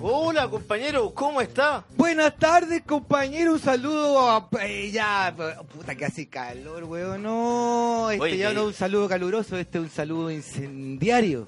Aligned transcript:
Hola 0.00 0.48
compañero, 0.48 1.12
¿cómo 1.14 1.40
está? 1.40 1.84
Buenas 1.96 2.36
tardes, 2.36 2.82
compañero. 2.82 3.52
Un 3.54 3.58
saludo 3.58 4.28
a... 4.30 4.48
eh, 4.62 4.90
ya, 4.90 5.34
puta 5.72 5.94
que 5.94 6.04
hace 6.04 6.28
calor, 6.28 6.84
weón. 6.84 7.22
No, 7.22 8.10
este 8.10 8.22
Oye, 8.22 8.36
ya 8.38 8.52
no 8.52 8.60
es 8.62 8.66
un 8.66 8.74
saludo 8.74 9.08
caluroso, 9.08 9.56
este 9.56 9.78
es 9.78 9.84
un 9.84 9.90
saludo 9.90 10.30
incendiario. 10.30 11.46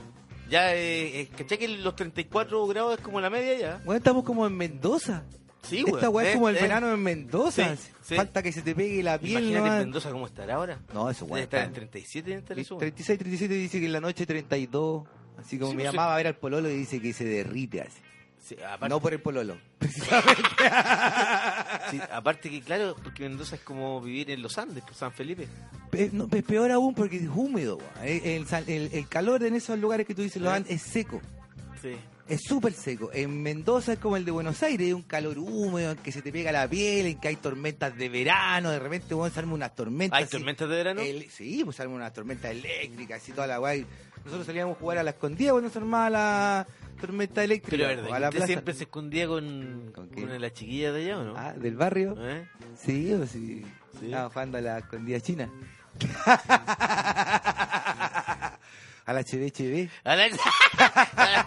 Ya, 0.48 0.74
eh, 0.74 1.20
eh, 1.20 1.28
¿cachai 1.36 1.58
que 1.58 1.68
los 1.68 1.94
34 1.94 2.66
grados 2.66 2.98
es 2.98 3.04
como 3.04 3.20
la 3.20 3.28
media 3.30 3.58
ya? 3.58 3.80
Bueno, 3.84 3.98
estamos 3.98 4.24
como 4.24 4.46
en 4.46 4.56
Mendoza. 4.56 5.22
Sí, 5.62 5.84
Esta 5.86 6.08
weón. 6.08 6.14
weá 6.14 6.24
es 6.26 6.30
Eh, 6.30 6.34
como 6.34 6.48
el 6.48 6.56
eh. 6.56 6.62
verano 6.62 6.92
en 6.92 7.02
Mendoza. 7.02 7.76
Sí, 7.76 7.82
sí. 8.02 8.14
Falta 8.16 8.42
que 8.42 8.50
se 8.52 8.62
te 8.62 8.74
pegue 8.74 9.02
la 9.02 9.18
piel. 9.18 9.32
Imagínate 9.42 9.58
nomás. 9.60 9.72
en 9.74 9.78
Mendoza 9.86 10.10
cómo 10.10 10.26
estará 10.26 10.54
ahora. 10.54 10.78
No, 10.94 11.10
eso 11.10 11.26
weón. 11.26 11.42
está- 11.44 11.62
en 11.62 11.72
37 11.74 12.32
en 12.32 12.58
eso. 12.58 12.78
36, 12.78 13.18
37 13.18 13.54
dice 13.54 13.78
que 13.80 13.86
en 13.86 13.92
la 13.92 14.00
noche 14.00 14.24
32. 14.26 15.04
Así 15.38 15.58
como 15.58 15.70
Sí, 15.70 15.76
mi 15.76 15.82
pues, 15.84 15.94
mamá 15.94 16.06
va 16.08 16.14
a 16.14 16.16
ver 16.16 16.26
al 16.26 16.36
pololo 16.36 16.68
y 16.70 16.74
dice 16.76 17.00
que 17.00 17.12
se 17.12 17.24
derrite 17.24 17.82
así. 17.82 18.00
Sí, 18.42 18.56
aparte, 18.62 18.88
No 18.88 19.00
por 19.00 19.12
el 19.12 19.20
pololo. 19.20 19.58
sí, 21.90 22.00
aparte 22.12 22.50
que 22.50 22.60
claro, 22.62 22.96
porque 23.02 23.22
Mendoza 23.28 23.56
es 23.56 23.62
como 23.62 24.00
vivir 24.00 24.30
en 24.30 24.42
los 24.42 24.56
Andes, 24.58 24.82
por 24.84 24.94
San 24.94 25.12
Felipe. 25.12 25.46
Pe- 25.90 26.10
no, 26.12 26.28
pe- 26.28 26.42
peor 26.42 26.70
aún 26.70 26.94
porque 26.94 27.16
es 27.16 27.28
húmedo. 27.28 27.78
weón. 28.02 28.66
El, 28.66 29.08
calor 29.08 29.42
en 29.44 29.54
esos 29.54 29.78
lugares 29.78 30.06
que 30.06 30.14
tú 30.14 30.22
dices, 30.22 30.40
los 30.40 30.52
¿Eh? 30.52 30.56
Andes, 30.56 30.72
es 30.72 30.82
seco. 30.82 31.20
Sí. 31.82 31.96
Es 32.28 32.42
súper 32.46 32.72
seco. 32.72 33.10
En 33.12 33.42
Mendoza 33.42 33.94
es 33.94 33.98
como 33.98 34.16
el 34.16 34.24
de 34.24 34.30
Buenos 34.30 34.62
Aires, 34.62 34.86
es 34.88 34.94
un 34.94 35.02
calor 35.02 35.36
húmedo 35.38 35.90
en 35.92 35.98
que 35.98 36.12
se 36.12 36.22
te 36.22 36.30
pega 36.30 36.52
la 36.52 36.68
piel, 36.68 37.06
en 37.06 37.18
que 37.20 37.26
hay 37.28 37.36
tormentas 37.36 37.96
de 37.96 38.08
verano, 38.08 38.70
de 38.70 38.78
repente 38.78 39.14
vamos 39.14 39.36
a 39.36 39.40
unas 39.40 39.74
tormentas. 39.74 40.16
¿Hay 40.16 40.24
así. 40.24 40.32
tormentas 40.32 40.68
de 40.68 40.76
verano? 40.76 41.00
El- 41.00 41.28
sí, 41.30 41.62
pues 41.64 41.80
armar 41.80 41.96
unas 41.96 42.12
tormentas 42.12 42.52
eléctricas 42.52 43.28
y 43.28 43.32
toda 43.32 43.48
la 43.48 43.58
guay. 43.58 43.84
Nosotros 44.24 44.46
salíamos 44.46 44.76
a 44.76 44.80
jugar 44.80 44.98
a 44.98 45.02
la 45.02 45.10
escondida 45.10 45.50
cuando 45.52 45.70
se 45.70 45.78
armaba 45.78 46.10
la 46.10 46.66
tormenta 47.00 47.42
eléctrica. 47.44 47.86
Pero 47.88 48.14
a 48.14 48.18
la 48.20 48.28
¿usted 48.28 48.46
siempre 48.46 48.74
se 48.74 48.84
escondía 48.84 49.26
con, 49.26 49.90
¿Con 49.94 50.08
con, 50.08 50.08
quién? 50.08 50.40
la 50.40 50.52
chiquilla 50.52 50.92
de 50.92 51.02
allá 51.04 51.18
o 51.18 51.24
no? 51.24 51.34
Ah, 51.36 51.52
del 51.54 51.76
barrio. 51.76 52.14
¿Eh? 52.18 52.46
Sí, 52.76 53.12
o 53.12 53.26
sí. 53.26 53.64
Sí. 53.98 54.06
Estaba 54.06 54.30
jugando 54.30 54.58
a 54.58 54.60
la 54.60 54.78
escondida 54.78 55.20
china. 55.20 55.50
a 59.06 59.12
la 59.12 59.20
HB 59.22 59.88
A 60.04 60.16
la- 60.16 60.28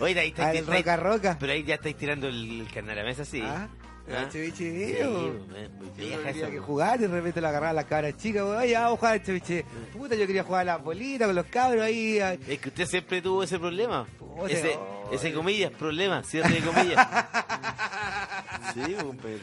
Oye, 0.00 0.18
ahí 0.18 0.28
está, 0.28 0.48
Al 0.48 0.56
ahí- 0.56 0.62
roca 0.62 0.96
roca. 0.96 1.36
Pero 1.38 1.52
ahí 1.52 1.62
ya 1.64 1.74
estáis 1.74 1.96
tirando 1.96 2.28
el, 2.28 2.66
carnet 2.72 2.98
a 2.98 3.02
mesa, 3.04 3.24
sí. 3.24 3.42
Ah, 3.44 3.68
Ah. 4.10 4.26
Sí, 4.30 4.38
muy 4.38 4.46
muy 4.48 4.98
Yo 4.98 5.94
vieja 5.96 6.30
esa, 6.30 6.50
que 6.50 6.58
po. 6.58 6.64
jugar 6.66 6.98
y 6.98 7.02
de 7.02 7.08
repente 7.08 7.40
la 7.40 7.48
agarraba 7.50 7.72
la 7.72 7.84
cabra 7.84 8.16
chica, 8.16 8.40
ya 8.66 8.80
vamos 8.82 8.96
a 8.96 9.00
jugar 9.00 9.22
cheviche. 9.22 9.64
Puta, 9.92 10.14
yo 10.16 10.26
quería 10.26 10.42
jugar 10.42 10.62
a 10.62 10.64
la 10.64 10.76
bolita 10.78 11.26
con 11.26 11.34
los 11.36 11.46
cabros 11.46 11.82
ahí. 11.84 12.18
ay. 12.18 12.38
Es 12.48 12.58
que 12.58 12.68
usted 12.68 12.86
siempre 12.86 13.22
tuvo 13.22 13.42
ese 13.42 13.58
problema. 13.58 14.06
Puta, 14.18 14.48
ese, 14.52 14.76
oh, 14.76 15.10
ese 15.12 15.32
comillas, 15.32 15.70
problema, 15.72 16.22
cierre 16.24 16.50
de 16.50 16.60
comillas. 16.60 17.06
sí, 18.74 18.80
pues, 19.00 19.16
pero- 19.22 19.38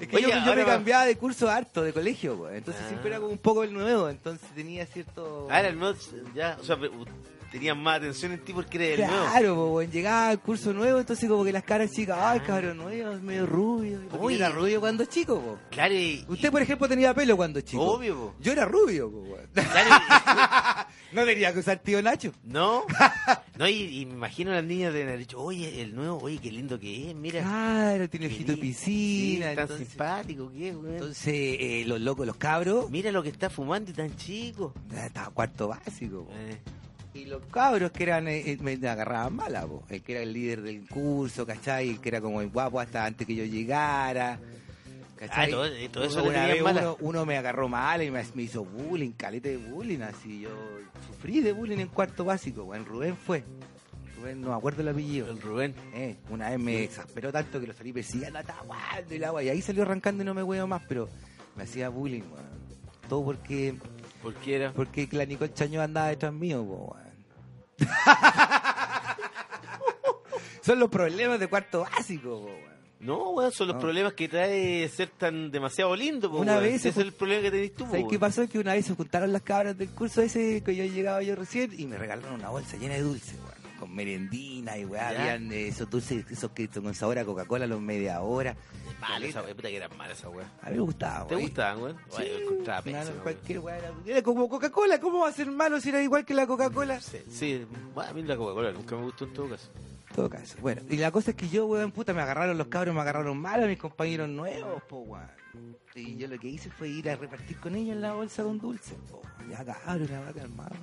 Es 0.00 0.08
que 0.08 0.16
Oye, 0.16 0.28
yo, 0.30 0.44
yo 0.46 0.54
me 0.54 0.62
va- 0.64 0.72
cambiaba 0.72 1.04
de 1.04 1.16
curso 1.16 1.50
harto, 1.50 1.82
de 1.82 1.92
colegio, 1.92 2.34
weón. 2.36 2.54
Entonces 2.56 2.82
Ah. 2.84 2.88
siempre 2.88 3.10
era 3.10 3.18
como 3.20 3.32
un 3.32 3.38
poco 3.38 3.64
el 3.64 3.72
nuevo, 3.74 4.08
entonces 4.08 4.48
tenía 4.54 4.86
cierto... 4.86 5.46
Ah, 5.50 5.60
era 5.60 5.68
el 5.68 5.78
nuevo, 5.78 5.98
ya, 6.34 6.56
o 6.58 6.64
sea, 6.64 6.76
tenían 7.50 7.82
más 7.82 7.98
atención 7.98 8.32
en 8.32 8.44
ti 8.44 8.52
porque 8.52 8.76
eres 8.76 9.00
el 9.00 9.06
nuevo. 9.06 9.26
Claro, 9.30 9.54
po, 9.56 9.66
weón, 9.74 9.90
llegaba 9.90 10.28
al 10.28 10.40
curso 10.40 10.72
nuevo, 10.72 10.98
entonces 11.00 11.28
como 11.28 11.44
que 11.44 11.52
las 11.52 11.64
caras 11.64 11.90
chicas, 11.90 12.16
ay, 12.20 12.40
cabrón 12.40 12.76
nuevo, 12.78 13.12
medio 13.20 13.46
rubio. 13.46 14.00
Yo 14.12 14.30
era 14.30 14.48
rubio 14.50 14.80
cuando 14.80 15.04
chico. 15.04 15.58
Claro, 15.70 15.94
y, 15.94 16.24
Usted, 16.28 16.50
por 16.50 16.62
ejemplo, 16.62 16.88
tenía 16.88 17.12
pelo 17.14 17.36
cuando 17.36 17.60
chico. 17.60 17.82
Obvio. 17.82 18.34
Yo 18.40 18.52
era 18.52 18.64
rubio, 18.64 19.10
claro, 19.52 19.90
no 21.12 21.24
tenía 21.24 21.52
que 21.52 21.58
usar 21.58 21.78
tío 21.80 22.00
Nacho. 22.02 22.28
y- 22.28 22.48
no, 22.52 22.84
no, 23.58 23.68
y, 23.68 24.00
y 24.00 24.06
me 24.06 24.14
imagino 24.14 24.52
a 24.52 24.54
las 24.54 24.64
niñas 24.64 24.92
de 24.92 25.02
haber 25.02 25.18
dicho, 25.18 25.40
oye, 25.40 25.80
el 25.82 25.94
nuevo, 25.94 26.18
oye, 26.22 26.38
qué 26.38 26.52
lindo 26.52 26.78
que 26.78 27.10
es, 27.10 27.16
mira. 27.16 27.42
Claro, 27.42 28.08
tiene 28.08 28.26
ojito 28.26 28.52
de 28.52 28.58
piscina. 28.58 29.46
sí, 29.48 29.54
tan 29.54 29.58
entonces- 29.64 29.88
simpático 29.88 30.50
que 30.52 30.68
es, 30.68 30.76
weón. 30.76 30.94
Entonces, 30.94 31.34
eh, 31.34 31.84
los 31.86 32.00
locos, 32.00 32.26
los 32.26 32.36
cabros, 32.36 32.90
Mira 32.90 33.10
lo 33.12 33.22
que 33.22 33.28
está 33.30 33.50
fumando 33.50 33.90
y 33.90 33.94
tan 33.94 34.14
chico. 34.16 34.74
estaba 34.94 35.30
cuarto 35.30 35.68
básico. 35.68 36.28
Eh, 36.32 36.58
Y 37.14 37.24
los 37.24 37.44
cabros 37.46 37.90
que 37.90 38.04
eran, 38.04 38.28
eh, 38.28 38.42
eh, 38.52 38.58
me 38.60 38.74
agarraban 38.88 39.34
mala, 39.34 39.66
po. 39.66 39.82
el 39.88 40.00
que 40.02 40.12
era 40.12 40.22
el 40.22 40.32
líder 40.32 40.62
del 40.62 40.86
curso, 40.88 41.44
¿cachai? 41.44 41.90
El 41.90 42.00
que 42.00 42.08
era 42.08 42.20
como 42.20 42.40
el 42.40 42.48
guapo 42.50 42.78
hasta 42.80 43.04
antes 43.04 43.26
que 43.26 43.34
yo 43.34 43.44
llegara. 43.44 44.38
¿cachai? 45.16 45.48
Ah, 45.48 45.50
todo- 45.50 45.68
todo 45.92 46.04
eso 46.04 46.22
una 46.24 46.46
vez 46.46 46.62
uno, 46.62 46.96
uno 47.00 47.26
me 47.26 47.36
agarró 47.36 47.68
mal 47.68 48.02
y 48.02 48.10
me, 48.10 48.22
me 48.34 48.42
hizo 48.44 48.64
bullying, 48.64 49.10
calete 49.12 49.50
de 49.50 49.56
bullying, 49.58 50.00
así 50.00 50.40
yo 50.40 50.50
sufrí 51.06 51.40
de 51.40 51.52
bullying 51.52 51.78
en 51.78 51.88
cuarto 51.88 52.24
básico, 52.24 52.64
weón. 52.64 52.86
Rubén 52.86 53.16
fue. 53.16 53.44
Rubén, 54.16 54.40
no 54.40 54.50
me 54.50 54.54
acuerdo 54.54 54.80
el 54.82 54.88
apellido. 54.88 55.30
el 55.30 55.40
Rubén. 55.42 55.74
Eh, 55.94 56.16
una 56.30 56.48
vez 56.50 56.58
me 56.60 56.84
exasperó 56.84 57.32
tanto 57.32 57.60
que 57.60 57.66
lo 57.66 57.72
salí 57.74 57.92
persiguiendo, 57.92 58.38
y 59.10 59.18
la 59.18 59.28
agua, 59.28 59.42
y 59.42 59.48
ahí 59.48 59.60
salió 59.60 59.82
arrancando 59.82 60.22
y 60.22 60.26
no 60.26 60.32
me 60.34 60.42
huevo 60.42 60.66
más, 60.66 60.82
pero 60.88 61.08
me 61.56 61.64
hacía 61.64 61.88
bullying, 61.88 62.22
weón. 62.22 62.60
Todo 63.08 63.24
porque, 63.24 63.74
¿Por 64.22 64.34
qué 64.34 64.56
era? 64.56 64.72
porque 64.72 65.08
la 65.12 65.24
Nicole 65.24 65.52
Chañó 65.54 65.80
andaba 65.82 66.08
detrás 66.08 66.32
mío, 66.32 66.64
po, 66.64 66.94
weón. 66.94 67.10
Son 70.62 70.78
los 70.78 70.90
problemas 70.90 71.40
de 71.40 71.48
cuarto 71.48 71.80
básico, 71.80 72.40
po, 72.40 72.46
weón. 72.46 72.70
No, 73.00 73.30
weón, 73.30 73.50
son 73.50 73.68
los 73.68 73.76
No. 73.76 73.80
problemas 73.80 74.12
que 74.12 74.28
trae 74.28 74.86
ser 74.90 75.08
tan 75.08 75.50
demasiado 75.50 75.96
lindo, 75.96 76.30
po, 76.30 76.36
Una 76.38 76.52
weón. 76.52 76.64
vez 76.64 76.74
Ese 76.74 76.92
se 76.92 77.00
es 77.00 77.06
el 77.06 77.12
problema 77.14 77.42
que 77.42 77.50
tenés 77.50 77.74
tú, 77.74 77.84
¿Sabes 77.86 78.00
qué 78.02 78.06
weón. 78.08 78.20
pasó? 78.20 78.46
Que 78.48 78.58
una 78.58 78.74
vez 78.74 78.84
se 78.86 78.94
juntaron 78.94 79.32
las 79.32 79.40
cabras 79.42 79.76
del 79.78 79.88
curso 79.88 80.20
ese 80.20 80.62
que 80.62 80.76
yo 80.76 80.84
llegaba 80.84 81.22
yo 81.22 81.34
recién 81.34 81.72
y 81.78 81.86
me 81.86 81.96
regalaron 81.96 82.34
una 82.34 82.50
bolsa 82.50 82.76
llena 82.76 82.94
de 82.94 83.00
dulces, 83.02 83.36
weón. 83.42 83.60
Con 83.78 83.94
merendina 83.94 84.76
y 84.76 84.84
weá, 84.84 85.12
Ya. 85.14 85.20
habían 85.22 85.50
eh, 85.52 85.68
esos 85.68 85.88
dulces, 85.88 86.30
esos 86.30 86.50
que 86.50 86.68
son 86.70 86.82
con 86.84 86.94
sabor 86.94 87.18
a 87.18 87.24
Coca-Cola, 87.24 87.66
los 87.66 87.80
media 87.80 88.20
hora. 88.20 88.54
Weá, 89.00 89.54
puta 89.54 89.68
que 89.68 89.76
era 89.76 89.88
mala 89.88 90.12
esa 90.12 90.28
weá. 90.28 90.50
A 90.62 90.70
mí 90.70 90.76
me 90.76 90.82
gustaba, 90.82 91.26
¿Te 91.26 91.34
gustaban, 91.36 91.82
weón? 91.82 91.96
Sí, 92.10 92.16
Ay, 92.18 92.28
yo 92.28 92.38
encontraba 92.50 92.82
no, 92.84 92.92
no, 92.92 92.98
pésimo, 92.98 93.22
cualquier 93.22 93.58
weá 93.60 93.78
era, 93.78 93.92
era 94.06 94.22
como 94.22 94.48
Coca-Cola, 94.48 95.00
¿cómo 95.00 95.20
va 95.20 95.28
a 95.28 95.32
ser 95.32 95.50
malo 95.50 95.80
si 95.80 95.88
era 95.88 96.02
igual 96.02 96.24
que 96.24 96.34
la 96.34 96.46
Coca-Cola? 96.46 97.00
Sí, 97.00 97.18
sí, 97.30 97.66
bueno, 97.94 98.10
a 98.10 98.12
mí 98.14 98.22
la 98.22 98.36
Coca-Cola 98.36 98.72
nunca 98.72 98.96
me 98.96 99.02
gustó 99.04 99.24
en 99.24 99.32
todo 99.32 99.48
caso. 99.48 99.70
En 100.10 100.16
todo 100.16 100.30
caso, 100.30 100.56
bueno, 100.60 100.82
y 100.88 100.96
la 100.96 101.10
cosa 101.10 101.30
es 101.30 101.36
que 101.36 101.48
yo, 101.48 101.66
weón, 101.66 101.92
puta, 101.92 102.12
me 102.12 102.20
agarraron 102.22 102.58
los 102.58 102.66
cabros, 102.66 102.94
me 102.94 103.00
agarraron 103.00 103.38
mal 103.38 103.62
a 103.62 103.66
mis 103.66 103.78
compañeros 103.78 104.28
nuevos, 104.28 104.82
po, 104.84 104.98
weón. 105.00 105.40
Y 105.94 106.16
yo 106.16 106.28
lo 106.28 106.38
que 106.38 106.48
hice 106.48 106.70
fue 106.70 106.88
ir 106.88 107.10
a 107.10 107.16
repartir 107.16 107.58
con 107.58 107.74
ellos 107.74 107.96
en 107.96 108.02
la 108.02 108.12
bolsa 108.12 108.42
con 108.44 108.58
dulces, 108.58 108.96
po. 109.10 109.22
Ya 109.48 109.64
cabros, 109.64 110.08
la 110.10 110.20
vaca 110.20 110.34
calmado, 110.40 110.76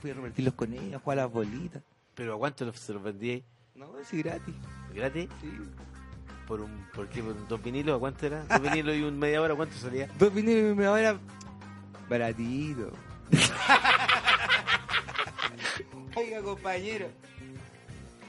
fui 0.00 0.10
a 0.10 0.14
repartirlos 0.14 0.54
con 0.54 0.72
ellos, 0.72 0.94
a 0.94 0.98
jugar 1.00 1.18
a 1.18 1.22
las 1.22 1.32
bolitas. 1.32 1.82
Pero 2.14 2.34
¿a 2.34 2.38
cuánto 2.38 2.72
se 2.72 2.92
los 2.92 3.02
vendí 3.02 3.30
ahí? 3.30 3.44
No, 3.74 3.88
sí, 4.04 4.18
gratis. 4.22 4.54
¿Gratis? 4.94 5.28
Sí. 5.40 5.48
Por 6.52 6.60
un, 6.60 6.86
¿por 6.94 7.08
qué? 7.08 7.22
¿Por 7.22 7.48
dos 7.48 7.62
vinilos? 7.62 7.96
¿A 7.96 7.98
cuánto 7.98 8.26
era? 8.26 8.44
Dos 8.44 8.60
vinilos 8.60 8.94
y 8.94 9.02
un 9.04 9.18
media 9.18 9.40
hora, 9.40 9.54
¿cuánto 9.54 9.74
salía? 9.78 10.06
Dos 10.18 10.34
vinilos 10.34 10.72
y 10.72 10.74
me 10.76 10.84
era 10.84 11.18
baratito. 12.10 12.90
Oiga, 16.14 16.42
compañero. 16.42 17.06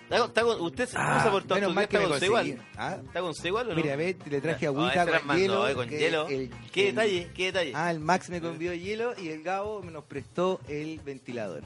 ¿Está 0.03 0.17
con- 0.19 0.27
está 0.27 0.41
con- 0.43 0.61
¿Usted 0.61 0.87
se 0.87 0.97
Ah, 0.97 1.17
usa 1.19 1.31
por 1.31 1.43
todo 1.43 1.55
menos 1.55 1.73
mal 1.75 1.85
que 1.89 1.97
¿Está 1.97 2.07
con 2.07 2.19
Segual? 2.21 2.57
¿Ah? 2.77 2.97
¿Está 3.05 3.19
con 3.19 3.35
Segual 3.35 3.67
o 3.67 3.69
no? 3.71 3.75
Mira, 3.75 3.97
ve, 3.97 4.15
le 4.29 4.39
traje 4.39 4.67
Ah, 4.67 4.69
agüita 4.69 5.05
con 5.05 5.27
más, 5.27 5.37
hielo. 5.37 5.67
no, 5.67 5.75
con 5.75 5.89
que 5.89 5.99
hielo. 5.99 6.27
el- 6.29 6.49
¿Qué 6.71 6.87
el- 6.89 6.95
detalle? 6.95 7.29
¿Qué 7.35 7.45
detalle? 7.47 7.73
Ah, 7.75 7.91
el 7.91 7.99
Max 7.99 8.29
me 8.29 8.39
convió 8.39 8.73
hielo 8.73 9.15
y 9.19 9.27
el 9.29 9.43
Gabo 9.43 9.83
me 9.83 9.91
nos 9.91 10.05
prestó 10.05 10.61
el 10.69 11.01
ventilador. 11.03 11.63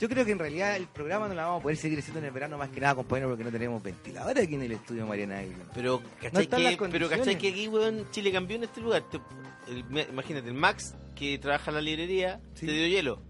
Yo 0.00 0.08
creo 0.08 0.24
que 0.24 0.32
en 0.32 0.38
realidad 0.38 0.76
el 0.76 0.86
programa 0.86 1.28
no 1.28 1.34
lo 1.34 1.42
vamos 1.42 1.60
a 1.60 1.62
poder 1.62 1.76
seguir 1.76 1.98
haciendo 1.98 2.20
en 2.20 2.24
el 2.24 2.30
verano 2.30 2.56
más 2.56 2.70
que 2.70 2.80
nada, 2.80 2.94
compañero, 2.94 3.28
porque 3.28 3.44
no 3.44 3.50
tenemos 3.50 3.82
ventilador 3.82 4.38
aquí 4.38 4.54
en 4.54 4.62
el 4.62 4.72
estudio 4.72 5.06
Mariana 5.06 5.42
Island. 5.42 5.70
Pero, 5.74 6.00
No 6.00 6.08
¿cachai, 6.20 6.62
las 6.62 6.76
que, 6.76 6.88
pero. 6.90 7.08
¿cachai 7.08 7.36
que 7.36 7.48
aquí, 7.48 7.68
weón, 7.68 8.06
Chile 8.10 8.32
cambió 8.32 8.56
en 8.56 8.64
este 8.64 8.80
lugar? 8.80 9.04
El- 9.68 9.84
imagínate, 10.08 10.48
el 10.48 10.54
Max, 10.54 10.94
que 11.14 11.38
trabaja 11.38 11.70
en 11.70 11.74
la 11.74 11.82
librería, 11.82 12.40
Sí. 12.54 12.64
te 12.66 12.72
dio 12.72 12.86
hielo. 12.86 13.22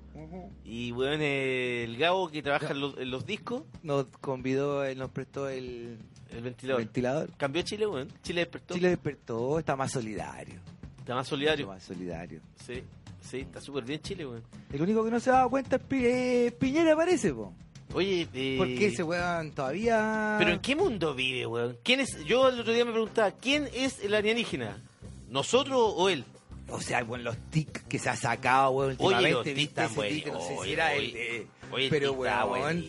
Y, 0.65 0.93
weón, 0.93 1.21
el 1.23 1.97
Gabo, 1.97 2.31
que 2.31 2.43
trabaja 2.43 2.71
en 2.73 2.81
los, 2.81 2.97
en 2.99 3.11
los 3.11 3.27
discos, 3.27 3.65
Nos 3.83 4.07
convidó, 4.21 4.85
él 4.85 4.99
nos 4.99 5.11
prestó 5.11 5.49
el, 5.49 5.99
el 6.31 6.37
el 6.37 6.43
ventilador. 6.43 6.83
ventilador. 6.83 7.31
Cambió 7.37 7.63
Chile, 7.63 7.87
weón. 7.89 8.09
Chile 8.23 8.43
despertó. 8.43 8.75
Chile 8.75 8.91
despertó, 8.91 9.59
está 9.59 9.75
más 9.75 9.91
solidario. 9.91 10.61
Está 11.01 11.15
más 11.15 11.27
solidario. 11.29 11.65
Está 11.65 11.75
más 11.75 11.83
solidario. 11.83 12.41
Sí, 12.67 12.83
sí, 13.21 13.39
está 13.41 13.61
súper 13.61 13.85
bien 13.85 14.01
Chile, 14.01 14.27
weón. 14.27 14.43
El 14.73 14.83
único 14.83 15.05
que 15.05 15.11
no 15.11 15.19
se 15.21 15.31
ha 15.31 15.35
dado 15.35 15.51
cuenta 15.51 15.77
es 15.77 15.83
Pi- 15.83 16.05
eh, 16.07 16.55
Piñera, 16.59 16.95
parece, 16.97 17.33
po. 17.35 17.53
Oye, 17.93 18.29
eh, 18.33 18.55
¿Por 18.57 18.69
qué 18.69 18.87
ese 18.87 19.03
weón 19.03 19.51
todavía...? 19.51 20.37
¿Pero 20.39 20.53
en 20.53 20.61
qué 20.61 20.77
mundo 20.77 21.13
vive, 21.15 21.45
weón? 21.47 21.77
¿Quién 21.83 22.01
es? 22.01 22.25
Yo 22.25 22.49
el 22.49 22.61
otro 22.61 22.73
día 22.73 22.85
me 22.85 22.93
preguntaba, 22.93 23.33
¿quién 23.33 23.69
es 23.75 23.99
el 24.05 24.15
alienígena? 24.15 24.81
¿Nosotros 25.29 25.77
o 25.97 26.09
él? 26.09 26.25
O 26.69 26.81
sea, 26.81 27.03
bueno, 27.03 27.25
los 27.25 27.37
tics 27.51 27.83
que 27.83 27.99
se 27.99 28.09
ha 28.11 28.15
sacado, 28.17 28.71
weón, 28.71 28.91
Oye, 28.99 29.05
últimamente, 29.17 29.33
los 29.33 29.45
tics 29.45 29.57
¿viste 29.57 29.83
están 29.83 30.05
ese 30.05 30.15
tic? 30.15 30.27
No 30.33 30.41
sé 30.41 30.47
buenos. 30.55 30.65
si 30.67 30.73
era 30.73 30.91
Oye, 30.93 30.99
el 31.07 31.13
de... 31.13 31.47
Oye, 31.73 31.87
Pero, 31.91 32.13
weón. 32.13 32.85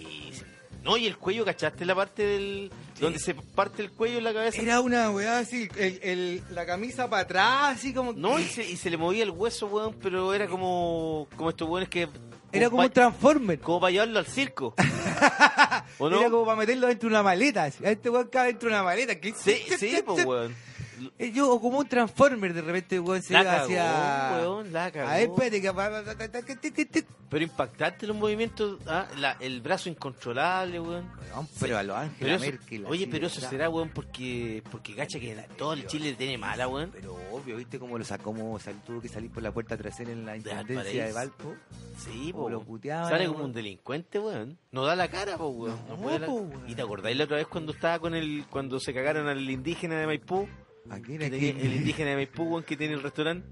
No, 0.84 0.98
y 0.98 1.06
el 1.06 1.18
cuello, 1.18 1.46
¿cachaste 1.46 1.86
la 1.86 1.94
parte 1.94 2.24
del... 2.26 2.72
donde 3.00 3.20
se 3.20 3.36
parte 3.36 3.84
el 3.84 3.92
cuello 3.92 4.18
en 4.18 4.24
la 4.24 4.34
cabeza? 4.34 4.62
Era 4.62 4.80
una 4.82 5.12
weá 5.12 5.38
así, 5.40 5.70
el, 5.78 6.00
el- 6.02 6.44
la 6.52 6.66
camisa 6.66 7.10
para 7.10 7.22
atrás, 7.24 7.78
así 7.78 7.94
como... 7.94 8.14
No, 8.14 8.40
y 8.40 8.46
se, 8.46 8.68
y 8.68 8.78
se 8.78 8.90
le 8.90 8.98
movía 8.98 9.24
el 9.24 9.30
hueso, 9.30 9.68
weón, 9.68 9.96
pero 10.02 10.34
era 10.34 10.48
como... 10.48 11.28
Como 11.38 11.50
estos 11.52 11.70
weones 11.70 11.88
que... 11.90 12.08
Era 12.52 12.70
como 12.70 12.82
un 12.84 12.90
Transformer. 12.90 13.60
como 13.60 13.80
para 13.80 13.92
llevarlo 13.92 14.20
al 14.20 14.26
circo. 14.26 14.74
¿O 16.00 16.10
no? 16.10 16.20
Era 16.20 16.30
como 16.30 16.46
para 16.46 16.58
meterlo 16.58 16.88
dentro 16.88 17.08
de 17.10 17.14
una 17.16 17.24
maleta. 17.24 17.66
así. 17.66 17.78
Este 17.84 18.10
weón 18.10 18.28
cabe 18.28 18.48
dentro 18.50 18.68
de 18.70 18.76
una 18.76 18.84
maleta. 18.84 19.20
¿qué? 19.20 19.34
Sí, 19.34 19.56
sí, 19.78 20.02
pues, 20.06 20.26
weón. 20.26 20.54
Eh, 21.20 21.32
Yo, 21.32 21.52
o 21.52 21.62
como 21.62 21.80
un 21.80 21.88
Transformer, 21.88 22.54
de 22.54 22.62
repente, 22.62 23.00
weón, 23.00 23.22
se 23.22 23.34
La 23.34 23.42
iba 23.42 23.52
cagó, 23.52 23.64
hacia... 23.66 24.32
weón, 24.40 24.74
la 24.74 24.92
cagó. 24.92 25.10
A 25.10 25.14
ver, 25.16 25.30
espérate, 25.30 25.62
que... 25.62 27.06
Pero 27.30 27.46
impactante 27.46 28.06
los 28.08 28.18
movimientos, 28.18 28.78
ah, 28.88 29.08
la- 29.18 29.38
el 29.40 29.62
brazo 29.62 29.88
incontrolable, 29.88 30.82
weón. 30.82 31.10
Weón, 31.34 31.48
Pero 31.62 31.78
a 31.78 31.84
los 31.84 31.96
Ángeles 31.96 32.42
eso- 32.42 32.52
Merkel. 32.52 32.86
oye, 32.86 33.08
pero 33.08 33.28
eso 33.28 33.40
será, 33.40 33.70
weón, 33.70 33.88
porque 33.90 34.62
porque 34.70 34.94
gacha 34.94 35.18
que 35.18 35.34
todo 35.58 35.72
el 35.72 35.88
Chile 35.88 36.14
tiene 36.18 36.38
mala, 36.38 36.68
weón. 36.68 36.90
Pero 36.92 37.16
obvio, 37.32 37.56
¿viste 37.56 37.80
cómo 37.80 37.98
lo 37.98 38.04
sacó? 38.04 38.36
Sal- 38.60 38.82
tuvo 38.86 39.00
que 39.00 39.08
salir 39.08 39.32
por 39.32 39.42
la 39.44 39.54
puerta 39.54 39.78
trasera 39.78 40.12
en 40.12 40.26
la 40.26 40.36
intendencia 40.36 41.06
de 41.06 41.14
Valpo. 41.14 41.56
Sí, 41.98 42.34
po. 42.34 42.50
lo 42.50 42.64
puteaban, 42.64 43.10
Sale 43.10 43.28
como 43.28 43.46
un 43.46 43.54
delincuente, 43.54 44.20
weón. 44.20 44.58
No 44.72 44.84
da 44.84 44.98
la 44.98 45.08
cara, 45.10 45.38
po, 45.38 45.48
weón. 45.48 45.78
No, 45.88 46.20
la- 46.20 46.26
po, 46.26 46.34
weón. 46.34 46.64
¿Y 46.70 46.76
te 46.76 46.82
acordáis 46.82 47.16
la 47.16 47.24
otra 47.24 47.38
vez 47.38 47.48
cuando 47.48 47.72
estaba 47.72 48.00
con 48.00 48.14
el 48.14 48.44
cuando 48.50 48.78
se 48.82 48.94
cagaron 48.94 49.30
al 49.30 49.50
indígena 49.50 49.98
de 49.98 50.06
Maipú? 50.06 50.50
Era 50.86 51.00
tenía- 51.02 51.30
que- 51.30 51.50
el 51.62 51.74
indígena 51.76 52.10
de 52.12 52.16
Maipú, 52.16 52.44
weón, 52.44 52.64
que 52.64 52.76
tiene 52.78 52.94
el 52.96 53.04
restaurante. 53.04 53.48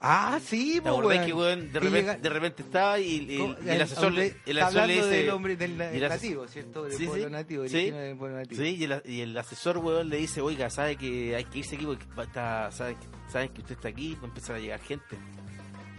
Ah, 0.00 0.38
sí, 0.44 0.74
¿Te 0.76 0.82
po, 0.82 0.90
acordás 0.90 1.16
weón. 1.18 1.26
que, 1.26 1.32
weón, 1.34 1.72
de 1.72 1.80
repente, 1.80 2.00
llega- 2.00 2.16
de 2.16 2.28
repente 2.28 2.62
estaba 2.62 3.00
y, 3.00 3.06
y 3.32 3.68
el 3.68 3.82
asesor, 3.82 4.12
le- 4.12 4.26
hombre- 4.28 4.40
el 4.46 4.58
asesor 4.60 4.86
le 4.86 4.94
dice... 4.94 5.06
del 5.08 5.30
hombre 5.30 5.56
del 5.56 5.80
el 5.80 6.00
nativo, 6.08 6.46
¿cierto? 6.46 6.84
Del 6.84 6.92
Sí, 6.92 7.06
pueblo 7.06 7.26
sí. 7.26 7.32
nativo, 7.32 7.68
Sí. 7.68 7.74
originario 7.76 8.06
del 8.08 8.16
pueblo 8.16 8.36
nativo. 8.36 8.62
Sí, 8.62 8.68
y 8.76 8.84
el, 8.84 9.02
y 9.04 9.20
el 9.22 9.36
asesor, 9.36 9.78
weón, 9.78 10.08
le 10.10 10.16
dice, 10.18 10.40
oiga, 10.40 10.70
sabe 10.70 10.94
que 10.96 11.34
hay 11.34 11.44
que 11.44 11.58
irse 11.58 11.74
aquí 11.74 11.86
porque 11.86 12.04
está, 12.22 12.70
saben, 12.70 12.96
que- 12.96 13.32
saben 13.32 13.48
que 13.48 13.60
usted 13.62 13.74
está 13.74 13.88
aquí, 13.88 14.14
va 14.14 14.22
a 14.22 14.26
empezar 14.28 14.56
a 14.56 14.58
llegar 14.60 14.80
gente. 14.80 15.16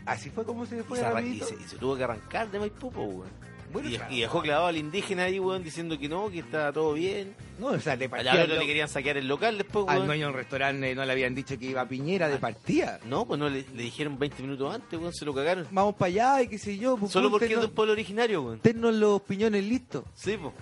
Así 0.06 0.30
fue 0.30 0.46
como 0.46 0.66
se 0.66 0.78
Y 0.78 0.82
fue 0.84 0.98
se, 1.00 1.06
y, 1.28 1.40
se, 1.42 1.56
y 1.56 1.68
se 1.68 1.78
tuvo 1.78 1.98
que 1.98 2.04
arrancar 2.04 2.50
de 2.52 2.60
Maipú, 2.60 2.92
po, 2.92 3.02
weón. 3.04 3.30
Bueno, 3.76 3.90
y, 3.90 3.96
claro. 3.98 4.14
y 4.14 4.22
dejó 4.22 4.42
clavado 4.42 4.68
al 4.68 4.78
indígena 4.78 5.24
ahí, 5.24 5.40
weón, 5.40 5.64
diciendo 5.64 6.00
que 6.00 6.10
no, 6.10 6.30
que 6.30 6.40
está 6.40 6.72
todo 6.74 6.94
bien. 6.94 7.36
No, 7.60 7.68
o 7.68 7.80
sea, 7.80 7.96
le 7.96 8.06
A 8.06 8.10
partía 8.10 8.34
la 8.34 8.40
al, 8.40 8.46
otra 8.46 8.54
le 8.56 8.62
lo- 8.62 8.66
querían 8.68 8.88
saquear 8.90 9.18
el 9.18 9.28
local 9.28 9.58
después, 9.58 9.86
al 9.88 9.96
weón. 9.98 10.08
dueño 10.08 10.26
del 10.28 10.36
restaurante 10.36 10.96
no 10.96 11.06
le 11.06 11.12
habían 11.12 11.36
dicho 11.36 11.58
que 11.60 11.66
iba 11.66 11.82
a 11.82 11.88
Piñera 11.88 12.28
de 12.30 12.38
partida. 12.38 13.00
No, 13.06 13.26
pues 13.28 13.40
no, 13.40 13.50
le, 13.50 13.66
le 13.76 13.84
dijeron 13.84 14.18
20 14.18 14.42
minutos 14.42 14.74
antes, 14.74 15.00
weón, 15.00 15.14
se 15.14 15.26
lo 15.26 15.34
cagaron. 15.34 15.68
Vamos 15.72 15.96
para 15.96 16.08
allá 16.08 16.42
y 16.44 16.48
qué 16.48 16.58
sé 16.58 16.78
yo. 16.78 16.98
Pues, 16.98 17.12
Solo 17.12 17.30
porque 17.30 17.46
es 17.54 17.60
de 17.60 17.66
un 17.68 17.72
pueblo 17.72 17.94
originario, 17.94 18.42
weón. 18.42 18.60
tennos 18.60 18.94
los 18.96 19.22
piñones 19.22 19.64
listos. 19.64 20.04
Sí, 20.16 20.38
pues. 20.42 20.54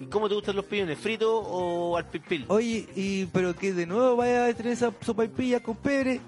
¿Y 0.00 0.06
cómo 0.06 0.28
te 0.28 0.34
gustan 0.34 0.56
los 0.56 0.66
piñones? 0.66 0.98
¿Fritos 0.98 1.28
o 1.46 1.96
al 1.96 2.06
pipil? 2.08 2.44
Oye, 2.48 2.86
y 2.94 3.24
pero 3.26 3.56
que 3.56 3.72
de 3.72 3.86
nuevo 3.86 4.14
vaya 4.16 4.46
a 4.46 4.52
tener 4.54 4.72
esa 4.74 4.92
sopaipilla 5.00 5.60
con 5.60 5.74
pebre 5.76 6.20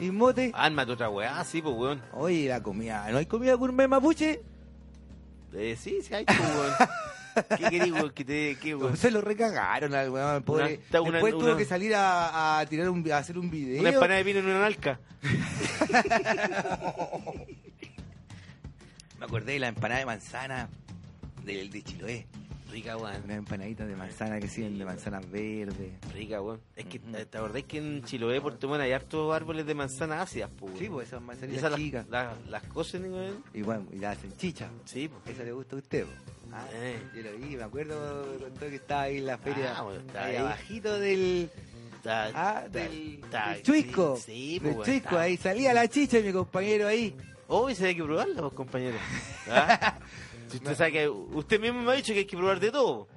y 0.00 0.10
mote. 0.10 0.50
Ármate 0.54 0.92
otra 0.92 1.08
weá, 1.08 1.42
sí, 1.44 1.62
pues, 1.62 1.74
weón. 1.76 2.02
Oye, 2.12 2.48
la 2.48 2.62
comida, 2.62 3.06
¿no 3.12 3.18
hay 3.18 3.26
comida 3.26 3.54
gourmet 3.54 3.88
mapuche? 3.88 4.42
Eh, 5.56 5.76
sí, 5.80 5.98
sí, 6.02 6.14
hay, 6.14 6.24
weón. 6.28 6.72
¿Qué 7.58 7.64
querés, 7.70 7.92
weón? 7.92 8.10
Que 8.10 8.24
te, 8.24 8.56
qué, 8.60 8.74
weón? 8.74 8.96
Se 8.96 9.10
lo 9.10 9.20
recagaron 9.20 9.94
al 9.94 10.10
weón, 10.10 10.42
pobre. 10.42 10.64
Una- 10.64 10.72
está 10.74 11.00
una- 11.00 11.12
Después 11.12 11.34
tuvo 11.34 11.44
una- 11.46 11.56
que 11.56 11.64
salir 11.64 11.94
a, 11.94 12.58
a 12.60 12.66
tirar 12.66 12.90
un, 12.90 13.10
a 13.10 13.18
hacer 13.18 13.38
un 13.38 13.50
video. 13.50 13.80
Una 13.80 13.90
empanada 13.90 14.18
de 14.18 14.24
pino 14.24 14.38
en 14.40 14.46
una 14.46 14.60
nalca. 14.60 14.98
Me 19.18 19.24
acordé 19.24 19.52
de 19.54 19.58
la 19.60 19.68
empanada 19.68 20.00
de 20.00 20.06
manzana 20.06 20.68
del 21.44 21.70
de 21.70 21.82
Chiloé. 21.82 22.26
Rica, 22.76 22.94
weón. 22.98 23.22
Una 23.24 23.36
empanadita 23.36 23.86
de 23.86 23.96
manzana 23.96 24.38
que 24.38 24.48
siguen 24.48 24.76
de 24.78 24.84
manzanas 24.84 25.30
verdes. 25.30 25.92
Rica, 26.12 26.42
weón. 26.42 26.60
Es 26.76 26.84
que. 26.84 26.98
¿te 26.98 27.38
acordás 27.38 27.62
que 27.62 27.78
en 27.78 28.04
Chiloé, 28.04 28.38
por 28.42 28.58
Temón, 28.58 28.82
hay 28.82 28.92
hartos 28.92 29.34
árboles 29.34 29.64
de 29.64 29.74
manzana 29.74 30.20
ácidas, 30.20 30.50
pues? 30.58 30.78
Sí, 30.78 30.86
pues 30.90 31.08
esas 31.08 31.22
manzanitas 31.22 31.58
esas 31.60 31.70
las, 31.70 31.80
chicas. 31.80 32.06
las, 32.10 32.46
las 32.48 32.62
cosas, 32.64 33.00
weón. 33.00 33.42
Y 33.54 33.62
bueno, 33.62 33.86
y 33.94 33.96
la 33.98 34.10
hacen 34.10 34.36
chicha. 34.36 34.68
Sí, 34.84 35.08
pues. 35.08 35.34
Esa 35.34 35.44
le 35.44 35.52
gusta 35.52 35.76
a 35.76 35.78
usted. 35.78 36.04
Ah, 36.52 36.66
Eh. 36.74 36.98
Yo 37.14 37.22
lo 37.22 37.32
vi, 37.38 37.56
me 37.56 37.62
acuerdo 37.62 38.36
cuando 38.38 38.60
que 38.60 38.74
estaba 38.76 39.02
ahí 39.02 39.16
en 39.18 39.26
la 39.26 39.38
feria. 39.38 39.74
Ah, 39.74 39.80
bueno, 39.82 40.00
está 40.00 40.24
ahí, 40.26 40.36
ahí. 40.36 40.42
abajito 40.42 40.98
del. 40.98 41.50
Ah, 42.04 42.64
del, 42.70 43.20
del 43.22 43.62
chuisco. 43.62 44.16
Sí, 44.18 44.22
sí, 44.22 44.58
del 44.58 44.74
pues, 44.74 44.86
chuisco, 44.86 45.16
ahí 45.16 45.38
salía 45.38 45.72
la 45.72 45.88
chicha 45.88 46.18
y 46.18 46.24
mi 46.24 46.32
compañero 46.32 46.86
ahí. 46.88 47.16
Oh, 47.48 47.68
ese 47.68 47.86
hay 47.86 47.94
que 47.96 48.02
probarla, 48.04 48.40
pues, 48.42 48.54
compañero. 48.54 48.96
¿Ah? 49.50 49.98
Si 50.48 50.56
usted 50.58 50.76
sabe 50.76 50.92
que 50.92 51.08
usted 51.08 51.60
mismo 51.60 51.82
me 51.82 51.92
ha 51.92 51.94
dicho 51.94 52.12
que 52.12 52.20
hay 52.20 52.24
que 52.26 52.36
probar 52.36 52.60
de 52.60 52.70
todo. 52.70 53.08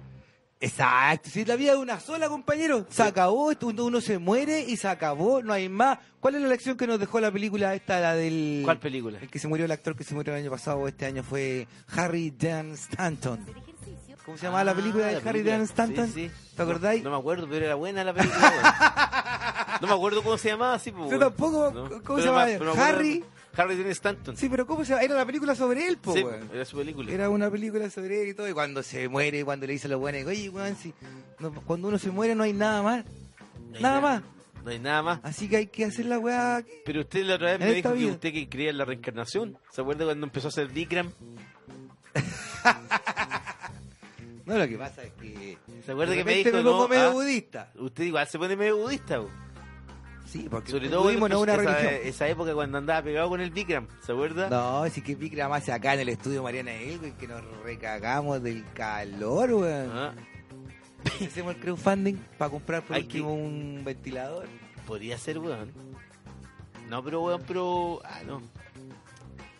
Exacto, 0.61 1.29
si 1.29 1.45
la 1.45 1.55
vida 1.55 1.71
es 1.71 1.77
una 1.77 2.01
sola, 2.01 2.27
compañero, 2.27 2.85
se 2.89 3.01
acabó, 3.03 3.49
uno 3.61 4.01
se 4.01 4.17
muere 4.19 4.59
y 4.67 4.75
se 4.75 4.89
acabó, 4.89 5.41
no 5.41 5.53
hay 5.53 5.69
más. 5.69 5.99
¿Cuál 6.19 6.35
es 6.35 6.41
la 6.41 6.49
lección 6.49 6.75
que 6.75 6.85
nos 6.85 6.99
dejó 6.99 7.21
la 7.21 7.31
película 7.31 7.73
esta, 7.73 8.01
la 8.01 8.13
del... 8.13 8.61
¿Cuál 8.65 8.77
película? 8.77 9.19
El 9.21 9.29
que 9.29 9.39
se 9.39 9.47
murió, 9.47 9.63
el 9.63 9.71
actor 9.71 9.95
que 9.95 10.03
se 10.03 10.13
murió 10.13 10.33
el 10.33 10.41
año 10.41 10.51
pasado, 10.51 10.85
este 10.85 11.05
año 11.05 11.23
fue 11.23 11.65
Harry 11.95 12.31
Dan 12.31 12.71
Stanton. 12.71 13.39
¿Cómo 14.25 14.37
se 14.37 14.43
llamaba 14.43 14.65
la 14.65 14.75
película 14.75 15.05
de 15.05 15.11
Ah, 15.11 15.13
la 15.13 15.17
Harry 15.19 15.39
película. 15.43 15.53
Dan 15.53 15.61
Stanton? 15.61 16.07
Sí, 16.13 16.27
sí. 16.27 16.31
¿Te 16.57 16.61
acordáis? 16.61 17.03
No, 17.03 17.09
no 17.09 17.15
me 17.15 17.19
acuerdo, 17.21 17.47
pero 17.49 17.65
era 17.65 17.75
buena 17.75 18.03
la 18.03 18.13
película. 18.13 19.77
no 19.81 19.87
me 19.87 19.93
acuerdo 19.93 20.21
cómo 20.23 20.37
se 20.37 20.49
llamaba, 20.49 20.77
sí, 20.77 20.91
pues. 20.91 21.09
Yo 21.09 21.17
tampoco, 21.19 21.71
No. 21.73 22.03
¿cómo 22.03 22.19
se 22.19 22.25
llama? 22.25 22.45
me- 22.45 22.57
pero 22.59 22.75
me 22.75 22.81
acuerdo- 22.81 22.83
Harry. 22.97 23.23
Harry 23.55 23.75
Dean 23.75 23.89
Stanton. 23.89 24.37
Sí, 24.37 24.47
pero 24.49 24.65
¿cómo 24.65 24.83
se 24.85 24.91
llama? 24.91 25.03
Era 25.03 25.15
la 25.15 25.25
película 25.25 25.55
sobre 25.55 25.85
él, 25.87 25.97
po, 25.97 26.13
Sí, 26.13 26.23
weón. 26.23 26.49
era 26.53 26.63
su 26.65 26.77
película. 26.77 27.11
Era 27.11 27.29
una 27.29 27.49
película 27.51 27.89
sobre 27.89 28.21
él 28.21 28.29
y 28.29 28.33
todo. 28.33 28.47
Y 28.47 28.53
cuando 28.53 28.83
se 28.83 29.07
muere, 29.09 29.43
cuando 29.43 29.65
le 29.67 29.73
dice 29.73 29.87
a 29.87 29.89
los 29.91 29.99
buenos, 29.99 30.25
oye, 30.25 30.49
weón, 30.49 30.75
si 30.75 30.93
no- 31.39 31.51
cuando 31.65 31.87
uno 31.89 31.97
se 31.99 32.11
muere 32.11 32.35
no 32.35 32.43
hay 32.43 32.53
nada 32.53 32.81
más. 32.81 33.05
No 33.71 33.79
nada 33.79 34.01
más. 34.01 34.23
No 34.63 34.71
hay 34.71 34.79
nada 34.79 35.01
más. 35.01 35.19
Así 35.23 35.47
que 35.49 35.57
hay 35.57 35.67
que 35.67 35.85
hacer 35.85 36.05
la 36.05 36.19
weá 36.19 36.57
aquí. 36.57 36.71
Pero 36.85 37.01
usted 37.01 37.23
la 37.25 37.35
otra 37.35 37.51
vez 37.53 37.61
En 37.61 37.67
me 37.67 37.73
dijo 37.73 37.93
que 37.93 38.05
usted 38.05 38.33
que 38.33 38.49
creía 38.49 38.69
en 38.71 38.77
la 38.77 38.85
reencarnación. 38.85 39.57
¿Se 39.71 39.81
acuerda 39.81 40.05
cuando 40.05 40.25
empezó 40.25 40.47
a 40.47 40.49
hacer 40.49 40.67
Vikram? 40.67 41.11
No, 44.45 44.57
lo 44.57 44.67
que 44.67 44.77
pasa 44.79 45.03
es 45.03 45.11
que. 45.13 45.57
¿Se 45.85 45.91
acuerda 45.91 46.15
que 46.15 46.23
me 46.25 46.33
dijo 46.33 46.49
me 46.51 46.63
pongo 46.63 46.81
no? 46.81 46.87
medio 46.87 47.09
Ah, 47.09 47.13
budista. 47.13 47.71
Usted 47.75 48.03
igual 48.05 48.27
se 48.27 48.39
pone 48.39 48.55
medio 48.55 48.77
budista, 48.77 49.19
po. 49.21 49.29
Sí, 50.29 50.47
porque 50.49 50.69
Sobre 50.71 50.89
todo 50.89 51.11
no 51.11 51.19
cuando 51.19 51.39
una 51.41 51.53
esa, 51.55 51.61
religión. 51.63 51.93
esa 52.03 52.27
época 52.27 52.53
cuando 52.53 52.77
andaba 52.77 53.01
pegado 53.01 53.29
con 53.29 53.41
el 53.41 53.49
Vikram, 53.49 53.87
¿se 54.05 54.11
acuerda? 54.11 54.47
No, 54.49 54.87
si 54.89 55.01
que 55.01 55.15
Vikram 55.15 55.51
hace 55.53 55.71
acá 55.71 55.95
en 55.95 56.01
el 56.01 56.09
estudio 56.09 56.43
Mariana 56.43 56.71
Elgo 56.73 57.07
que 57.19 57.27
nos 57.27 57.41
recagamos 57.63 58.43
del 58.43 58.63
calor, 58.73 59.53
weón. 59.53 59.89
Ah, 59.91 60.13
Hacemos 61.25 61.55
el 61.55 61.61
crowdfunding 61.61 62.15
para 62.37 62.51
comprar 62.51 62.83
por 62.83 62.95
Hay 62.95 63.03
último 63.03 63.33
un 63.33 63.81
ventilador. 63.83 64.45
podría 64.85 65.17
ser, 65.17 65.39
weón. 65.39 65.71
No, 66.89 67.03
pero 67.03 67.21
weón, 67.23 67.41
pero. 67.47 68.01
Ah, 68.03 68.21
no. 68.25 68.41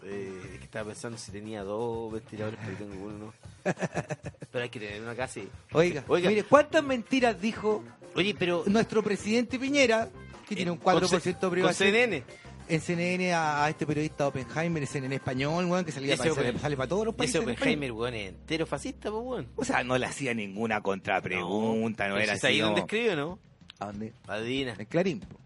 Eh, 0.04 0.52
es 0.54 0.58
que 0.60 0.66
estaba 0.66 0.90
pensando 0.90 1.18
si 1.18 1.32
tenía 1.32 1.64
dos 1.64 2.12
ventiladores, 2.12 2.60
pero 2.64 2.78
tengo 2.78 3.06
uno. 3.06 3.34
pero 4.52 4.64
hay 4.64 4.70
que 4.70 4.80
tener 4.80 5.02
una 5.02 5.16
casa. 5.16 5.42
Oiga, 5.72 6.04
Oiga. 6.08 6.30
mire, 6.30 6.44
¿cuántas 6.44 6.84
mentiras 6.84 7.40
dijo 7.40 7.84
Oye, 8.16 8.36
pero... 8.38 8.64
Nuestro 8.66 9.04
presidente 9.04 9.60
Piñera, 9.60 10.10
que 10.50 10.56
tiene 10.56 10.72
un 10.72 10.80
4% 10.80 11.40
de 11.40 11.50
privacidad. 11.50 11.90
CNN. 11.92 12.24
En 12.68 12.82
CNN 12.82 13.34
a, 13.34 13.64
a 13.66 13.70
este 13.70 13.88
periodista 13.88 14.28
Oppenheimer, 14.28 14.84
en 14.94 15.14
español, 15.14 15.66
weón, 15.66 15.84
que 15.86 15.92
salía 15.92 16.14
Ese 16.14 16.30
para, 16.30 16.52
Oppen- 16.52 16.60
sale, 16.60 16.78
para 16.78 16.88
todos 16.90 17.06
los 17.06 17.16
países. 17.16 17.36
Ese 17.42 17.44
en. 17.44 17.50
Oppenheimer, 17.56 17.92
weón, 17.94 18.14
es 18.14 18.30
entero 18.30 18.66
fascista, 18.68 19.10
pues, 19.10 19.24
weón. 19.26 19.48
O 19.56 19.64
sea, 19.66 19.84
no 19.84 19.98
le 19.98 20.06
hacía 20.06 20.34
ninguna 20.36 20.82
contrapregunta, 20.82 22.08
no, 22.08 22.18
era 22.18 22.26
si 22.34 22.38
es 22.38 22.44
así. 22.44 22.48
ahí 22.54 22.60
donde 22.60 22.82
escribe, 22.82 23.16
¿no? 23.16 23.40
¿A 23.80 23.88
dónde? 23.88 24.14
Adivina. 24.28 24.76
En 24.78 24.86
Clarín. 24.86 25.20
po. 25.22 25.40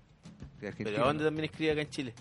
De 0.60 0.68
Argentina. 0.68 0.92
Pero 0.92 1.04
¿a 1.04 1.08
dónde 1.08 1.24
también 1.24 1.46
escribe 1.46 1.72
acá 1.72 1.82
en 1.82 1.90
Chile? 1.90 2.14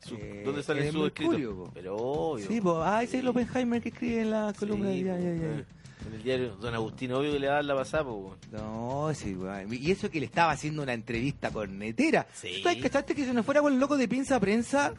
Su- 0.00 0.14
Eh, 0.14 0.42
¿Dónde 0.44 0.60
en 0.60 0.66
sale 0.66 0.86
el 0.86 0.92
su 0.92 1.00
Mercurio, 1.00 1.32
escrito? 1.32 1.64
po. 1.64 1.70
Pero 1.74 1.96
obvio. 1.96 2.46
Sí, 2.46 2.60
pues, 2.60 2.76
ah, 2.82 3.02
ese 3.02 3.16
es 3.16 3.22
el. 3.22 3.28
Oppenheimer 3.28 3.82
que 3.82 3.88
escribe 3.88 4.20
en 4.22 4.30
la 4.30 4.52
columna. 4.56 4.90
Sí, 4.92 5.02
ya, 5.02 5.18
ya, 5.18 5.34
ya. 5.34 5.64
Weón. 6.06 6.14
En 6.14 6.14
el 6.14 6.22
diario 6.22 6.56
Don 6.56 6.74
Agustín, 6.74 7.12
obvio 7.12 7.32
que 7.32 7.38
le 7.40 7.46
va 7.48 7.52
a 7.54 7.56
dar 7.56 7.64
la 7.64 7.74
pasada, 7.74 8.04
pues, 8.04 8.16
weón. 8.16 8.38
No, 8.52 9.10
sí, 9.14 9.34
weón. 9.34 9.72
Y 9.72 9.90
eso 9.90 10.10
que 10.10 10.20
le 10.20 10.26
estaba 10.26 10.52
haciendo 10.52 10.82
una 10.82 10.92
entrevista 10.92 11.50
con 11.50 11.78
Netera. 11.78 12.26
Sí. 12.34 12.62
¿Tú 12.62 12.68
cachaste 12.82 13.14
que 13.14 13.24
se 13.24 13.32
nos 13.34 13.44
fuera 13.44 13.60
con 13.60 13.72
el 13.72 13.78
loco 13.80 13.96
de 13.96 14.08
piensa 14.08 14.38
prensa? 14.40 14.94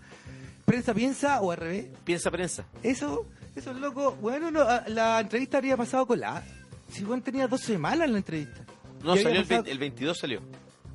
Prensa 0.66 0.94
piensa 0.94 1.42
o 1.42 1.52
al 1.52 1.58
revés. 1.58 1.86
Piensa 2.04 2.30
prensa. 2.30 2.66
Eso, 2.84 3.26
eso 3.56 3.72
es 3.72 3.78
loco. 3.78 4.18
Bueno, 4.22 4.52
no, 4.52 4.62
ah, 4.62 4.84
la 4.88 5.20
entrevista 5.20 5.58
habría 5.58 5.78
pasado 5.78 6.06
con 6.06 6.20
la. 6.20 6.44
Si 6.92 7.04
Juan 7.04 7.22
tenía 7.22 7.48
dos 7.48 7.62
semanas 7.62 8.10
la 8.10 8.18
entrevista. 8.18 8.62
No, 9.04 9.16
salió 9.16 9.40
el, 9.42 9.44
pasado- 9.44 9.64
20 9.64 9.72
el 9.72 9.80
22 9.80 10.18
salió. 10.18 10.42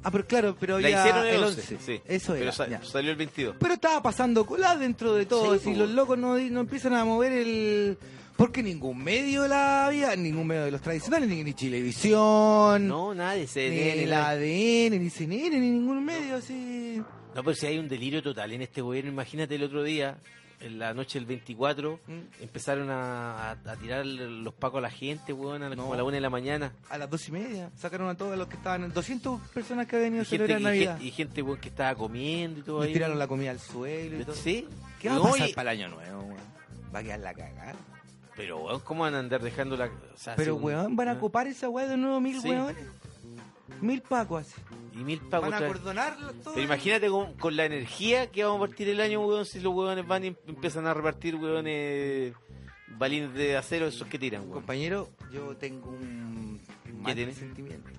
Ah, 0.05 0.11
pero 0.11 0.27
claro, 0.27 0.57
pero 0.59 0.81
La 0.81 0.89
había 0.89 0.99
hicieron 1.01 1.27
el 1.27 1.35
el 1.37 1.45
11, 1.45 1.61
11. 1.61 1.79
sí. 1.79 2.03
Eso 2.07 2.33
Pero 2.33 2.51
era. 2.51 2.69
ya. 2.69 2.83
salió 2.83 3.13
el 3.13 3.17
22. 3.17 3.55
Pero 3.61 3.75
estaba 3.75 4.03
pasando 4.03 4.45
cola 4.45 4.77
dentro 4.77 5.15
de 5.15 5.27
todo. 5.27 5.55
Sí, 5.57 5.61
si 5.71 5.75
los 5.77 5.89
locos 5.91 6.19
no, 6.19 6.37
no 6.37 6.61
empiezan 6.61 6.95
a 6.95 7.05
mover 7.05 7.31
el. 7.33 7.97
Porque 8.37 8.63
ningún 8.63 9.03
medio 9.03 9.47
la 9.47 9.87
había, 9.87 10.17
ningún 10.17 10.47
medio 10.47 10.65
de 10.65 10.71
los 10.71 10.81
tradicionales, 10.81 11.29
ni, 11.29 11.45
ni 11.45 11.55
Chilevisión, 11.55 12.89
No, 12.89 13.15
nadie 13.15 13.47
se 13.47 13.69
ni 13.97 14.07
la- 14.07 14.31
ADN, 14.31 14.99
ni 14.99 15.11
CNN, 15.11 15.51
ni 15.61 15.71
ningún 15.71 16.05
medio 16.05 16.37
así. 16.37 17.03
No, 17.35 17.43
pero 17.45 17.55
si 17.55 17.67
hay 17.67 17.79
un 17.79 17.89
delirio 17.89 18.23
total 18.23 18.53
en 18.53 18.63
este 18.63 18.81
gobierno, 18.83 19.11
imagínate 19.11 19.55
el 19.55 19.63
otro 19.65 19.83
día, 19.83 20.19
en 20.61 20.79
la 20.79 20.95
noche 20.95 21.19
del 21.19 21.27
24, 21.27 21.99
Mm. 22.07 22.43
empezaron 22.43 22.89
a, 22.91 23.51
a- 23.51 23.57
a 23.65 23.77
tirar 23.77 24.07
los 24.07 24.55
pacos 24.55 24.79
a 24.79 24.83
la 24.83 24.91
gente, 24.91 25.33
weón, 25.33 25.63
a 25.63 25.69
la- 25.69 25.75
No. 25.77 25.83
como 25.83 25.95
a 25.95 25.97
la 25.97 26.05
una 26.05 26.15
de 26.15 26.21
la 26.21 26.31
mañana. 26.31 26.73
A 26.89 26.99
las 26.99 27.11
dos 27.11 27.27
y 27.29 27.33
media 27.33 27.71
sacaron 27.77 28.09
a 28.09 28.15
todos 28.17 28.39
los 28.39 28.47
que 28.49 28.57
estaban, 28.57 28.93
200 28.93 29.41
personas 29.51 29.87
que 29.87 29.97
habían 29.97 30.15
ido 30.15 30.23
Y 30.23 30.27
a 30.27 30.29
celebrar 30.29 30.61
y 30.61 30.65
Navidad. 30.65 30.93
gente- 30.99 31.05
y 31.07 31.11
gente, 31.11 31.43
weón, 31.43 31.59
que 31.59 31.69
estaba 31.69 31.95
comiendo 31.97 32.61
y 32.61 32.63
todo 32.63 32.83
ahí. 32.83 32.93
tiraron 32.93 33.19
la 33.19 33.27
comida 33.27 33.51
al 33.51 33.59
suelo 33.61 34.21
y 34.21 34.25
todo. 34.25 34.35
Sí. 34.37 34.67
¿Qué 35.01 35.09
va 35.09 35.17
a 35.17 35.23
pasar 35.23 35.51
para 35.55 35.73
el 35.73 35.81
año 35.81 35.89
nuevo, 35.95 36.21
weón? 36.23 36.41
Va 36.95 36.99
a 36.99 37.03
quedar 37.03 37.21
la 37.21 37.35
cagada. 37.35 37.75
Pero, 38.37 38.59
weón, 38.65 38.81
¿cómo 38.81 39.03
van 39.03 39.15
a 39.15 39.19
andar 39.19 39.43
dejando 39.43 39.77
la... 39.77 39.87
o 39.87 40.17
sea, 40.17 40.35
Pero, 40.37 40.55
si 40.55 40.59
un- 40.59 40.65
weón, 40.65 40.97
van 40.97 41.09
a 41.09 41.13
ah, 41.13 41.19
copar 41.19 41.47
esa 41.47 41.69
weá 41.69 41.87
de 41.87 41.97
nuevo 41.97 42.21
mil 42.21 42.41
Sí. 42.41 42.49
weones. 42.49 42.77
Mil 43.81 44.01
pacos 44.03 44.43
así. 44.43 44.61
Y 44.95 44.99
mil 45.05 45.21
pacos 45.21 45.51
Van 45.51 45.55
a 45.55 45.57
otra 45.57 45.69
acordonar 45.69 46.17
todo. 46.45 46.55
Pero 46.55 46.65
imagínate 46.65 47.09
con, 47.09 47.35
con 47.35 47.57
la 47.57 47.65
energía 47.65 48.31
que 48.31 48.45
vamos 48.45 48.59
a 48.63 48.69
partir 48.69 48.89
el 48.89 49.01
año, 49.01 49.21
weón, 49.27 49.45
si 49.45 49.61
los 49.61 49.75
weones 49.75 50.07
van 50.07 50.25
y 50.25 50.27
em- 50.29 50.37
empiezan 50.47 50.87
a 50.87 50.95
repartir, 50.95 51.35
weones, 51.37 52.35
balines 52.99 53.33
de 53.35 53.57
acero, 53.57 53.87
esos 53.87 54.07
que 54.09 54.19
tiran, 54.19 54.43
weón. 54.43 54.53
Compañero, 54.55 55.09
yo 55.33 55.57
tengo 55.57 55.91
un 55.91 56.61
mal 57.01 57.15
tiene? 57.15 57.33
sentimiento. 57.35 57.91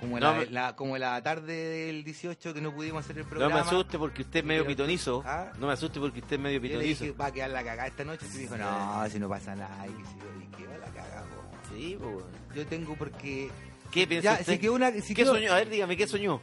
Como, 0.00 0.20
No, 0.20 0.32
la, 0.32 0.38
me- 0.38 0.46
la- 0.46 0.76
como 0.76 0.98
la 0.98 1.22
tarde 1.22 1.54
del 1.54 2.04
18 2.04 2.52
que 2.52 2.60
no 2.60 2.74
pudimos 2.74 3.04
hacer 3.04 3.16
el 3.16 3.22
No 3.24 3.28
programa. 3.30 3.54
me 3.54 3.60
asuste 3.62 3.98
porque 3.98 4.22
usted 4.22 4.40
es 4.40 4.44
medio 4.44 4.62
Pero- 4.64 4.76
pitonizo. 4.76 5.22
¿Ah? 5.24 5.52
No 5.58 5.66
me 5.68 5.72
asuste 5.72 5.98
porque 6.00 6.20
usted 6.20 6.36
es 6.36 6.42
medio 6.42 6.58
Yo 6.58 6.62
le 6.62 6.68
pitonizo. 6.68 7.04
dije, 7.04 7.16
va 7.16 7.26
a 7.26 7.32
quedar 7.32 7.50
la 7.50 7.64
cagada 7.64 7.88
esta 7.88 8.04
noche. 8.04 8.26
Y 8.34 8.38
dijo, 8.38 8.56
no, 8.56 9.08
si 9.08 9.18
no 9.18 9.28
pasa 9.28 9.54
nada. 9.56 9.86
Y 9.86 9.90
que 9.92 10.04
si 10.04 10.44
y 10.44 10.46
que 10.56 10.66
va 10.66 10.78
la 10.78 10.86
cagada. 10.92 11.24
Sí, 11.72 11.98
pues. 12.00 12.24
Yo 12.54 12.66
tengo 12.66 12.94
porque... 12.94 13.50
¿Qué 13.90 14.06
piensa 14.06 14.34
Ya, 14.34 14.40
usted? 14.40 14.60
si 14.60 14.68
una... 14.68 14.90
Si 14.92 15.14
¿Qué 15.14 15.22
quedó- 15.22 15.32
soñó? 15.34 15.52
A 15.52 15.56
ver, 15.56 15.70
dígame, 15.70 15.96
¿qué 15.96 16.06
soñó? 16.06 16.40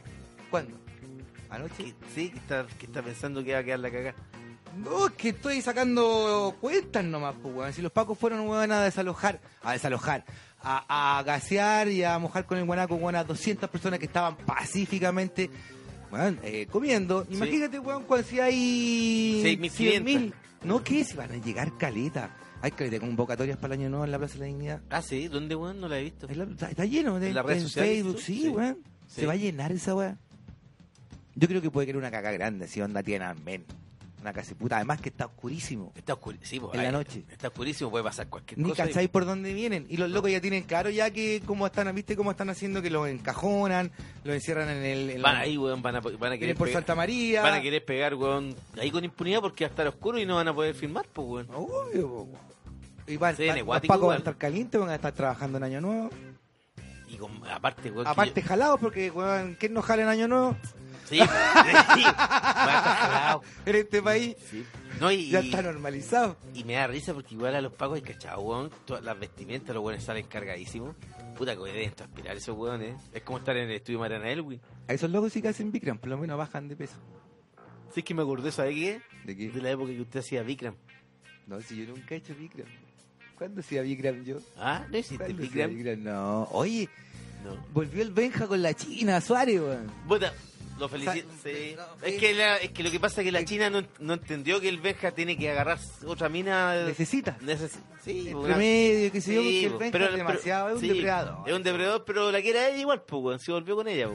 ¿Cuándo? 0.50 0.76
¿Anoche? 1.50 1.84
¿Qué- 1.84 1.94
sí, 2.14 2.30
que 2.30 2.38
está, 2.38 2.66
que 2.78 2.86
está 2.86 3.02
pensando 3.02 3.44
que 3.44 3.52
va 3.52 3.60
a 3.60 3.64
quedar 3.64 3.78
la 3.80 3.90
cagada. 3.90 4.14
No, 4.76 5.06
es 5.06 5.12
que 5.12 5.28
estoy 5.28 5.60
sacando 5.62 6.56
cuentas 6.60 7.04
nomás, 7.04 7.36
pues, 7.40 7.54
weón. 7.54 7.72
Si 7.72 7.80
los 7.82 7.92
pacos 7.92 8.18
fueron, 8.18 8.40
weón, 8.48 8.72
a 8.72 8.82
desalojar, 8.82 9.40
a 9.62 9.72
desalojar, 9.72 10.24
a, 10.64 11.18
a 11.18 11.22
gasear 11.22 11.88
y 11.88 12.02
a 12.02 12.18
mojar 12.18 12.46
con 12.46 12.58
el 12.58 12.64
guanaco, 12.64 12.94
weón, 12.96 13.14
a 13.16 13.24
200 13.24 13.68
personas 13.70 13.98
que 13.98 14.06
estaban 14.06 14.36
pacíficamente, 14.36 15.50
weón, 16.10 16.40
eh, 16.42 16.66
comiendo. 16.70 17.24
Sí. 17.26 17.34
Imagínate, 17.34 17.78
weón, 17.78 18.04
cuando 18.04 18.26
si 18.26 18.40
hay 18.40 19.42
6.500. 19.44 20.02
100.000. 20.02 20.32
No, 20.64 20.82
¿qué? 20.82 21.04
Si 21.04 21.14
van 21.16 21.30
a 21.32 21.36
llegar 21.36 21.76
caleta. 21.76 22.34
Hay 22.62 22.70
caleta 22.70 22.98
convocatorias 22.98 23.58
para 23.58 23.74
el 23.74 23.80
año 23.80 23.90
nuevo 23.90 24.06
en 24.06 24.10
la 24.10 24.18
Plaza 24.18 24.34
de 24.34 24.40
la 24.40 24.46
Dignidad. 24.46 24.80
Ah, 24.88 25.02
sí, 25.02 25.28
¿dónde, 25.28 25.54
weón? 25.54 25.80
No 25.80 25.86
la 25.88 25.98
he 25.98 26.02
visto. 26.04 26.26
La- 26.32 26.44
Está, 26.44 26.70
está 26.70 26.86
lleno 26.86 27.20
de 27.20 27.28
¿En 27.28 27.34
las 27.34 27.44
redes 27.44 27.62
en 27.64 27.68
sociales, 27.68 27.92
Facebook, 27.96 28.20
sí, 28.20 28.40
Sí. 28.42 28.48
weón. 28.48 28.78
Sí. 29.06 29.20
Se 29.20 29.26
va 29.26 29.34
a 29.34 29.36
llenar 29.36 29.70
esa 29.72 29.94
weá. 29.94 30.16
Yo 31.34 31.46
creo 31.48 31.60
que 31.60 31.70
puede 31.70 31.86
quedar 31.86 31.98
una 31.98 32.10
caca 32.10 32.30
grande, 32.32 32.66
si 32.68 32.80
onda 32.80 33.02
tiene 33.02 33.26
amén. 33.26 33.64
Una 34.24 34.32
casi 34.32 34.54
puta, 34.54 34.76
además 34.76 35.02
que 35.02 35.10
está 35.10 35.26
oscurísimo. 35.26 35.92
Está 35.94 36.14
oscurísimo. 36.14 36.70
En 36.72 36.82
la 36.82 36.90
noche. 36.90 37.24
Está 37.30 37.48
oscurísimo, 37.48 37.90
puede 37.90 38.04
pasar 38.04 38.26
cualquier 38.28 38.58
Ni 38.58 38.70
cosa. 38.70 38.86
cacháis 38.86 39.10
por 39.10 39.26
dónde 39.26 39.52
vienen. 39.52 39.84
Y 39.90 39.98
los 39.98 40.08
locos 40.08 40.30
ya 40.30 40.40
tienen 40.40 40.62
claro 40.62 40.88
ya 40.88 41.10
que 41.10 41.42
cómo 41.44 41.66
están, 41.66 41.94
¿viste 41.94 42.16
cómo 42.16 42.30
están 42.30 42.48
haciendo? 42.48 42.80
Que 42.80 42.88
los 42.88 43.06
encajonan, 43.06 43.92
los 44.24 44.34
encierran 44.34 44.70
en 44.70 44.82
el... 44.82 45.10
en 45.10 45.20
Van 45.22 45.34
la- 45.34 45.40
ahí, 45.40 45.58
weón, 45.58 45.82
van 45.82 45.96
a, 45.96 46.00
van 46.00 46.32
a 46.32 46.38
querer 46.38 46.56
por 46.56 46.68
pegar, 46.68 46.80
Santa 46.80 46.94
María. 46.94 47.42
van 47.42 47.52
a 47.52 47.60
querer 47.60 47.84
pegar, 47.84 48.14
weón, 48.14 48.56
ahí 48.80 48.90
con 48.90 49.04
impunidad 49.04 49.42
porque 49.42 49.64
va 49.64 49.68
a 49.68 49.72
estar 49.72 49.86
oscuro 49.88 50.18
y 50.18 50.24
no 50.24 50.36
van 50.36 50.48
a 50.48 50.54
poder 50.54 50.74
filmar, 50.74 51.04
pues, 51.12 51.28
weón. 51.46 51.48
Obvio, 51.54 52.08
po. 52.08 52.28
Y 53.06 53.18
van, 53.18 53.36
Sí, 53.36 53.46
van- 53.46 53.82
pacos 53.82 54.06
van 54.06 54.14
a 54.14 54.18
estar 54.20 54.36
calientes, 54.38 54.80
van 54.80 54.88
a 54.88 54.94
estar 54.94 55.12
trabajando 55.12 55.58
en 55.58 55.64
Año 55.64 55.82
Nuevo. 55.82 56.08
Y 57.08 57.16
con, 57.18 57.30
aparte, 57.46 57.90
weón. 57.90 58.06
Aparte 58.06 58.40
jalados, 58.40 58.80
porque, 58.80 59.10
weón, 59.10 59.54
¿quién 59.60 59.74
no 59.74 59.82
jala 59.82 60.04
en 60.04 60.08
Año 60.08 60.28
Nuevo? 60.28 60.56
Yo- 61.10 61.24
Sí, 61.24 61.30
sí. 61.94 62.04
En 63.66 63.76
este 63.76 64.02
país 64.02 64.36
Sí. 64.50 64.64
No, 65.00 65.10
y, 65.10 65.28
ya 65.30 65.40
está 65.40 65.60
normalizado. 65.62 66.36
y 66.54 66.62
me 66.64 66.74
da 66.74 66.86
risa 66.86 67.12
porque 67.14 67.34
igual 67.34 67.54
a 67.56 67.60
los 67.60 67.72
pagos 67.72 67.96
hay 67.96 68.02
cachado, 68.02 68.40
weón. 68.42 68.70
Todas 68.84 69.02
las 69.02 69.18
vestimentas, 69.18 69.74
los 69.74 69.84
weones 69.84 70.04
salen 70.04 70.26
cargadísimos. 70.26 70.94
Puta 71.36 71.56
que 71.56 71.62
deben 71.64 71.90
transpirar 71.92 72.36
esos 72.36 72.56
weones. 72.56 72.96
Es 73.12 73.22
como 73.22 73.38
estar 73.38 73.56
en 73.56 73.68
el 73.68 73.76
estudio 73.76 73.98
Mariana 73.98 74.30
Elwin. 74.30 74.60
A 74.88 74.92
esos 74.92 75.10
locos 75.10 75.32
sí 75.32 75.42
que 75.42 75.48
hacen 75.48 75.72
Bikram, 75.72 75.98
por 75.98 76.10
lo 76.10 76.18
menos 76.18 76.38
bajan 76.38 76.68
de 76.68 76.76
peso. 76.76 76.94
Sí, 77.92 78.00
es 78.00 78.04
que 78.06 78.14
me 78.14 78.22
acordé, 78.22 78.52
¿sabe 78.52 78.74
qué? 78.74 79.00
¿De 79.24 79.36
qué? 79.36 79.50
De 79.50 79.60
la 79.62 79.70
época 79.70 79.90
que 79.92 80.00
usted 80.00 80.20
hacía 80.20 80.42
Bikram. 80.42 80.76
No, 81.46 81.60
si 81.60 81.76
yo 81.84 81.92
nunca 81.92 82.14
he 82.14 82.18
hecho 82.18 82.34
Bikram. 82.34 82.68
¿Cuándo 83.36 83.60
hacía 83.60 83.82
Bikram 83.82 84.22
yo? 84.24 84.38
Ah, 84.56 84.86
¿no 84.90 84.96
hiciste 84.96 85.24
¿Cuándo 85.24 85.42
hacía 85.42 85.66
Bikram? 85.66 85.98
Bikram? 86.00 86.04
No. 86.04 86.44
Oye, 86.52 86.88
No. 87.44 87.56
volvió 87.72 88.02
el 88.02 88.10
Benja 88.10 88.46
con 88.46 88.62
la 88.62 88.74
China, 88.74 89.20
Suárez, 89.20 89.60
weón. 89.60 89.90
Puta, 90.08 90.32
lo 90.78 90.88
felicito. 90.88 91.28
Sí. 91.42 91.74
no, 91.76 91.82
es, 92.06 92.14
eh. 92.14 92.16
que 92.18 92.34
la- 92.34 92.56
es 92.56 92.70
que 92.70 92.82
lo 92.82 92.90
que 92.90 92.98
pasa 92.98 93.20
es 93.20 93.24
que 93.26 93.32
la 93.32 93.44
China 93.44 93.70
no, 93.70 93.82
no 94.00 94.14
entendió 94.14 94.60
que 94.60 94.68
el 94.68 94.78
Benja 94.80 95.10
tiene 95.12 95.36
que 95.36 95.50
agarrar 95.50 95.78
otra 96.06 96.28
mina. 96.28 96.84
Necesita. 96.84 97.36
Neces- 97.40 97.78
sí, 98.04 98.28
Entre 98.30 98.56
medio, 98.56 99.12
qué 99.12 99.20
sé 99.20 99.34
yo, 99.34 99.42
Sí, 99.42 99.66
porque 99.70 99.86
el 99.86 99.92
Benja 99.92 99.92
pero- 99.92 100.04
es 100.06 100.16
demasiado, 100.16 100.64
pero- 100.66 100.76
es 100.78 100.82
un 100.82 100.88
sí, 100.88 100.94
depredador. 100.94 101.48
Es 101.48 101.54
un 101.54 101.62
depredador, 101.62 102.04
pero 102.04 102.32
la 102.32 102.40
quiere 102.42 102.68
ella 102.70 102.78
igual, 102.78 103.02
pues, 103.02 103.22
weón. 103.22 103.38
Se 103.40 103.52
volvió 103.52 103.76
con 103.76 103.88
ella. 103.88 104.08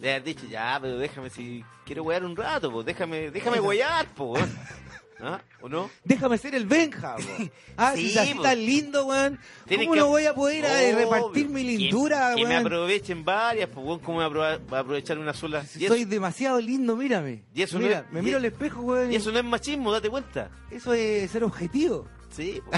Le 0.00 0.14
has 0.14 0.24
dicho, 0.24 0.44
ya, 0.50 0.76
pero 0.82 0.98
déjame 0.98 1.30
si 1.30 1.64
quiero 1.86 2.02
wear 2.02 2.24
un 2.24 2.36
rato, 2.36 2.70
pues. 2.70 2.84
Déjame, 2.84 3.30
déjame 3.30 3.60
wear, 3.60 4.06
pues, 4.14 4.42
weón. 4.42 4.58
¿Ah? 5.26 5.40
¿O 5.62 5.68
no? 5.70 5.90
Déjame 6.04 6.36
ser 6.36 6.54
el 6.54 6.66
Benja, 6.66 7.16
weón. 7.38 7.50
Ah, 7.78 7.92
Sí, 7.96 8.10
si 8.10 8.18
así 8.18 8.34
tan 8.42 8.58
lindo, 8.58 9.06
weón. 9.06 9.38
¿Cómo 9.68 9.92
que- 9.94 9.98
no 10.00 10.08
voy 10.08 10.26
a 10.26 10.34
poder 10.34 10.64
eh, 10.66 10.92
Obvio. 10.94 10.98
repartir 11.10 11.48
mi 11.48 11.62
Que- 11.62 11.68
lindura, 11.78 12.34
que, 12.36 12.42
me 12.44 12.50
weón? 12.50 12.66
aprovechen 12.66 13.24
varias, 13.24 13.68
pues, 13.70 13.86
weón. 13.86 14.00
¿Cómo 14.00 14.18
me 14.18 14.28
va 14.28 14.52
a 14.52 14.80
aprovechar 14.80 15.18
una 15.18 15.32
sola? 15.32 15.64
Si 15.64 15.84
eso, 15.84 15.94
soy 15.94 16.04
demasiado 16.04 16.60
lindo, 16.60 16.94
mírame. 16.96 17.42
Y 17.54 17.62
eso 17.62 17.78
no 17.78 17.86
Mira, 17.86 18.00
es- 18.00 18.12
me 18.12 18.20
miro 18.22 18.36
al 18.36 18.44
espejo, 18.44 18.80
weón. 18.82 19.10
y 19.12 19.16
eso 19.16 19.32
no 19.32 19.38
es 19.38 19.44
machismo, 19.44 19.90
date 19.92 20.10
cuenta. 20.10 20.50
eso 20.70 20.92
es 20.92 21.30
ser 21.30 21.42
objetivo. 21.44 22.06
Sí, 22.30 22.60
po. 22.64 22.72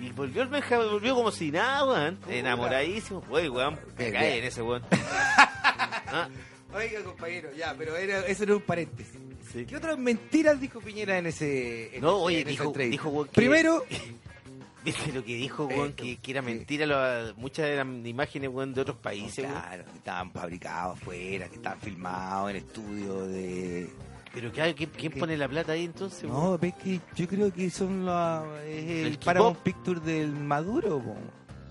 Y 0.00 0.10
volvió 0.10 0.42
el 0.42 0.48
Benja, 0.48 0.78
volvió 0.78 1.14
como 1.14 1.30
si 1.30 1.52
nada, 1.52 1.84
weón. 1.84 2.18
Enamoradísimo. 2.28 3.22
Oye, 3.30 3.48
weón, 3.48 3.78
me 3.96 4.10
cae 4.10 4.38
en 4.38 4.44
ese 4.44 4.62
weón. 4.62 4.82
Ah, 6.14 6.28
Oiga, 6.74 7.02
compañero, 7.04 7.50
ya, 7.56 7.74
pero 7.76 7.96
era, 7.96 8.26
eso 8.26 8.44
era 8.44 8.56
un 8.56 8.62
paréntesis. 8.62 9.18
sí. 9.52 9.66
¿Qué 9.66 9.76
otras 9.76 9.98
mentiras 9.98 10.60
dijo 10.60 10.80
Piñera 10.80 11.18
en 11.18 11.26
ese 11.26 11.94
en 11.96 12.02
No, 12.02 12.08
ese- 12.16 12.24
oye, 12.24 12.40
en 12.40 12.48
dijo, 12.48 12.72
dijo 12.72 13.24
que- 13.24 13.30
Primero, 13.32 13.84
¿Viste 14.84 15.12
lo 15.12 15.22
que 15.24 15.36
dijo, 15.36 15.66
weón? 15.66 15.90
Eh, 15.90 15.94
que, 15.94 16.16
que 16.16 16.30
era 16.32 16.42
mentira, 16.42 16.86
lo- 16.86 17.34
muchas 17.36 17.66
eran 17.66 18.04
imágenes, 18.04 18.50
weón, 18.50 18.74
de 18.74 18.80
otros 18.80 18.96
países, 18.96 19.44
weón. 19.44 19.52
claro, 19.60 19.84
que 19.84 19.98
estaban 19.98 20.32
fabricados 20.32 20.98
afuera, 21.00 21.48
que 21.48 21.54
estaban 21.56 21.80
filmados 21.80 22.50
en 22.50 22.56
estudios 22.56 23.28
de... 23.28 23.90
Pero 24.34 24.50
¿quién, 24.50 24.74
quién 24.74 25.12
pone 25.12 25.36
la 25.36 25.46
plata 25.46 25.72
ahí 25.72 25.84
entonces? 25.84 26.24
No, 26.24 26.56
ves 26.58 26.72
que 26.82 26.98
yo 27.14 27.28
creo 27.28 27.52
que 27.52 27.68
son 27.70 28.06
los... 28.06 28.46
Es 28.64 28.84
el, 28.90 29.06
El 29.08 29.18
Paramount. 29.18 29.58
Picture 29.58 30.00
del 30.00 30.32
Maduro, 30.32 31.00
po. 31.00 31.14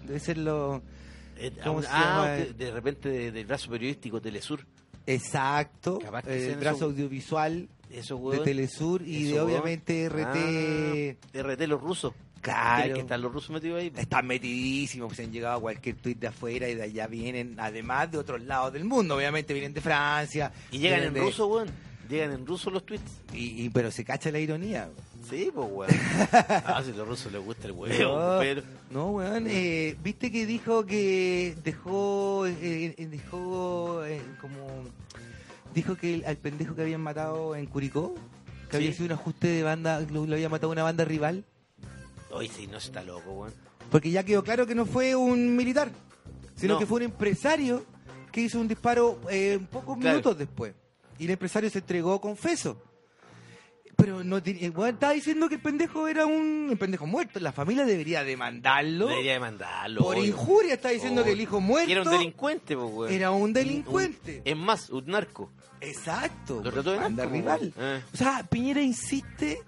Debe 0.05 0.20
ser 0.20 0.38
lo... 0.38 0.81
Eh, 1.38 1.51
¿cómo 1.63 1.79
ah, 1.79 1.81
se 1.81 1.88
ah, 1.89 2.00
llama? 2.00 2.27
de, 2.55 2.72
repente 2.72 3.10
de- 3.10 3.31
del 3.31 3.46
brazo 3.48 3.72
periodístico 3.72 4.22
Telesur. 4.22 4.65
Exacto, 5.13 6.00
Capaz 6.00 6.24
que 6.24 6.34
el 6.36 6.48
sean 6.50 6.60
brazo 6.60 6.75
esos- 6.77 6.91
audiovisual 6.91 7.68
Eso, 7.91 8.32
de. 8.32 8.39
Telesur 8.39 9.01
y 9.01 9.24
de 9.32 9.39
obviamente 9.39 10.08
RT... 10.10 11.18
Ah, 11.36 11.41
RT 11.44 11.68
los 11.68 11.82
rusos. 11.82 12.13
Claro. 12.41 12.96
Que 12.96 13.01
estar 13.01 13.20
los 13.20 13.32
rusos 13.32 13.51
metidos 13.51 13.80
ahí. 13.80 13.91
Están 13.96 14.25
metidísimos, 14.25 15.15
se 15.15 15.24
han 15.25 15.32
llegado 15.32 15.58
a 15.58 15.62
cualquier 15.62 15.96
tuit 15.98 16.18
de 16.20 16.27
afuera 16.27 16.68
y 16.70 16.74
de 16.75 16.84
allá 16.84 17.06
vienen, 17.08 17.56
además 17.60 18.10
de 18.12 18.18
otros 18.18 18.41
lados 18.41 18.74
del 18.74 18.84
mundo, 18.86 19.15
obviamente 19.15 19.53
vienen 19.53 19.74
de 19.75 19.82
Francia. 19.82 20.51
Y 20.72 20.80
llegan 20.80 21.03
en 21.03 21.13
de- 21.13 21.20
ruso, 21.22 21.46
weón. 21.48 21.70
Llegan 22.10 22.32
en 22.32 22.46
ruso 22.46 22.70
los 22.72 22.84
tweets. 22.86 23.22
Y, 23.34 23.63
y- 23.65 23.70
pero 23.70 23.91
se 23.91 24.03
cacha 24.03 24.32
la 24.32 24.39
ironía. 24.39 24.89
Sí, 25.30 25.50
pues, 25.53 25.68
weón. 25.72 25.91
Ah, 26.32 26.82
si 26.84 26.91
a 26.91 26.96
los 26.96 27.08
rusos 27.08 27.32
les 27.32 27.41
gusta 27.44 27.68
el 27.68 27.74
huevo, 27.74 28.18
No, 28.18 28.39
pero... 28.39 28.63
no, 28.89 29.12
weón, 29.12 29.46
eh, 29.48 29.96
viste 30.03 30.32
que 30.32 30.46
dijo 30.48 30.84
que 30.86 31.56
dejó, 31.63 32.48
eh, 32.48 32.96
eh, 32.98 33.06
dejó 33.08 34.03
eh, 34.03 34.20
como, 34.41 34.84
dijo 35.73 35.95
que 35.95 36.15
el- 36.15 36.25
al 36.25 36.37
pendejo 36.37 36.75
que 36.75 36.81
habían 36.81 37.01
matado 37.01 37.55
en 37.55 37.65
Curicó, 37.65 38.13
que 38.69 38.77
Sí. 38.77 38.83
había 38.83 38.93
sido 38.93 39.05
un 39.07 39.11
ajuste 39.13 39.47
de 39.47 39.63
banda, 39.63 39.99
lo, 40.01 40.25
lo 40.25 40.33
había 40.35 40.49
matado 40.49 40.71
una 40.71 40.83
banda 40.83 41.03
rival, 41.05 41.45
Oye, 42.31 42.49
sí, 42.49 42.67
no 42.67 42.77
está 42.77 43.03
loco, 43.03 43.31
weón. 43.31 43.53
porque 43.89 44.09
ya 44.11 44.23
quedó 44.23 44.43
claro 44.43 44.65
que 44.65 44.75
no 44.75 44.85
fue 44.85 45.15
un 45.15 45.55
militar, 45.55 45.91
sino 46.55 46.73
No. 46.75 46.79
que 46.79 46.85
fue 46.85 46.97
un 46.97 47.03
empresario 47.03 47.83
que 48.31 48.41
hizo 48.41 48.59
un 48.59 48.67
disparo 48.67 49.19
eh, 49.29 49.59
pocos 49.71 49.97
Claro. 49.97 50.17
minutos 50.17 50.37
después, 50.37 50.73
y 51.19 51.25
el 51.25 51.31
empresario 51.31 51.69
se 51.69 51.79
entregó 51.79 52.21
confeso. 52.21 52.81
Pero 54.01 54.24
no 54.24 54.38
el 54.38 54.72
weón 54.75 54.96
estaba 54.96 55.13
diciendo 55.13 55.48
que 55.48 55.55
el 55.55 55.62
pendejo 55.62 56.08
era 56.08 56.25
un, 56.25 56.67
un 56.70 56.77
pendejo 56.77 57.05
muerto. 57.08 57.39
La 57.39 57.51
familia 57.51 57.86
debería 57.86 58.24
demandarlo. 58.24 59.08
Debería 59.08 59.34
demandarlo. 59.34 60.01
Por 60.01 60.15
obvio. 60.17 60.25
injuria 60.25 60.74
está 60.74 60.89
diciendo 60.89 61.22
Obvio. 61.22 61.25
que 61.25 61.31
el 61.34 61.41
hijo 61.41 61.62
muerto 61.62 61.91
era 61.91 62.01
un 62.01 62.10
delincuente, 62.10 62.75
pues, 62.75 62.91
weón. 62.93 63.12
era 63.13 63.31
un 63.31 63.41
Un- 63.43 63.53
delincuente. 63.53 64.41
es 64.43 64.58
más, 64.58 64.89
un 64.89 65.05
narco. 65.08 65.51
Exacto. 65.79 66.62
Lo 66.63 66.72
trató 66.72 66.91
de 66.91 66.98
banda 66.98 67.24
narco, 67.24 67.34
rival. 67.38 67.74
weón. 67.77 67.98
Eh. 67.98 68.03
O 68.13 68.17
sea, 68.17 68.43
Piñera 68.50 68.81
insiste 68.81 69.62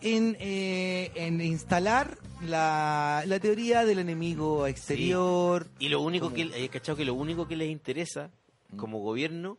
en, 0.00 0.36
eh, 0.40 1.10
en 1.14 1.40
instalar 1.40 2.18
la, 2.46 3.22
la 3.26 3.40
teoría 3.40 3.84
del 3.84 3.98
enemigo 3.98 4.66
exterior. 4.66 5.66
Y 5.78 5.88
lo 5.88 6.00
único 6.00 6.32
que, 6.32 6.68
cachado 6.68 6.96
que 6.96 7.04
lo 7.04 7.14
único 7.14 7.48
que 7.48 7.56
les 7.56 7.68
interesa 7.70 8.30
como 8.76 8.98
gobierno, 9.00 9.58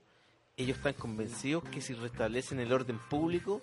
ellos 0.56 0.78
están 0.78 0.94
convencidos 0.94 1.64
que 1.66 1.82
si 1.82 1.94
restablecen 1.94 2.60
el 2.60 2.72
orden 2.72 3.00
público, 3.10 3.62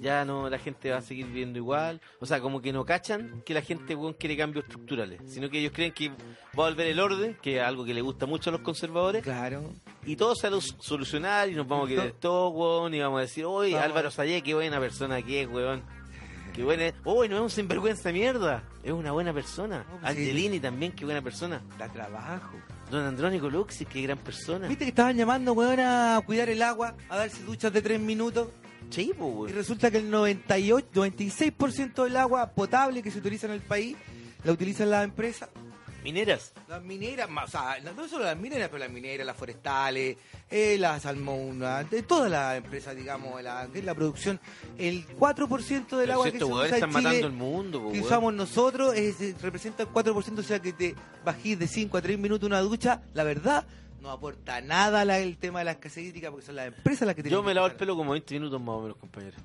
ya 0.00 0.24
no 0.24 0.48
la 0.50 0.58
gente 0.58 0.90
va 0.90 0.98
a 0.98 1.02
seguir 1.02 1.26
viviendo 1.26 1.58
igual. 1.58 2.00
O 2.20 2.26
sea, 2.26 2.40
como 2.40 2.60
que 2.62 2.72
no 2.72 2.84
cachan 2.84 3.42
que 3.44 3.54
la 3.54 3.62
gente 3.62 3.96
quiere 4.18 4.36
cambios 4.36 4.64
estructurales, 4.64 5.20
sino 5.26 5.48
que 5.50 5.58
ellos 5.58 5.72
creen 5.74 5.92
que 5.92 6.08
va 6.08 6.14
a 6.66 6.68
volver 6.70 6.86
el 6.88 7.00
orden, 7.00 7.36
que 7.42 7.56
es 7.58 7.62
algo 7.62 7.84
que 7.84 7.94
le 7.94 8.00
gusta 8.00 8.26
mucho 8.26 8.50
a 8.50 8.52
los 8.52 8.62
conservadores, 8.62 9.22
Claro. 9.22 9.62
y 10.04 10.16
todo 10.16 10.34
se 10.34 10.48
va 10.50 10.56
a 10.56 10.60
solucionar 10.60 11.48
y 11.48 11.54
nos 11.54 11.66
vamos 11.68 11.86
a 11.86 11.88
querer 11.94 12.12
todo, 12.20 12.48
weón, 12.50 12.94
y 12.94 13.00
vamos 13.00 13.18
a 13.18 13.22
decir, 13.22 13.44
oye. 13.44 13.78
Álvaro 13.78 14.10
Sayé, 14.10 14.42
qué 14.42 14.54
buena 14.54 14.78
persona 14.80 15.22
que 15.22 15.42
es, 15.42 15.48
weón. 15.48 15.82
Qué 16.54 16.62
buena 16.64 16.88
es. 16.88 16.94
Uy, 17.06 17.30
no 17.30 17.36
es 17.36 17.42
un 17.42 17.48
sinvergüenza 17.50 18.10
de 18.10 18.12
mierda. 18.12 18.62
Es 18.84 18.92
una 18.92 19.12
buena 19.12 19.32
persona. 19.32 19.86
Pues 19.88 20.00
sí. 20.02 20.06
Angelini 20.20 20.60
también, 20.60 20.92
qué 20.92 21.06
buena 21.06 21.22
persona. 21.22 21.62
Da 21.78 21.88
trabajo. 21.88 22.52
Don 22.90 23.02
Andrónico 23.06 23.48
Luxi, 23.48 23.86
qué 23.86 24.02
gran 24.02 24.18
persona. 24.18 24.68
¿Viste 24.68 24.84
que 24.84 24.90
estaban 24.90 25.16
llamando, 25.16 25.54
weón, 25.54 25.80
a 25.80 26.20
cuidar 26.26 26.50
el 26.50 26.60
agua, 26.60 26.94
a 27.08 27.16
darse 27.16 27.42
duchas 27.44 27.72
de 27.72 27.80
tres 27.80 27.98
minutos? 27.98 28.48
Sí, 28.92 29.12
pues, 29.18 29.50
Y 29.50 29.54
resulta 29.54 29.90
que 29.90 29.98
el 29.98 30.10
98, 30.10 30.88
96% 30.92 32.04
del 32.04 32.16
agua 32.16 32.50
potable 32.50 33.02
que 33.02 33.10
se 33.10 33.18
utiliza 33.18 33.46
en 33.46 33.54
el 33.54 33.62
país 33.62 33.96
la 34.44 34.52
utilizan 34.52 34.90
las 34.90 35.04
empresas. 35.04 35.48
Mineras. 36.02 36.52
Las 36.68 36.82
mineras, 36.82 37.28
o 37.30 37.48
sea, 37.48 37.78
no 37.80 38.08
solo 38.08 38.24
las 38.24 38.36
mineras, 38.36 38.68
pero 38.68 38.80
las 38.80 38.90
mineras, 38.90 39.24
las 39.24 39.36
forestales, 39.36 40.16
eh, 40.50 40.76
las 40.76 41.02
salmonas, 41.02 41.88
de 41.88 42.02
todas 42.02 42.28
las 42.28 42.56
empresas, 42.56 42.96
digamos, 42.96 43.40
la, 43.40 43.68
la 43.72 43.94
producción. 43.94 44.40
El 44.76 45.06
4% 45.06 45.96
del 45.96 46.10
agua 46.10 46.30
que 46.30 46.38
se 46.38 46.44
usa 46.44 46.66
en 46.66 46.74
están 46.74 46.90
matando 46.90 47.10
Chile, 47.10 47.26
el 47.26 47.32
mundo, 47.32 47.90
que 47.92 48.00
usamos 48.00 48.34
nosotros, 48.34 48.96
es, 48.96 49.20
eh, 49.20 49.36
representa 49.40 49.84
el 49.84 49.90
4%, 49.90 50.38
o 50.38 50.42
sea 50.42 50.60
que 50.60 50.72
te 50.72 50.96
bajís 51.24 51.56
de 51.56 51.68
5 51.68 51.96
a 51.96 52.02
3 52.02 52.18
minutos 52.18 52.48
una 52.48 52.60
ducha, 52.60 53.02
la 53.14 53.22
verdad, 53.22 53.64
no 54.02 54.10
aporta 54.10 54.60
nada 54.60 55.04
la- 55.04 55.20
el 55.20 55.38
tema 55.38 55.60
de 55.60 55.66
la 55.66 55.70
escasez 55.72 56.04
hídrica, 56.04 56.30
porque 56.30 56.44
son 56.44 56.56
las 56.56 56.66
empresas 56.66 57.06
las 57.06 57.14
que 57.14 57.22
tienen 57.22 57.38
Yo 57.38 57.42
me 57.42 57.54
lavo 57.54 57.68
el 57.68 57.76
pelo 57.76 57.96
como 57.96 58.10
20 58.12 58.34
minutos 58.34 58.60
más 58.60 58.74
o 58.74 58.82
menos, 58.82 58.96
compañero. 58.96 59.36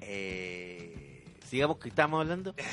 Eh... 0.00 1.24
Sigamos 1.44 1.78
que 1.78 1.88
estábamos 1.88 2.20
hablando. 2.22 2.54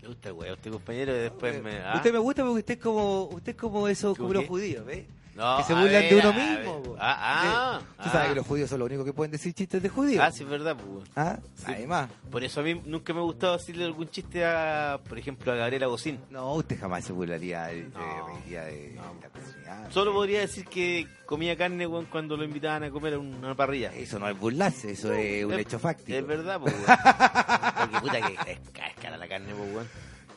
Le 0.00 0.08
gusta 0.08 0.28
el 0.28 0.34
weón, 0.34 0.54
este 0.54 0.70
compañero, 0.70 1.12
y 1.16 1.18
después 1.20 1.62
me. 1.62 1.78
¿ah? 1.78 1.94
Usted 1.96 2.12
me 2.12 2.18
gusta 2.18 2.42
porque 2.42 2.58
usted 2.60 2.74
es 2.74 2.80
como, 2.80 3.24
usted 3.24 3.52
es 3.52 3.58
como 3.58 3.88
eso, 3.88 4.14
como 4.14 4.28
¿Cómo 4.28 4.40
los 4.40 4.46
judíos, 4.46 4.84
¿ves? 4.84 5.06
No, 5.36 5.56
que 5.58 5.64
se 5.64 5.72
burlan 5.74 5.90
ver, 5.90 6.08
de 6.14 6.20
uno 6.20 6.32
mismo. 6.32 6.96
Ah, 6.98 7.16
ah, 7.20 7.80
Sí. 7.80 7.86
Tú 8.04 8.08
sabes 8.10 8.26
ah. 8.26 8.28
que 8.28 8.34
los 8.36 8.46
judíos 8.46 8.70
son 8.70 8.78
los 8.78 8.86
únicos 8.86 9.04
que 9.04 9.12
pueden 9.12 9.32
decir 9.32 9.52
chistes 9.52 9.82
de 9.82 9.88
judíos. 9.88 10.22
Ah, 10.24 10.30
sí, 10.30 10.44
es 10.44 10.48
verdad, 10.48 10.76
pues. 10.76 11.08
¿Ah? 11.16 11.38
Sí. 11.56 11.64
Además. 11.66 12.08
Por 12.30 12.44
eso 12.44 12.60
a 12.60 12.62
mí 12.62 12.80
nunca 12.84 13.12
me 13.12 13.18
ha 13.20 13.22
gustado 13.24 13.56
decirle 13.56 13.84
algún 13.84 14.08
chiste 14.08 14.44
a, 14.44 15.00
por 15.08 15.18
ejemplo, 15.18 15.52
a 15.52 15.56
Gabriela 15.56 15.88
Bocín. 15.88 16.20
No, 16.30 16.54
usted 16.54 16.78
jamás 16.78 17.04
se 17.04 17.12
burlaría 17.12 17.64
de, 17.64 17.88
No, 17.88 18.26
reiría 18.28 18.64
de 18.64 18.92
no. 18.94 19.02
la 19.20 19.28
comunidad. 19.28 19.90
Solo 19.90 20.12
podría 20.12 20.40
decir 20.40 20.64
que 20.66 21.06
comía 21.26 21.56
carne, 21.56 21.86
weón, 21.86 22.06
cuando 22.06 22.36
lo 22.36 22.44
invitaban 22.44 22.84
a 22.84 22.90
comer 22.90 23.14
a 23.14 23.18
una 23.18 23.54
parrilla. 23.56 23.92
Eso 23.94 24.18
no 24.20 24.28
es 24.28 24.38
burlarse, 24.38 24.92
eso 24.92 25.12
es 25.12 25.44
un 25.44 25.54
Es- 25.54 25.60
hecho 25.60 25.78
fáctico. 25.80 26.16
Es 26.16 26.26
verdad, 26.26 26.60
pues. 26.60 26.74
Porque 27.78 28.00
puta 28.00 28.20
que 28.20 28.52
es, 28.52 28.58
ca- 28.72 28.86
es 28.86 28.94
cara 29.02 29.16
la 29.16 29.26
carne, 29.28 29.52
pues, 29.54 29.74
weón. 29.74 29.88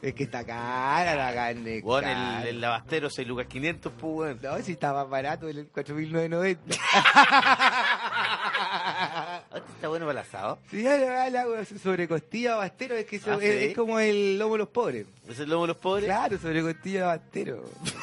Es 0.01 0.13
que 0.13 0.23
está 0.25 0.45
cara 0.45 1.15
la 1.15 1.33
carne. 1.33 1.79
Weón, 1.83 2.03
cara. 2.03 2.41
el, 2.43 2.47
el 2.49 2.61
lavastero 2.61 3.09
6 3.09 3.27
lucas 3.27 3.47
500, 3.47 3.91
pues, 3.93 4.03
weón. 4.03 4.39
No, 4.41 4.57
si 4.63 4.73
está 4.73 4.93
más 4.93 5.09
barato 5.09 5.47
el 5.49 5.71
4.990. 5.71 6.57
Este 9.57 9.71
está 9.73 9.87
bueno 9.87 10.05
para 10.05 10.19
el 10.21 10.25
asado. 10.27 10.59
Si 10.69 10.83
ya 10.83 10.97
le 10.97 11.31
la 11.31 11.65
sobrecostilla 11.65 12.55
bastero, 12.55 12.95
es 12.95 13.05
que 13.05 13.15
eso 13.17 13.31
Ah, 13.33 13.39
es, 13.41 13.59
¿sí? 13.59 13.65
es 13.69 13.75
como 13.75 13.99
el 13.99 14.37
lomo 14.37 14.53
de 14.53 14.59
los 14.59 14.67
pobres. 14.69 15.07
¿Es 15.27 15.39
el 15.39 15.49
lomo 15.49 15.63
de 15.63 15.67
los 15.69 15.77
pobres? 15.77 16.05
Claro, 16.05 16.37
sobrecostilla 16.37 17.07
bastero. 17.07 17.63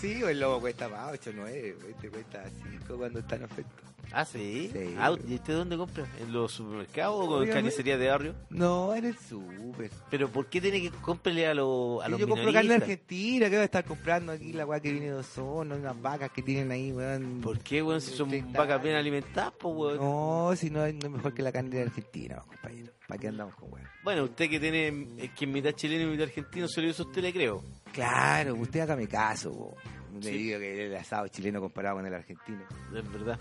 sí, 0.00 0.22
o 0.22 0.28
el 0.28 0.40
lomo 0.40 0.60
cuesta 0.60 0.88
más, 0.88 1.12
8, 1.12 1.30
9, 1.34 1.76
este 1.90 2.10
cuesta 2.10 2.44
5 2.84 2.96
cuando 2.96 3.18
está 3.20 3.36
en 3.36 3.44
oferta. 3.44 3.70
Ah, 4.12 4.24
sí. 4.24 4.70
Sí. 4.72 4.94
Ah, 4.98 5.14
¿Y 5.26 5.34
usted 5.34 5.54
dónde 5.54 5.76
compra? 5.76 6.06
¿En 6.20 6.32
los 6.32 6.52
supermercados 6.52 7.16
o 7.16 7.22
en 7.22 7.28
Obviamente. 7.28 7.52
carnicería 7.54 7.98
de 7.98 8.08
barrio? 8.08 8.34
No, 8.50 8.94
en 8.94 9.04
el 9.04 9.18
súper. 9.18 9.90
Pero 10.10 10.28
¿por 10.28 10.46
qué 10.46 10.60
tiene 10.60 10.80
que 10.80 10.90
comprarle 10.90 11.46
a, 11.46 11.54
los 11.54 12.02
a 12.02 12.06
Sí, 12.06 12.10
los 12.12 12.20
yo 12.20 12.28
compro 12.28 12.52
carne 12.52 12.74
argentina, 12.74 13.46
que 13.46 13.56
voy 13.56 13.62
a 13.62 13.64
estar 13.64 13.84
comprando 13.84 14.32
aquí 14.32 14.52
la 14.52 14.66
weá 14.66 14.80
que 14.80 14.92
viene 14.92 15.06
de 15.06 15.14
Osorno, 15.14 15.76
unas 15.76 16.00
vacas 16.00 16.30
que 16.30 16.42
tienen 16.42 16.70
ahí, 16.70 16.92
weón. 16.92 17.40
¿Por 17.42 17.58
qué, 17.58 17.82
weón? 17.82 18.00
Si 18.00 18.14
son 18.14 18.30
vacas 18.52 18.82
bien 18.82 18.96
alimentadas, 18.96 19.52
pues, 19.58 19.74
weón. 19.74 19.96
No, 19.98 20.52
si 20.56 20.70
no, 20.70 20.80
no 20.80 20.86
es 20.86 21.10
mejor 21.10 21.34
que 21.34 21.42
la 21.42 21.52
carne 21.52 21.70
de 21.70 21.82
Argentina, 21.82 22.42
compañero. 22.46 22.92
¿Para 23.06 23.20
qué 23.20 23.28
andamos 23.28 23.54
con 23.54 23.72
weón? 23.72 23.86
Bueno, 24.04 24.24
usted 24.24 24.48
que 24.48 24.60
tiene, 24.60 25.06
es 25.18 25.30
que 25.32 25.44
es 25.44 25.50
mitad 25.50 25.70
chileno 25.72 26.04
y 26.04 26.06
mitad 26.12 26.24
argentino, 26.28 26.66
lo 26.74 26.88
hizo 26.88 27.02
a 27.02 27.06
usted, 27.06 27.22
le 27.22 27.32
creo. 27.32 27.62
Claro, 27.92 28.54
usted 28.54 28.80
hágame 28.80 29.06
caso, 29.08 29.50
po. 29.52 29.76
No 30.12 30.22
Sí. 30.22 30.30
le 30.32 30.36
digo 30.38 30.58
que 30.58 30.86
el 30.86 30.96
asado 30.96 31.28
chileno 31.28 31.60
comparado 31.60 31.96
con 31.96 32.06
el 32.06 32.14
argentino. 32.14 32.60
Es 32.94 33.12
verdad. 33.12 33.38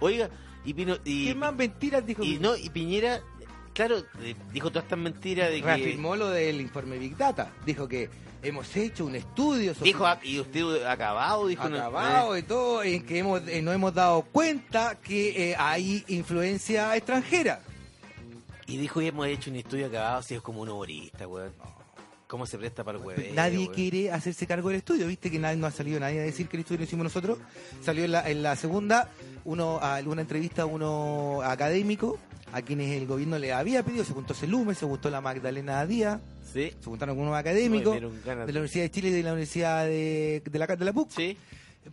Oiga, 0.00 0.28
y 0.64 0.74
Pino, 0.74 0.96
y, 1.04 1.26
¿Qué 1.28 1.34
más 1.34 1.54
mentiras 1.54 2.04
dijo? 2.06 2.22
y 2.22 2.34
que- 2.34 2.40
no, 2.40 2.56
y 2.56 2.68
Piñera, 2.70 3.20
claro, 3.72 3.98
eh, 4.20 4.34
dijo 4.52 4.70
todas 4.70 4.84
estas 4.84 4.98
mentiras 4.98 5.50
de 5.50 5.60
que... 5.60 5.66
reafirmó 5.66 6.16
lo 6.16 6.28
del 6.30 6.60
informe 6.60 6.98
Big 6.98 7.16
Data. 7.16 7.52
Dijo 7.64 7.86
que 7.88 8.10
hemos 8.42 8.76
hecho 8.76 9.04
un 9.06 9.14
estudio 9.16 9.74
sobre 9.74 9.86
Dijo, 9.86 10.06
ah, 10.06 10.18
y 10.22 10.38
usted 10.40 10.84
acabado, 10.84 11.46
dijo... 11.46 11.68
no- 11.68 11.76
acabado 11.78 12.36
eh, 12.36 12.40
y 12.40 12.42
todo, 12.42 12.82
en 12.82 13.04
que 13.06 13.18
hemos, 13.18 13.46
eh, 13.48 13.62
nos 13.62 13.74
hemos 13.74 13.94
dado 13.94 14.22
cuenta 14.22 14.96
que 15.00 15.50
eh, 15.50 15.56
hay 15.58 16.04
influencia 16.08 16.94
extranjera. 16.96 17.60
y 18.66 18.76
dijo, 18.76 19.00
y 19.00 19.06
hemos 19.08 19.26
hecho 19.26 19.50
un 19.50 19.56
estudio 19.56 19.86
acabado, 19.86 20.22
si 20.22 20.34
es 20.34 20.42
como 20.42 20.60
un 20.60 20.68
humorista, 20.68 21.26
weón. 21.26 21.52
¿Cómo 22.28 22.46
se 22.46 22.58
presta 22.58 22.84
para 22.84 22.98
el 22.98 23.04
hueveo, 23.04 23.34
nadie 23.34 23.68
quiere 23.70 24.12
hacerse 24.12 24.46
cargo 24.46 24.68
del 24.68 24.78
estudio, 24.78 25.06
viste 25.08 25.30
que 25.30 25.38
nadie, 25.40 25.56
no 25.56 25.66
ha 25.66 25.70
salido 25.72 25.98
nadie 25.98 26.20
a 26.20 26.22
decir 26.22 26.46
que 26.46 26.56
el 26.56 26.60
estudio 26.60 26.78
lo 26.78 26.84
hicimos 26.84 27.02
nosotros. 27.04 27.38
Salió 27.82 28.04
en 28.04 28.12
la, 28.12 28.28
en 28.30 28.42
la 28.42 28.54
segunda 28.54 29.08
uno 29.44 29.78
a 29.82 29.98
una 30.06 30.20
entrevista 30.20 30.62
a 30.62 30.66
uno 30.66 31.40
académico 31.42 32.18
a 32.52 32.62
quienes 32.62 32.90
el 32.96 33.06
gobierno 33.06 33.38
le 33.38 33.52
había 33.52 33.82
pedido, 33.82 34.04
se 34.04 34.12
juntó 34.12 34.34
Celume, 34.34 34.74
se 34.74 34.86
juntó 34.86 35.10
la 35.10 35.20
Magdalena 35.20 35.84
Díaz, 35.86 36.20
Sí, 36.52 36.72
se 36.80 36.84
juntaron 36.84 37.12
algunos 37.14 37.36
académicos 37.36 37.94
de- 37.94 38.00
la 38.24 38.42
Universidad 38.44 38.84
de 38.84 38.90
Chile 38.90 39.08
y 39.08 39.12
de 39.12 39.22
la 39.22 39.32
Universidad 39.32 39.84
de, 39.84 40.42
de 40.50 40.58
la, 40.58 40.66
de 40.66 40.84
la 40.84 40.92
PUC. 40.92 41.10
sí. 41.10 41.36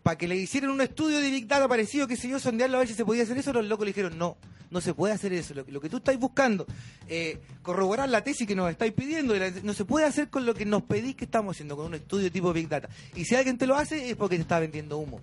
Para 0.03 0.17
que 0.17 0.27
le 0.27 0.35
hicieran 0.35 0.71
un 0.71 0.81
estudio 0.81 1.19
de 1.19 1.29
Big 1.31 1.47
Data 1.47 1.67
parecido, 1.67 2.07
que 2.07 2.15
sé 2.15 2.27
yo, 2.29 2.39
sondearlo 2.39 2.77
a 2.77 2.79
ver 2.79 2.87
si 2.87 2.93
se 2.93 3.05
podía 3.05 3.23
hacer 3.23 3.37
eso, 3.37 3.53
los 3.53 3.65
locos 3.65 3.85
le 3.85 3.91
dijeron, 3.91 4.17
no, 4.17 4.37
no 4.71 4.81
se 4.81 4.93
puede 4.93 5.13
hacer 5.13 5.31
eso. 5.33 5.53
Lo, 5.53 5.65
lo 5.67 5.79
que 5.81 5.89
tú 5.89 5.97
estás 5.97 6.17
buscando, 6.19 6.65
eh, 7.07 7.39
corroborar 7.61 8.09
la 8.09 8.23
tesis 8.23 8.47
que 8.47 8.55
nos 8.55 8.69
estáis 8.69 8.93
pidiendo, 8.93 9.35
la- 9.35 9.51
no 9.51 9.73
se 9.73 9.85
puede 9.85 10.05
hacer 10.05 10.29
con 10.29 10.45
lo 10.45 10.53
que 10.53 10.65
nos 10.65 10.83
pedís 10.83 11.15
que 11.15 11.25
estamos 11.25 11.55
haciendo, 11.55 11.75
con 11.77 11.85
un 11.87 11.95
estudio 11.95 12.31
tipo 12.31 12.51
Big 12.53 12.67
Data. 12.67 12.89
Y 13.15 13.25
si 13.25 13.35
alguien 13.35 13.57
te 13.57 13.67
lo 13.67 13.75
hace, 13.75 14.09
es 14.09 14.15
porque 14.15 14.35
te 14.35 14.41
está 14.41 14.59
vendiendo 14.59 14.97
humo. 14.97 15.19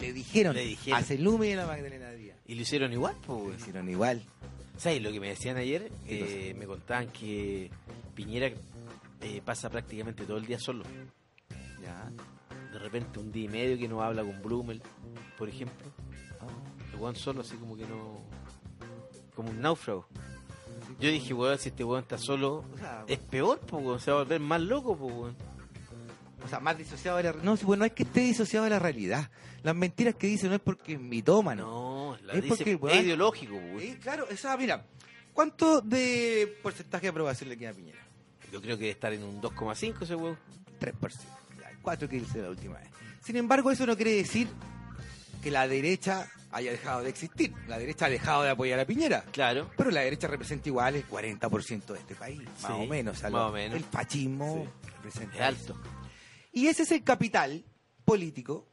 Le 0.00 0.12
dijeron, 0.12 0.54
Le 0.56 0.64
dijeron. 0.66 0.98
a 0.98 1.02
Celume 1.02 1.48
y 1.50 1.54
la 1.54 1.66
Magdalena 1.66 2.10
Díaz. 2.10 2.36
Y 2.46 2.54
lo 2.56 2.62
hicieron 2.62 2.92
igual, 2.92 3.16
pues, 3.26 3.40
Lo 3.48 3.54
hicieron 3.54 3.88
igual. 3.88 4.22
¿Sabes 4.76 5.00
lo 5.00 5.10
que 5.10 5.20
me 5.20 5.28
decían 5.28 5.56
ayer? 5.56 5.90
Eh, 6.06 6.54
me 6.58 6.66
contaban 6.66 7.08
que 7.08 7.70
Piñera 8.14 8.50
eh, 9.22 9.40
pasa 9.42 9.70
prácticamente 9.70 10.24
todo 10.26 10.36
el 10.36 10.44
día 10.44 10.58
solo. 10.58 10.84
Ya. 11.82 12.10
De 12.76 12.80
repente 12.82 13.18
un 13.18 13.32
día 13.32 13.44
y 13.44 13.48
medio 13.48 13.78
que 13.78 13.88
no 13.88 14.02
habla 14.02 14.22
con 14.22 14.42
Blumel, 14.42 14.82
por 15.38 15.48
ejemplo. 15.48 15.86
el 16.92 17.00
weón 17.00 17.16
solo, 17.16 17.40
así 17.40 17.56
como 17.56 17.74
que 17.74 17.86
no. 17.86 18.20
Como 19.34 19.48
un 19.48 19.62
náufrago. 19.62 20.06
Yo 21.00 21.08
dije, 21.08 21.32
weón, 21.32 21.58
si 21.58 21.70
este 21.70 21.84
weón 21.84 22.02
está 22.02 22.18
solo, 22.18 22.66
O 22.74 22.76
sea, 22.76 23.04
es 23.08 23.18
peor, 23.18 23.60
pues, 23.60 23.82
weón. 23.82 23.98
Se 23.98 24.10
va 24.10 24.18
a 24.18 24.22
volver 24.24 24.40
más 24.40 24.60
loco, 24.60 24.94
pues, 24.94 25.10
weón. 25.10 25.36
o 26.44 26.48
sea, 26.48 26.60
más 26.60 26.76
disociado 26.76 27.16
de 27.16 27.22
la 27.22 27.32
No, 27.32 27.56
sí, 27.56 27.64
bueno, 27.64 27.80
no 27.80 27.86
es 27.86 27.92
que 27.92 28.02
esté 28.02 28.20
disociado 28.20 28.64
de 28.64 28.70
la 28.70 28.78
realidad. 28.78 29.30
Las 29.62 29.74
mentiras 29.74 30.14
que 30.16 30.26
dice 30.26 30.46
no 30.46 30.56
es 30.56 30.60
porque 30.60 30.92
es 30.92 31.00
mitómano. 31.00 31.64
No, 31.64 32.18
la 32.26 32.34
Es 32.34 32.42
dice, 32.42 32.56
porque, 32.56 32.72
es 32.72 32.80
weón, 32.82 33.04
ideológico, 33.06 33.54
pues, 33.54 33.74
weón. 33.74 33.82
Eh, 33.84 33.98
claro, 34.02 34.26
o 34.30 34.36
sea, 34.36 34.54
mira, 34.58 34.84
¿cuánto 35.32 35.80
de 35.80 36.58
porcentaje 36.62 37.04
de 37.04 37.08
aprobación 37.08 37.48
le 37.48 37.56
queda 37.56 37.70
a 37.70 37.72
Piñera? 37.72 38.06
Yo 38.52 38.60
creo 38.60 38.76
que 38.76 38.82
debe 38.82 38.90
estar 38.90 39.14
en 39.14 39.22
un 39.22 39.40
2,5 39.40 40.02
ese 40.02 40.14
weón. 40.14 40.36
3%. 40.78 41.36
Ya, 41.86 41.96
4 41.96 42.08
que 42.08 42.16
hice 42.16 42.42
la 42.42 42.48
última 42.50 42.78
vez. 42.78 42.88
Sin 43.24 43.36
embargo, 43.36 43.70
eso 43.70 43.86
no 43.86 43.96
quiere 43.96 44.12
decir 44.12 44.48
que 45.42 45.50
la 45.50 45.68
derecha 45.68 46.26
haya 46.52 46.70
dejado 46.72 47.02
de 47.02 47.10
existir. 47.10 47.52
La 47.68 47.78
derecha 47.78 48.06
ha 48.06 48.08
dejado 48.08 48.42
de 48.42 48.50
apoyar 48.50 48.80
a 48.80 48.84
Piñera. 48.84 49.22
Claro. 49.32 49.70
Pero 49.76 49.90
la 49.90 50.00
derecha 50.00 50.26
representa 50.26 50.68
igual 50.68 50.96
el 50.96 51.06
40% 51.06 51.86
de 51.92 51.98
este 51.98 52.14
país, 52.14 52.40
más 52.62 52.72
o 52.72 52.86
menos. 52.86 53.16
o 53.16 53.20
sea, 53.20 53.30
más 53.30 53.40
lo- 53.42 53.48
o 53.48 53.52
menos. 53.52 53.76
El 53.76 53.84
fascismo 53.84 54.66
representa 54.96 55.34
Es 55.36 55.40
alto. 55.42 55.80
Y 56.52 56.66
ese 56.68 56.82
es 56.84 56.90
el 56.92 57.02
capital 57.04 57.64
político, 58.04 58.66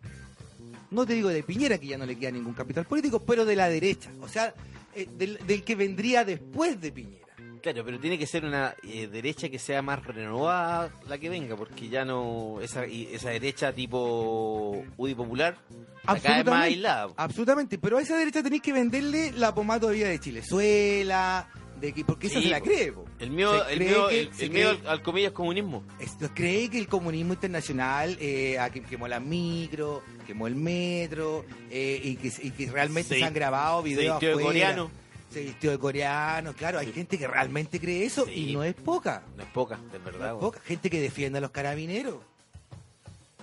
no 0.92 1.06
te 1.06 1.14
digo 1.14 1.30
de 1.30 1.44
Piñera, 1.44 1.78
que 1.78 1.88
ya 1.88 1.98
no 1.98 2.06
le 2.06 2.16
queda 2.18 2.32
ningún 2.32 2.54
capital 2.54 2.86
político, 2.86 3.20
pero 3.26 3.46
de 3.46 3.56
la 3.56 3.68
derecha, 3.68 4.10
o 4.22 4.28
sea, 4.28 4.54
eh, 4.96 5.08
del, 5.18 5.38
del 5.46 5.64
que 5.64 5.76
vendría 5.76 6.24
después 6.24 6.80
de 6.80 6.92
Piñera. 6.92 7.23
Claro, 7.64 7.86
pero 7.86 7.98
tiene 7.98 8.20
que 8.20 8.28
ser 8.28 8.44
una 8.44 8.76
eh, 8.84 9.08
derecha 9.08 9.48
que 9.48 9.58
sea 9.58 9.82
más 9.82 10.06
renovada 10.06 10.92
la 11.08 11.18
que 11.18 11.30
venga, 11.30 11.56
porque 11.56 11.88
ya 11.88 12.04
no. 12.04 12.60
Esa, 12.62 12.84
esa 12.84 13.30
derecha 13.30 13.72
tipo 13.72 14.84
UDI 14.98 15.16
popular, 15.16 15.58
acá 16.06 16.40
es 16.40 16.46
más 16.46 16.66
aislada. 16.66 17.14
Absolutamente, 17.16 17.78
pero 17.78 17.98
a 17.98 18.02
esa 18.02 18.18
derecha 18.18 18.44
tenéis 18.44 18.62
que 18.62 18.74
venderle 18.74 19.32
la 19.32 19.56
pomada 19.56 19.80
todavía 19.80 20.10
de 20.10 20.20
Chilezuela, 20.20 21.48
de 21.80 21.94
que, 21.94 22.04
porque 22.04 22.28
esa 22.28 22.40
Sí, 22.40 22.46
se 22.46 22.52
la 22.52 22.60
cree. 22.60 22.92
po. 22.92 23.06
El 23.20 23.32
miedo, 23.32 23.66
el 23.68 23.80
miedo, 23.80 24.10
que- 24.10 24.20
el, 24.20 24.30
el 24.40 24.50
miedo 24.52 24.70
al, 24.72 24.88
al 24.88 25.02
comillas 25.02 25.32
comunismo. 25.32 25.84
Esto 26.00 26.30
cree 26.34 26.70
que 26.70 26.78
el 26.80 26.88
comunismo 26.90 27.32
internacional 27.34 28.18
eh, 28.20 28.60
a 28.60 28.70
que 28.72 28.82
quemó 28.84 29.08
la 29.08 29.22
micro, 29.22 30.04
quemó 30.28 30.48
el 30.48 30.56
metro, 30.56 31.46
eh, 31.72 32.00
y, 32.04 32.16
que, 32.18 32.30
y 32.46 32.52
que 32.52 32.70
realmente 32.70 33.14
Se- 33.14 33.20
se, 33.20 33.26
han 33.26 33.34
grabado 33.34 33.82
videos 33.84 34.20
de. 34.20 34.34
Se 35.34 35.42
vistió 35.42 35.72
de 35.72 35.80
coreano, 35.80 36.54
claro, 36.54 36.80
hay 36.80 36.92
gente 36.94 37.18
que 37.18 37.28
realmente 37.28 37.80
cree 37.80 38.06
eso 38.06 38.26
Sí. 38.26 38.50
y 38.52 38.54
no 38.54 38.64
es 38.64 38.76
poca. 38.76 39.24
No 39.36 39.44
es 39.44 39.50
poca, 39.50 39.76
es 39.76 40.00
No 40.00 40.06
verdad, 40.06 40.28
es 40.28 40.32
weón. 40.34 40.40
poca. 40.40 40.60
Gente 40.62 40.90
que 40.90 41.02
defiende 41.02 41.40
a 41.40 41.42
los 41.42 41.52
carabineros. 41.52 42.18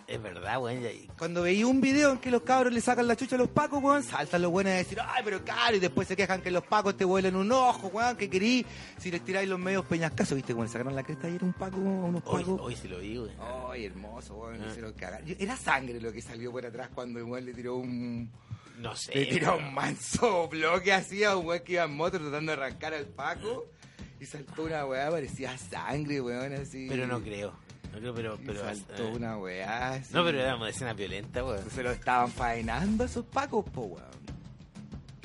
Es 0.07 0.21
verdad, 0.21 0.61
weón. 0.61 0.83
Cuando 1.17 1.43
veía 1.43 1.65
un 1.69 1.81
video 1.81 2.11
en 2.11 2.19
que 2.19 2.33
los 2.33 2.43
cabros 2.43 2.73
le 2.73 2.81
sacan 2.81 3.07
la 3.07 3.15
chucha 3.15 3.37
a 3.37 3.39
los 3.39 3.49
pacos, 3.49 3.81
weón, 3.81 4.03
saltan 4.03 4.43
los 4.43 4.51
buenos 4.51 4.73
a 4.73 4.77
decir, 4.77 4.99
ay, 5.01 5.23
pero 5.25 5.45
caro, 5.45 5.77
y 5.77 5.79
después 5.79 6.09
se 6.09 6.17
quejan 6.17 6.43
que 6.43 6.51
los 6.51 6.65
pacos 6.65 6.97
te 6.97 7.05
vuelan 7.05 7.37
un 7.37 7.53
ojo, 7.53 7.87
weón, 7.89 8.17
que 8.17 8.29
querí, 8.29 8.67
si 8.99 9.11
les 9.13 9.25
tiráis 9.25 9.49
los 9.49 9.61
medios 9.61 9.85
peñascasos, 9.85 10.35
viste, 10.35 10.53
cuando 10.53 10.65
le 10.69 10.73
sacaron 10.73 10.97
la 10.97 11.05
cresta 11.05 11.29
ayer 11.29 11.45
un 11.45 11.53
paco, 11.53 11.77
unos 11.77 12.23
pacos. 12.25 12.61
hoy 12.61 12.75
se 12.75 12.89
lo 12.89 12.99
vi, 12.99 13.19
weón. 13.19 13.31
Ay, 13.71 13.85
hermoso, 13.85 14.35
weón, 14.37 14.61
me 14.61 14.67
hicieron 14.67 14.93
cagar. 14.95 15.25
Yo- 15.25 15.37
Era 15.39 15.57
sangre 15.57 16.01
lo 16.01 16.13
que 16.13 16.21
salió 16.23 16.51
por 16.51 16.67
atrás 16.67 16.89
cuando 16.93 17.21
el 17.21 17.27
weón 17.27 17.45
le 17.45 17.55
tiró 17.55 17.77
un... 17.77 18.29
No 18.81 18.97
sé. 18.97 19.13
Le 19.15 19.51
un 19.51 19.75
manso 19.75 20.49
bloque 20.49 20.93
así 20.93 21.23
a 21.23 21.37
un 21.37 21.47
weón 21.47 21.63
que 21.63 21.75
iba 21.75 21.85
en 21.85 21.95
moto 21.95 22.19
tratando 22.19 22.53
de 22.53 22.59
arrancar 22.59 22.95
al 22.95 23.07
Paco 23.07 23.67
y 24.19 24.25
saltó 24.25 24.65
una 24.65 24.87
weá, 24.87 25.11
parecía 25.11 25.57
sangre, 25.59 26.21
weón, 26.21 26.55
así. 26.55 26.87
Pero 26.89 27.07
no 27.07 27.21
creo. 27.21 27.53
No 27.93 27.99
creo, 27.99 28.15
pero. 28.15 28.39
Pero 28.45 28.61
saltó 28.61 29.09
eh, 29.09 29.13
una 29.15 29.37
weá. 29.37 29.93
así. 29.93 30.15
No, 30.15 30.25
pero 30.25 30.41
era 30.41 30.57
una 30.57 30.71
escena 30.71 30.95
violenta, 30.95 31.45
weón. 31.45 31.71
Se 31.71 31.83
lo 31.83 31.91
estaban 31.91 32.31
faenando 32.31 33.05
a 33.05 33.07
esos 33.07 33.25
Pacos, 33.27 33.69
po, 33.69 33.83
weón. 33.83 34.11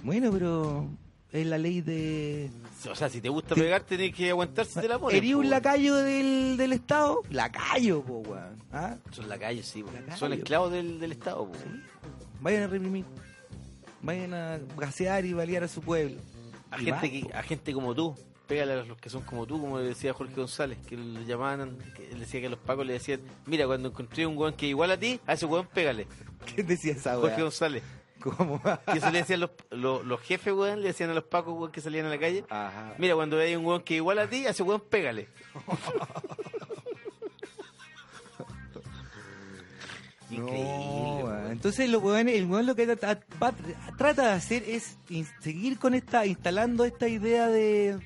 Bueno, 0.03 0.31
pero 0.31 0.89
es 1.31 1.45
la 1.45 1.57
ley 1.57 1.79
de. 1.79 2.49
O 2.89 2.95
sea, 2.95 3.09
si 3.09 3.21
te 3.21 3.29
gusta 3.29 3.55
pegar, 3.55 3.83
tenés 3.83 4.13
que 4.13 4.31
aguantar 4.31 4.65
si 4.65 4.81
te 4.81 4.87
la 4.87 4.99
ponen. 4.99 5.15
¿Erí 5.15 5.31
po, 5.31 5.39
un 5.39 5.49
lacayo 5.49 5.95
del, 5.95 6.57
del 6.57 6.73
Estado? 6.73 7.21
Lacayo, 7.29 8.01
po, 8.01 8.17
weón. 8.19 8.61
¿Ah? 8.73 8.97
Son 9.11 9.29
lacayos, 9.29 9.65
sí, 9.65 9.81
weón. 9.81 10.05
Son 10.17 10.33
esclavos 10.33 10.73
del, 10.73 10.99
del 10.99 11.13
Estado, 11.13 11.47
po, 11.47 11.55
Sí. 11.55 11.69
Vayan 12.41 12.63
a 12.63 12.67
reprimir. 12.67 13.05
Vayan 14.01 14.33
a 14.33 14.59
gasear 14.77 15.25
y 15.25 15.33
balear 15.33 15.63
a 15.63 15.67
su 15.67 15.81
pueblo. 15.81 16.17
A 16.71 16.79
Y 16.81 16.85
gente, 16.85 17.11
que, 17.11 17.33
a 17.33 17.43
gente 17.43 17.73
como 17.73 17.93
tú. 17.95 18.15
Pégale 18.47 18.73
a 18.73 18.83
los 18.83 18.97
que 18.99 19.09
son 19.09 19.23
como 19.23 19.47
tú, 19.47 19.59
como 19.59 19.79
decía 19.79 20.13
Jorge 20.13 20.35
González, 20.35 20.77
que 20.87 20.95
le 20.95 21.25
llamaban, 21.25 21.79
que 21.95 22.11
él 22.11 22.19
decía 22.19 22.39
que 22.41 22.49
los 22.49 22.59
pacos 22.59 22.85
le 22.85 22.93
decían, 22.93 23.19
mira, 23.47 23.65
cuando 23.65 23.89
encontré 23.89 24.27
un 24.27 24.37
weón 24.37 24.53
que 24.53 24.67
es 24.67 24.69
igual 24.69 24.91
a 24.91 24.99
ti, 24.99 25.19
a 25.25 25.33
ese 25.33 25.47
weón 25.47 25.65
pégale. 25.65 26.05
¿Quién 26.53 26.67
decía 26.67 26.93
esa 26.93 27.15
Jorge? 27.15 27.41
González. 27.41 27.81
¿Cómo? 28.21 28.61
Y 28.93 28.97
eso 28.99 29.09
le 29.09 29.19
decían 29.19 29.39
los, 29.39 29.49
los, 29.71 30.05
los 30.05 30.21
jefes, 30.21 30.53
weón, 30.53 30.81
le 30.81 30.89
decían 30.89 31.09
a 31.09 31.15
los 31.15 31.23
pacos, 31.23 31.55
weón, 31.57 31.71
que 31.71 31.81
salían 31.81 32.05
a 32.05 32.09
la 32.09 32.19
calle, 32.19 32.45
Ajá. 32.49 32.93
mira, 32.99 33.15
cuando 33.15 33.37
veas 33.37 33.57
un 33.57 33.65
weón 33.65 33.81
que 33.81 33.95
es 33.95 33.97
igual 33.97 34.19
a 34.19 34.27
ti, 34.29 34.45
a 34.45 34.51
ese 34.51 34.61
weón 34.61 34.81
pégale. 34.81 35.27
No, 40.39 41.17
weón. 41.25 41.51
Entonces 41.51 41.89
lo 41.89 41.99
weón, 41.99 42.29
el 42.29 42.45
weón 42.45 42.65
lo 42.65 42.75
que 42.75 42.85
trata, 42.87 43.19
de 44.23 44.29
hacer 44.29 44.63
es 44.67 44.97
seguir 45.41 45.77
con 45.79 45.93
esta, 45.93 46.25
instalando 46.25 46.85
esta 46.85 47.07
idea 47.07 47.47
de. 47.47 47.97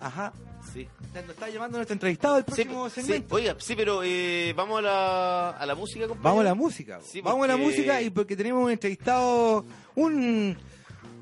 Ajá. 0.00 0.32
Sí. 0.72 0.86
Nos 1.14 1.30
está 1.30 1.48
llamando 1.48 1.78
nuestro 1.78 1.94
entrevistado 1.94 2.36
Sí, 2.38 2.42
próximo 2.44 2.90
sí, 2.90 3.00
segmento. 3.00 3.34
oiga, 3.34 3.56
sí, 3.58 3.74
pero 3.74 4.02
eh, 4.04 4.52
vamos 4.54 4.80
a 4.80 4.82
la, 4.82 5.50
a 5.50 5.64
la 5.64 5.74
música, 5.74 6.06
compadre. 6.06 6.22
Vamos 6.28 6.40
a 6.40 6.44
la 6.44 6.54
música. 6.54 7.00
Sí, 7.02 7.20
Vamos 7.22 7.44
a 7.44 7.46
la 7.48 7.56
música 7.56 8.02
y 8.02 8.10
porque 8.10 8.36
tenemos 8.36 8.62
un 8.64 8.70
entrevistado, 8.70 9.64
un 9.94 10.56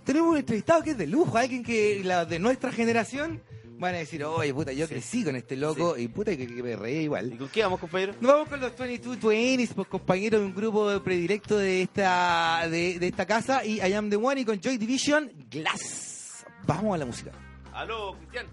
tenemos 0.05 0.33
un 0.33 0.39
entrevistado 0.39 0.83
que 0.83 0.91
es 0.91 0.99
de 0.99 1.07
lujo, 1.07 1.37
alguien 1.39 1.63
que 1.63 2.03
la 2.05 2.25
de 2.25 2.39
nuestra 2.41 2.73
generación 2.73 3.41
van 3.79 3.95
a 3.95 3.99
decir, 3.99 4.25
oye 4.25 4.53
puta, 4.55 4.73
yo 4.73 4.87
Sí. 4.87 4.93
crecí 4.95 5.25
con 5.25 5.37
este 5.37 5.57
loco 5.57 5.97
y 5.97 6.09
puta 6.09 6.37
que, 6.37 6.47
que 6.47 6.63
me 6.63 6.77
reí 6.77 6.99
¿Y 6.99 7.03
igual. 7.03 7.37
con 7.37 7.49
qué 7.49 7.63
vamos, 7.63 7.81
compañero? 7.81 8.15
Nos 8.21 8.33
vamos 8.33 8.49
con 8.49 8.61
los 8.61 8.73
2220s, 8.77 9.75
pues 9.75 9.89
compañeros 9.89 10.41
de 10.41 10.47
un 10.47 10.55
grupo 10.55 11.01
predilecto 11.03 11.57
de 11.59 11.83
esta 11.83 12.67
de, 12.71 12.99
de 12.99 13.07
esta 13.09 13.27
casa 13.27 13.65
y 13.65 13.77
I 13.81 13.93
Am 13.93 14.09
The 14.11 14.17
One 14.17 14.41
y 14.41 14.45
con 14.45 14.61
Joy 14.61 14.77
Division, 14.79 15.31
Glass. 15.51 16.45
Vamos 16.67 16.95
a 16.95 16.99
la 16.99 17.07
música. 17.07 17.31
Aló, 17.73 18.17
Cristian. 18.19 18.47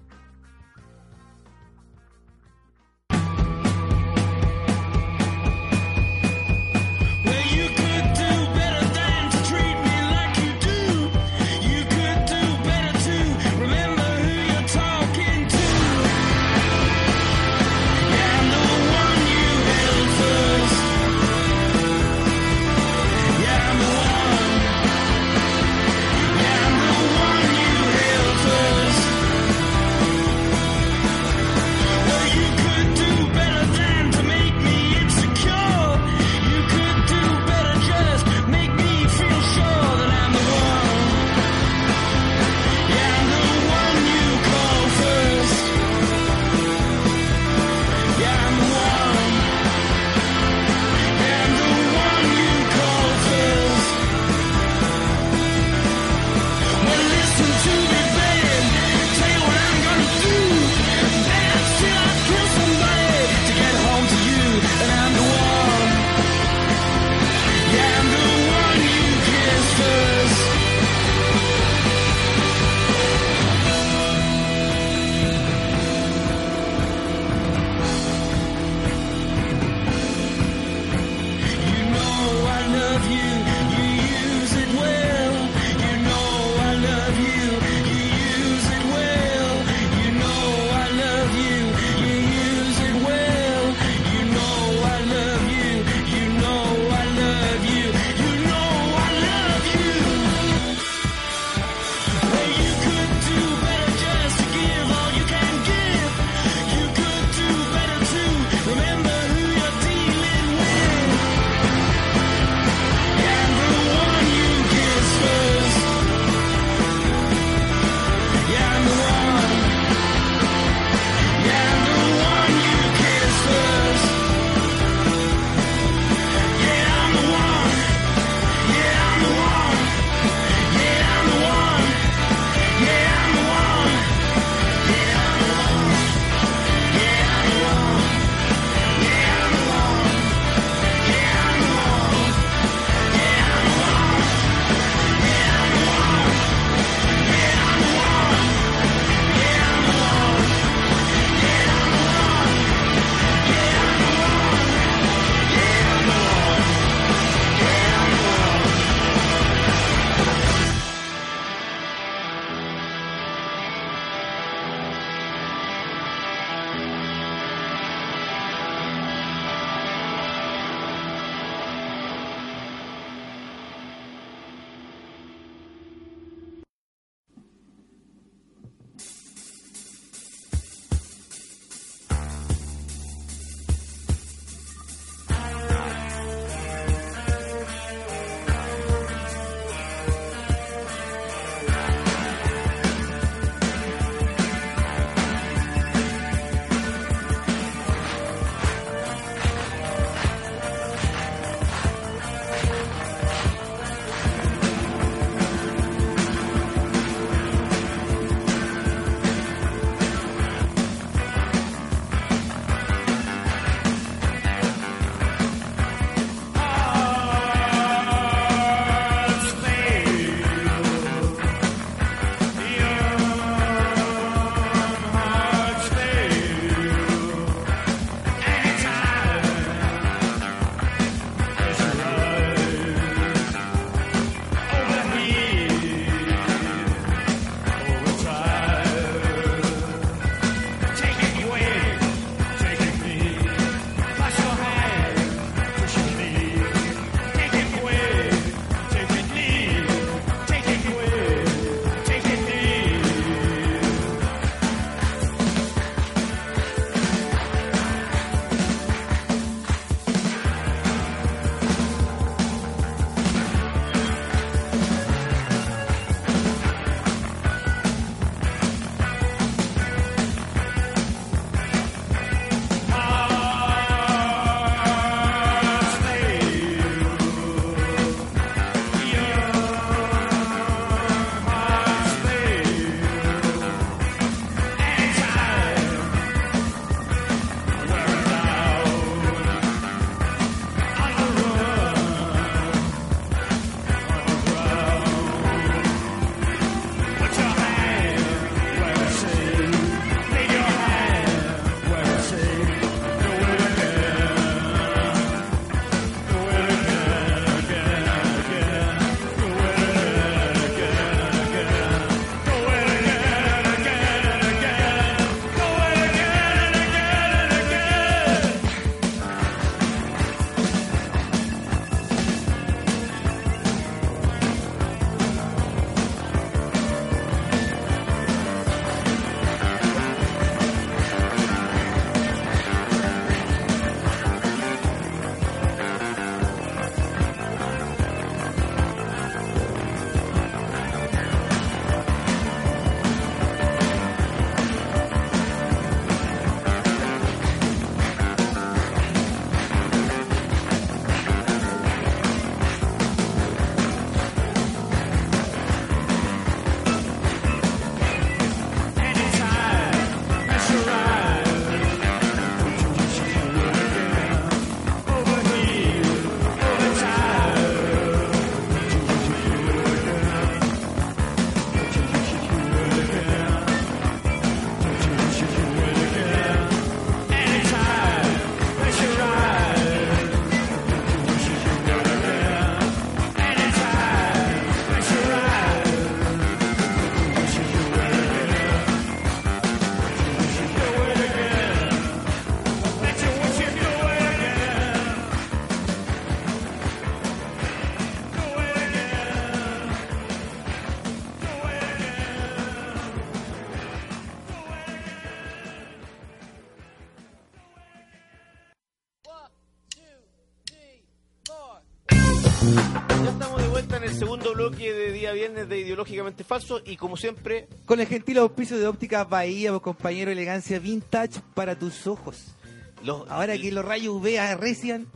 Bloque 414.82 414.94
de 414.94 415.12
día 415.12 415.32
viernes 415.32 415.70
de 415.70 415.80
Ideológicamente 415.80 416.44
Falso 416.44 416.82
y 416.86 416.98
como 416.98 417.18
siempre, 417.18 417.68
Con 417.86 418.00
el 418.00 418.08
gentil 418.08 418.40
auspicio 418.40 418.78
de 418.78 418.88
óptica 418.88 419.24
Bahía, 419.24 419.78
compañero, 419.80 420.32
elegancia 420.32 420.80
vintage 420.80 421.42
para 421.54 421.78
tus 421.78 422.08
ojos. 422.08 422.56
los, 423.04 423.30
Ahora 423.30 423.58
que 423.58 423.72
los 423.72 423.86
rayos 423.86 424.16
UV 424.16 424.40
arrecian, 424.40 425.08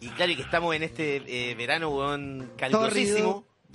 y 0.00 0.08
claro 0.08 0.32
y 0.32 0.36
que 0.36 0.42
estamos 0.42 0.74
en 0.74 0.82
este 0.82 1.22
eh, 1.26 1.54
verano 1.54 1.88
weón, 1.88 2.50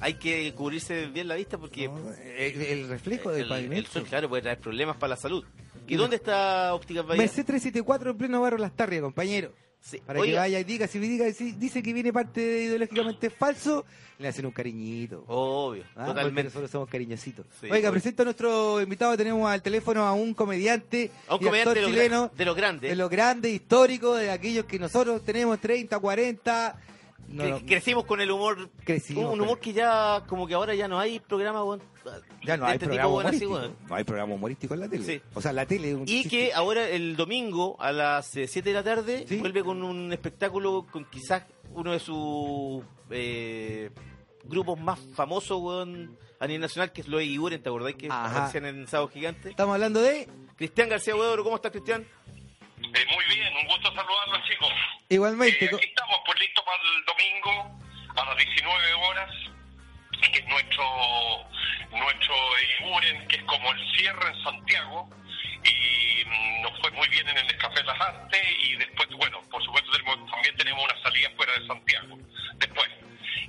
hay 0.02 0.14
que 0.14 0.54
cubrirse 0.54 1.08
bien 1.08 1.28
la 1.28 1.36
vista 1.36 1.58
porque 1.58 1.88
¿no? 1.88 2.14
el, 2.14 2.62
el 2.62 2.88
reflejo 2.88 3.32
del 3.32 3.40
el, 3.40 3.44
el 3.44 3.50
pavimento. 3.50 3.92
sol, 3.92 4.04
claro, 4.04 4.30
puede 4.30 4.44
traer 4.44 4.60
problemas 4.60 4.98
para 4.98 5.10
la 5.12 5.18
salud. 5.18 5.44
¿Y 5.88 5.96
Y 5.96 5.98
dónde 5.98 6.18
está 6.18 6.74
Óptica 6.76 7.02
Bahía? 7.02 7.24
Merced 7.24 7.46
374 7.46 8.12
en 8.12 8.18
pleno 8.18 8.42
barrio 8.42 8.60
Las 8.60 8.76
Tarrias, 8.76 9.02
compañero. 9.02 9.52
Sí, 9.82 9.98
Para 10.06 10.20
oiga, 10.20 10.34
que 10.34 10.40
vaya 10.40 10.60
y 10.60 10.64
diga, 10.66 10.88
si 10.88 11.00
diga, 11.00 11.32
si 11.32 11.54
dice 11.54 11.82
que 11.82 11.94
viene 11.94 12.12
parte 12.12 12.42
de 12.42 12.64
ideológicamente 12.66 13.30
falso, 13.30 13.86
le 14.20 14.28
hacen 14.28 14.46
un 14.46 14.52
cariñito. 14.52 15.24
Obvio, 15.28 15.84
Ah, 15.92 16.06
porque 16.06 16.08
totalmente. 16.12 16.44
nosotros 16.44 16.70
somos 16.70 16.90
cariñositos. 16.90 17.46
Sí, 17.62 17.68
Oiga, 17.72 17.90
presento 17.90 18.22
a 18.24 18.26
nuestro 18.26 18.82
invitado. 18.82 19.16
Tenemos 19.16 19.50
al 19.50 19.62
teléfono 19.62 20.04
a 20.06 20.12
un 20.14 20.34
comediante, 20.34 21.10
A 21.30 21.36
un 21.36 21.40
comediante 21.46 21.80
de, 21.80 21.86
chileno, 21.86 22.30
de 22.36 22.46
los 22.46 22.56
grandes. 22.58 22.90
de 22.90 22.96
los 22.98 23.10
grandes, 23.10 23.52
históricos, 23.54 24.20
de 24.20 24.30
aquellos 24.32 24.66
que 24.66 24.78
nosotros 24.78 25.24
tenemos 25.24 25.60
30, 25.60 25.98
40. 25.98 26.76
No, 27.32 27.44
Cre- 27.44 27.50
no, 27.52 27.66
crecimos 27.66 28.06
con 28.06 28.22
el 28.22 28.32
humor. 28.32 28.70
Crecimos 28.84 29.32
un 29.34 29.42
humor 29.42 29.60
que 29.60 29.72
ya, 29.74 30.24
como 30.28 30.48
que 30.48 30.54
ahora 30.56 30.74
ya 30.76 30.88
no 30.88 31.00
hay 31.00 31.20
programa, 31.20 31.64
weón, 31.64 31.82
ya 32.44 32.58
no 32.58 32.66
hay 32.66 32.74
este 32.74 32.86
programa 32.88 33.08
tipo, 33.10 33.18
weón, 33.18 33.28
así, 33.28 33.46
humorístico. 33.46 33.54
weón. 33.54 33.88
No 33.90 33.96
hay 33.96 34.04
programa 34.04 34.34
humorístico 34.34 34.74
en 34.74 34.80
la 34.80 34.90
tele. 34.90 35.04
Sí. 35.06 35.22
O 35.36 35.42
sea, 35.42 35.54
la 35.54 35.66
tele 35.66 35.90
es 35.90 35.96
un 35.96 36.02
Y 36.04 36.06
chiste. 36.06 36.30
que 36.30 36.54
ahora 36.54 36.88
el 36.90 37.16
domingo 37.16 37.76
a 37.80 37.92
las 37.92 38.26
7 38.28 38.62
de 38.64 38.74
la 38.74 38.84
tarde 38.84 39.26
Sí. 39.28 39.38
vuelve 39.38 39.64
con 39.64 39.84
un 39.84 40.12
espectáculo 40.12 40.86
con 40.92 41.06
quizás 41.06 41.44
uno 41.74 41.92
de 41.92 42.00
sus 42.00 42.84
eh, 43.12 43.92
grupos 44.46 44.80
más 44.80 45.00
famosos 45.14 45.60
weón, 45.62 46.18
a 46.40 46.48
nivel 46.48 46.62
nacional, 46.62 46.92
que 46.92 47.02
es 47.02 47.08
los 47.08 47.22
Iguren, 47.22 47.62
¿te 47.62 47.70
acordás 47.70 47.94
que 47.96 48.08
aparecían 48.10 48.66
en 48.66 48.88
Sábado 48.88 49.10
Gigante? 49.10 49.50
Estamos 49.50 49.74
hablando 49.76 50.02
de... 50.02 50.28
Cristian 50.56 50.90
García 50.90 51.16
Huevo, 51.16 51.44
¿cómo 51.44 51.56
estás, 51.58 51.72
Cristian? 51.72 52.06
Eh, 52.82 53.06
muy 53.14 53.26
bien, 53.36 53.56
un 53.56 53.68
gusto 53.68 53.94
saludarlos, 53.94 54.48
chicos. 54.48 54.72
Igualmente, 55.10 55.66
Eh, 55.66 55.70
aquí 55.74 55.86
estamos, 55.86 56.18
pues 56.26 56.40
listos 56.40 56.64
para 56.64 56.82
el 56.82 57.06
domingo 57.06 57.80
a 58.16 58.26
las 58.26 58.38
19 58.38 58.94
horas, 58.94 59.30
que 60.32 60.40
es 60.40 60.46
nuestro, 60.48 60.86
nuestro 61.92 62.36
Iguren, 62.80 63.28
que 63.28 63.36
es 63.38 63.44
como 63.44 63.72
el 63.74 63.96
cierre 63.96 64.28
en 64.30 64.44
Santiago, 64.44 65.10
y 65.64 66.26
mm, 66.26 66.62
nos 66.62 66.80
fue 66.80 66.92
muy 66.92 67.08
bien 67.10 67.28
en 67.30 67.38
el 67.38 67.58
Café 67.58 67.84
Las 67.84 68.00
Artes, 68.00 68.42
y 68.64 68.76
después, 68.76 69.08
bueno, 69.10 69.42
por 69.52 69.64
supuesto 69.64 69.92
tenemos- 69.92 70.30
también 70.32 70.56
tenemos 70.58 70.84
una 70.84 71.02
salida 71.02 71.30
fuera 71.36 71.54
de 71.54 71.68
Santiago, 71.68 72.18
después, 72.56 72.90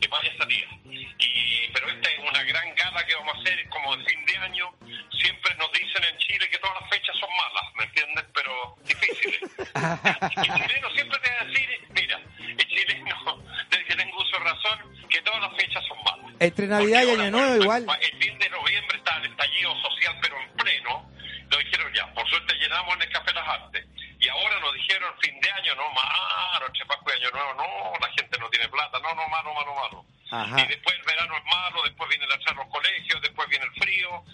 eh, 0.00 0.08
varias 0.08 0.36
salidas. 0.36 0.70
Y, 1.18 1.68
pero 1.72 1.88
esta 1.88 2.10
es 2.10 2.18
una 2.18 2.42
gran 2.44 2.74
gala 2.74 3.04
que 3.06 3.14
vamos 3.14 3.34
a 3.36 3.40
hacer, 3.40 3.68
como 3.68 3.96
de 3.96 4.04
fin 4.04 4.24
de 4.26 4.36
año. 4.38 4.70
Siempre 5.20 5.54
nos 5.56 5.70
dicen 5.72 6.02
en 6.04 6.16
Chile 6.18 6.48
que 6.50 6.58
todas 6.58 6.80
las 6.80 6.90
fechas 6.90 7.14
son 7.18 7.28
malas, 7.36 7.74
¿me 7.76 7.84
entiendes? 7.84 8.24
Pero 8.34 8.76
difíciles. 8.84 9.40
El 9.42 10.30
chileno 10.30 10.90
siempre 10.92 11.18
te 11.18 11.30
va 11.30 11.40
a 11.40 11.44
decir, 11.44 11.68
mira, 11.90 12.20
el 12.38 12.66
chileno, 12.68 13.42
desde 13.68 13.84
que 13.84 13.96
tengo 13.96 14.16
uso 14.18 14.38
de 14.38 14.44
razón, 14.44 14.78
que 15.08 15.20
todas 15.22 15.40
las 15.42 15.56
fechas 15.56 15.84
son 15.86 15.98
malas. 16.04 16.34
entre 16.40 16.66
Navidad 16.66 17.02
y 17.02 17.10
Año 17.10 17.30
Nuevo 17.30 17.62
igual. 17.62 17.86
El 18.00 18.22
fin 18.22 18.38
de 18.38 18.48
noviembre 18.50 18.96
está 18.96 19.16
el 19.18 19.26
estallido 19.26 19.74
social, 19.82 20.16
pero 20.22 20.40
en 20.40 20.52
pleno. 20.56 21.10
Lo 21.50 21.58
dijeron 21.58 21.92
ya, 21.92 22.06
por 22.14 22.28
suerte 22.28 22.54
llenamos 22.54 22.94
en 22.94 23.02
el 23.02 23.10
Café 23.10 23.32
Las 23.34 23.48
Artes. 23.48 23.86
Y 24.20 24.28
ahora 24.28 24.60
nos 24.60 24.74
dijeron 24.74 25.12
fin 25.20 25.40
de 25.40 25.50
año, 25.50 25.74
no, 25.74 25.90
malo, 25.90 26.66
entre 26.66 26.84
Pascua 26.86 27.12
y 27.14 27.20
Año 27.20 27.30
Nuevo, 27.32 27.54
no, 27.54 27.92
la 28.00 28.12
gente 28.12 28.38
no 28.38 28.48
tiene 28.50 28.68
plata, 28.68 28.98
no, 29.00 29.14
no, 29.14 29.28
malo, 29.28 29.54
malo, 29.54 29.74
malo. 29.74 30.04
Ajá. 30.30 30.60
Y 30.60 30.66
después 30.68 30.94
el 30.96 31.02
verano 31.04 31.36
es 31.36 31.44
malo, 31.44 31.82
después 31.84 32.08
viene 32.08 32.24
el 32.24 32.32
a 32.32 32.52
los 32.54 32.66
colegios, 32.68 33.20
después 33.22 33.48
viene 33.48 33.64
el 33.64 33.82
frío, 33.82 34.24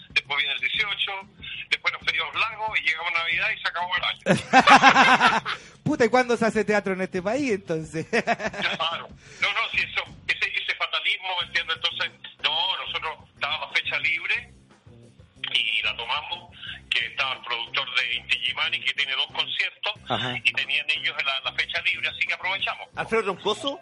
después 1.07 1.23
viene 1.23 1.27
el 1.27 1.37
18, 1.37 1.67
después 1.69 1.93
los 1.93 2.03
feriados 2.03 2.35
largos 2.35 2.79
y 2.79 2.83
llegamos 2.83 3.11
a 3.13 3.17
Navidad 3.19 3.47
y 3.55 3.61
se 3.61 3.67
acabó 3.67 3.95
el 3.95 4.03
año. 4.03 5.43
Puta, 5.83 6.05
¿y 6.05 6.09
cuándo 6.09 6.35
se 6.37 6.45
hace 6.45 6.65
teatro 6.65 6.93
en 6.93 7.01
este 7.01 7.21
país 7.21 7.51
entonces? 7.51 8.05
Claro. 8.09 9.07
No, 9.41 9.53
no, 9.53 9.69
si 9.71 9.79
eso, 9.79 10.03
ese, 10.27 10.49
ese 10.63 10.75
fatalismo, 10.75 11.27
¿me 11.41 11.47
entiendes? 11.47 11.75
Entonces, 11.77 12.11
no, 12.43 12.77
nosotros 12.85 13.29
estaba 13.33 13.59
la 13.59 13.69
fecha 13.73 13.97
libre 13.99 14.53
y 15.53 15.81
la 15.81 15.95
tomamos, 15.95 16.53
que 16.89 17.05
estaba 17.05 17.33
el 17.33 17.41
productor 17.41 17.87
de 17.95 18.15
Inti 18.15 18.39
Gimani, 18.39 18.79
que 18.81 18.93
tiene 18.93 19.13
dos 19.13 19.27
conciertos, 19.27 19.93
Ajá. 20.09 20.35
y 20.43 20.51
tenían 20.51 20.85
ellos 20.89 21.15
la, 21.25 21.39
la 21.51 21.53
fecha 21.53 21.81
libre, 21.83 22.09
así 22.09 22.19
que 22.27 22.33
aprovechamos. 22.33 22.87
¿Alfredo 22.95 23.23
Roncoso? 23.23 23.79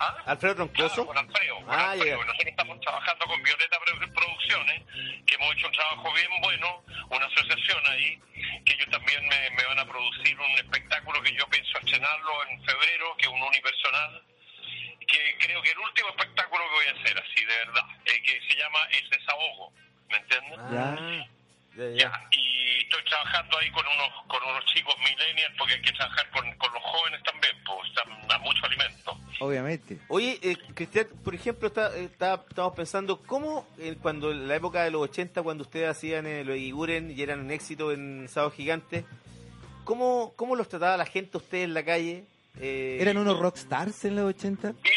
¿Ah? 0.00 0.16
¿Alfredo 0.26 0.54
Claro, 0.54 0.72
Roncoso? 0.88 1.06
con 1.06 1.18
Alfredo. 1.18 1.56
con 1.56 1.70
Ah, 1.70 1.90
Alfredo. 1.92 2.16
Nosotros 2.24 2.46
estamos 2.46 2.80
trabajando 2.80 3.26
con 3.26 3.42
Violeta 3.42 3.78
Pro- 3.78 4.12
Producciones, 4.14 4.82
que 5.26 5.34
hemos 5.34 5.52
hecho 5.54 5.66
un 5.66 5.72
trabajo 5.74 6.12
bien 6.14 6.30
bueno, 6.42 6.82
una 7.10 7.26
asociación 7.26 7.82
ahí, 7.88 8.18
que 8.64 8.72
ellos 8.74 8.88
también 8.90 9.26
me, 9.28 9.50
me 9.50 9.64
van 9.64 9.78
a 9.78 9.84
producir 9.84 10.38
un 10.40 10.50
espectáculo 10.52 11.22
que 11.22 11.32
yo 11.34 11.46
pienso 11.48 11.78
estrenarlo 11.78 12.46
en 12.48 12.64
febrero, 12.64 13.14
que 13.18 13.26
es 13.26 13.32
un 13.32 13.42
unipersonal, 13.42 14.22
que 15.06 15.36
creo 15.38 15.60
que 15.62 15.70
el 15.70 15.78
último 15.78 16.08
espectáculo 16.10 16.62
que 16.64 16.70
voy 16.74 16.86
a 16.86 17.00
hacer, 17.02 17.18
así 17.18 17.44
de 17.44 17.56
verdad, 17.58 17.84
eh, 18.06 18.22
que 18.22 18.40
se 18.48 18.56
llama 18.58 18.78
El 18.92 19.10
Desahogo, 19.10 19.72
¿me 20.08 20.16
entiendes? 20.16 20.58
Ah, 20.60 21.26
ya, 21.76 21.84
ya. 21.90 21.96
Ya, 21.96 22.28
y 22.32 22.78
estoy 22.82 23.02
trabajando 23.04 23.58
ahí 23.58 23.70
con 23.70 23.86
unos 23.86 24.10
con 24.26 24.42
unos 24.42 24.64
chicos 24.66 24.94
millennials 24.98 25.54
porque 25.58 25.74
hay 25.74 25.82
que 25.82 25.92
trabajar 25.92 26.28
con, 26.30 26.52
con 26.56 26.72
los 26.72 26.82
jóvenes 26.82 27.22
también, 27.22 27.52
pues 27.64 27.90
dan 27.94 28.30
a 28.32 28.38
mucho 28.38 28.64
alimento. 28.66 29.18
Obviamente. 29.40 29.98
Oye, 30.08 30.38
eh, 30.42 30.56
Cristian, 30.74 31.06
por 31.24 31.34
ejemplo, 31.34 31.68
está, 31.68 31.96
está- 31.96 32.44
estamos 32.48 32.74
pensando 32.74 33.20
cómo 33.22 33.66
eh, 33.78 33.96
cuando 34.00 34.30
en 34.32 34.46
la 34.48 34.56
época 34.56 34.84
de 34.84 34.90
los 34.90 35.02
80, 35.02 35.42
cuando 35.42 35.62
ustedes 35.64 35.88
hacían 35.88 36.26
eh, 36.26 36.44
los 36.44 36.56
Iguren 36.58 37.10
y 37.16 37.22
eran 37.22 37.40
un 37.40 37.50
éxito 37.50 37.90
en 37.92 38.28
Sábado 38.28 38.50
Gigante, 38.52 39.04
¿cómo, 39.84 40.32
¿cómo 40.36 40.56
los 40.56 40.68
trataba 40.68 40.96
la 40.96 41.06
gente 41.06 41.38
ustedes 41.38 41.64
en 41.64 41.74
la 41.74 41.84
calle? 41.84 42.24
Eh, 42.60 42.98
¿Eran 43.00 43.16
unos 43.16 43.38
rockstars 43.38 44.04
en 44.04 44.16
los 44.16 44.26
80? 44.26 44.72
Bien, 44.72 44.94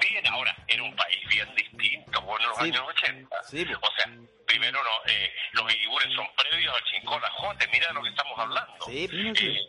bien, 0.00 0.26
ahora, 0.26 0.54
era 0.68 0.82
un 0.82 0.94
país 0.94 1.18
bien 1.28 1.48
distinto, 1.54 2.20
bueno, 2.22 2.44
en 2.44 2.48
los 2.50 2.58
Sí. 2.58 2.64
años 2.64 2.82
80. 2.88 3.36
Sí, 3.48 3.64
pues. 3.64 3.78
O 3.80 3.94
sea, 3.96 4.12
primero 4.46 4.82
no, 4.82 5.10
eh, 5.10 5.34
los 5.52 5.74
Igures 5.74 6.14
son 6.14 6.26
previos 6.36 6.74
al 6.74 6.84
Chincón 6.84 7.20
Jote, 7.20 7.68
mira 7.68 7.88
de 7.88 7.94
lo 7.94 8.02
que 8.02 8.08
estamos 8.10 8.38
hablando. 8.38 8.86
Sí. 8.86 9.08
Eh, 9.12 9.68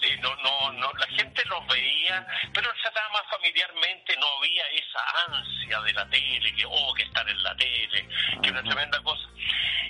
sí, 0.00 0.10
no, 0.20 0.34
no, 0.36 0.72
no, 0.72 0.92
la 0.92 1.06
gente 1.06 1.44
los 1.46 1.66
veía, 1.68 2.26
pero 2.52 2.68
se 2.74 2.82
trataba 2.82 3.08
más 3.10 3.22
familiarmente, 3.30 4.16
no 4.16 4.26
había 4.38 4.66
esa 4.68 5.32
ansia 5.32 5.80
de 5.80 5.92
la 5.92 6.08
tele, 6.10 6.54
que 6.54 6.64
oh, 6.66 6.92
que 6.94 7.04
estar 7.04 7.28
en 7.28 7.42
la 7.42 7.56
tele, 7.56 8.08
que 8.42 8.50
una 8.50 8.62
tremenda 8.62 9.00
cosa. 9.02 9.28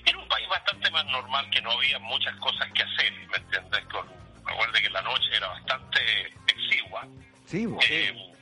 Era 0.05 0.19
un 0.19 0.29
país 0.29 0.49
bastante 0.49 0.91
más 0.91 1.05
normal, 1.07 1.49
que 1.51 1.61
no 1.63 1.73
había 1.73 1.99
muchas 1.99 2.37
cosas 2.37 2.71
que 2.73 2.83
hacer, 2.83 3.13
¿me 3.13 3.37
entiendes? 3.37 3.85
Con, 3.87 4.07
me 4.45 4.53
acuerdo 4.53 4.75
que 4.75 4.91
la 4.91 5.03
noche 5.03 5.37
era 5.37 5.49
bastante 5.49 6.33
exigua. 6.47 7.07
Sí, 7.47 7.67
bo. 7.67 7.81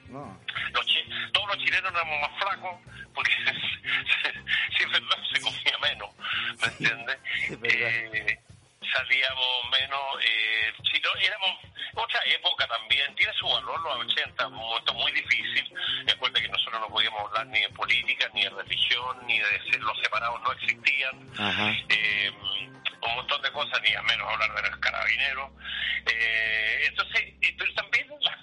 Eh, 0.06 0.12
No. 0.12 0.40
los 0.72 0.86
chi- 0.86 1.04
todos 1.32 1.48
los 1.48 1.58
chilenos 1.58 1.92
éramos 1.92 2.20
más 2.20 2.38
flacos 2.40 2.80
porque 3.14 3.32
si 4.76 4.82
es 4.84 4.90
verdad 4.90 5.18
se 5.32 5.40
comía 5.40 5.78
menos, 5.82 6.10
¿me 6.60 6.66
entiendes? 6.68 7.18
Eh, 7.62 8.38
salíamos 8.92 9.70
menos, 9.72 10.00
eh, 10.22 10.72
si 10.92 11.00
no, 11.00 11.14
éramos 11.20 11.50
otra 11.94 12.20
época 12.26 12.66
también, 12.68 13.14
tiene 13.14 13.32
su 13.34 13.46
valor 13.48 13.80
los 13.80 13.96
80, 14.06 14.46
un 14.48 14.54
momento 14.54 14.94
muy 14.94 15.10
difícil, 15.12 15.72
recuerda 16.06 16.40
que 16.40 16.48
nosotros 16.48 16.80
no 16.80 16.88
podíamos 16.88 17.20
hablar 17.26 17.46
ni 17.46 17.60
de 17.60 17.68
política, 17.70 18.28
ni 18.34 18.42
de 18.44 18.50
religión, 18.50 19.26
ni 19.26 19.38
de 19.38 19.48
decir 19.58 19.80
los 19.82 19.98
separados 20.00 20.40
no 20.42 20.52
existían, 20.52 21.30
Ajá. 21.38 21.74
eh, 21.88 22.30
un 23.02 23.14
montón 23.14 23.40
de 23.42 23.50
cosas, 23.52 23.80
ni 23.82 23.94
a 23.94 24.02
menos 24.02 24.28
hablar 24.30 24.54
de 24.62 24.70
los 24.70 24.78
carabineros. 24.80 25.50
Eh, 26.06 26.82
entonces, 26.86 27.22
eh, 27.42 27.54
pero 27.58 27.72
también 27.74 28.06
las 28.20 28.36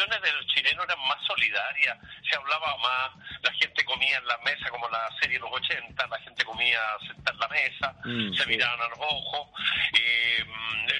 conversaciones 0.00 0.22
de 0.22 0.32
los 0.32 0.46
chilenos 0.46 0.84
eran 0.84 0.98
más 1.08 1.18
solidarias, 1.26 1.98
se 2.28 2.36
hablaba 2.36 2.76
más, 2.78 3.10
la 3.42 3.52
gente 3.52 3.84
comía 3.84 4.16
en 4.18 4.26
la 4.26 4.38
mesa 4.38 4.70
como 4.70 4.88
la 4.88 5.08
serie 5.20 5.36
de 5.38 5.40
los 5.40 5.52
80, 5.52 6.06
la 6.06 6.18
gente 6.20 6.44
comía 6.44 6.78
sentada 7.06 7.32
en 7.32 7.38
la 7.40 7.48
mesa, 7.48 7.94
Mm, 8.04 8.34
se 8.34 8.42
sí. 8.44 8.48
miraban 8.48 8.80
a 8.80 8.88
los 8.88 8.98
ojos, 8.98 9.48
eh, 9.94 10.44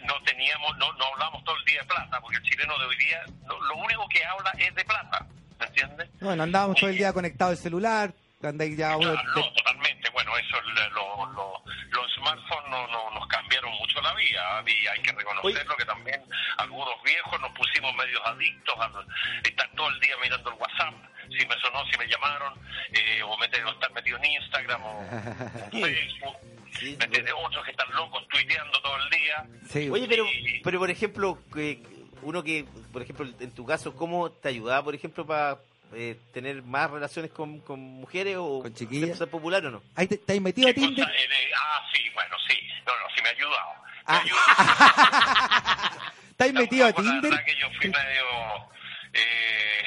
no 0.05 0.21
teníamos, 0.23 0.77
no, 0.79 0.93
no 0.95 1.05
hablábamos 1.07 1.45
todo 1.45 1.57
el 1.57 1.65
día 1.65 1.81
de 1.81 1.87
plata, 1.87 2.21
porque 2.21 2.37
el 2.37 2.43
chileno 2.45 2.79
de 2.79 2.85
hoy 2.87 2.97
día, 2.97 3.23
no- 3.47 3.61
lo 3.61 3.77
único 3.77 4.09
que 4.09 4.25
habla 4.25 4.51
es 4.59 4.75
de 4.75 4.85
plata, 4.85 5.27
¿me 5.59 5.67
entiendes? 5.67 6.09
Bueno, 6.21 6.43
andábamos 6.43 6.77
todo 6.79 6.91
el 6.91 6.97
día 6.97 7.13
conectados 7.13 7.53
al 7.59 7.63
celular, 7.63 8.13
andáis 8.43 8.77
ya. 8.77 8.97
Claro, 8.97 9.23
no, 9.35 9.53
totalmente. 9.53 10.11
Bueno, 10.11 10.37
eso, 10.39 10.61
lo- 10.63 11.27
lo- 11.33 11.60
la 14.15 14.59
¿ah? 14.59 14.65
y 14.67 14.87
hay 14.87 15.01
que 15.03 15.13
reconocerlo 15.13 15.77
que 15.77 15.85
también 15.85 16.23
algunos 16.59 17.03
viejos 17.05 17.41
nos 17.41 17.51
pusimos 17.53 17.95
medios 17.95 18.21
adictos 18.25 18.75
a 18.79 18.91
estar 19.49 19.71
todo 19.77 19.89
el 19.89 20.01
día 20.01 20.15
mirando 20.23 20.51
el 20.51 20.57
WhatsApp, 20.57 20.95
si 21.31 21.47
me 21.47 21.55
sonó, 21.61 21.85
si 21.91 21.97
me 21.99 22.07
llamaron, 22.09 22.55
eh, 22.93 23.23
o 23.23 23.37
meter, 23.39 23.65
o 23.65 23.71
estar 23.71 23.93
metido 23.93 24.19
en 24.19 24.25
Instagram 24.27 24.83
o 24.85 25.03
Facebook. 25.71 26.37
Sí, 26.79 26.97
¿me 26.99 27.05
entiendes? 27.05 27.35
Otros 27.37 27.65
que 27.65 27.71
están 27.73 27.91
locos 27.93 28.27
tuiteando 28.29 28.81
todo 28.81 28.97
el 28.97 29.11
día. 29.11 29.47
Sí, 29.69 29.89
Oye, 29.91 30.07
pero, 30.09 30.25
pero 30.63 30.79
por 30.79 30.91
ejemplo, 30.91 31.39
que 31.53 31.83
uno 32.23 32.43
que, 32.43 32.65
por 32.93 33.03
ejemplo, 33.03 33.27
en 33.41 33.51
tu 33.55 33.67
caso, 33.67 33.95
¿cómo 33.97 34.31
te 34.31 34.49
ayudaba, 34.49 34.83
por 34.85 34.95
ejemplo, 34.95 35.27
para 35.27 35.59
eh, 35.95 36.17
tener 36.33 36.63
más 36.63 36.91
relaciones 36.91 37.33
con, 37.33 37.61
con 37.61 37.81
mujeres 37.81 38.37
o 38.39 38.63
Con 38.63 38.73
chiquillas. 38.75 39.19
popular 39.29 39.65
o 39.67 39.71
no? 39.73 39.83
Ahí 39.97 40.07
te, 40.07 40.19
te 40.19 40.33
has 40.35 40.41
metido 40.41 40.69
a 40.69 40.73
¿Qué 40.73 40.81
cosa? 40.81 40.89
Tinder. 40.95 41.09
Eh, 41.09 41.29
de- 41.29 41.53
ah, 41.57 41.83
sí, 41.93 42.03
bueno, 42.15 42.37
sí. 42.49 42.57
No, 42.87 42.93
no, 42.99 43.15
sí 43.15 43.23
me 43.23 43.29
ha 43.29 43.33
ayudado. 43.33 43.73
Ah. 44.07 44.17
ha 44.17 44.21
ayudado. 44.23 46.01
¿Te 46.37 46.45
has 46.45 46.53
metido 46.53 46.85
a 46.87 46.91
La 46.91 46.95
Tinder? 46.97 47.31
verdad 47.31 47.45
que 47.45 47.57
yo 47.57 47.69
fui 47.79 47.89
medio... 47.91 48.25
Eh, 49.13 49.85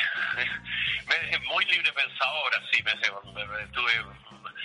me- 1.08 1.40
muy 1.48 1.66
libre 1.66 1.92
pensadora, 1.94 2.62
sí. 2.72 2.84
Me, 2.84 2.94
me- 3.34 3.46
me- 3.48 3.68
tuve 3.68 3.92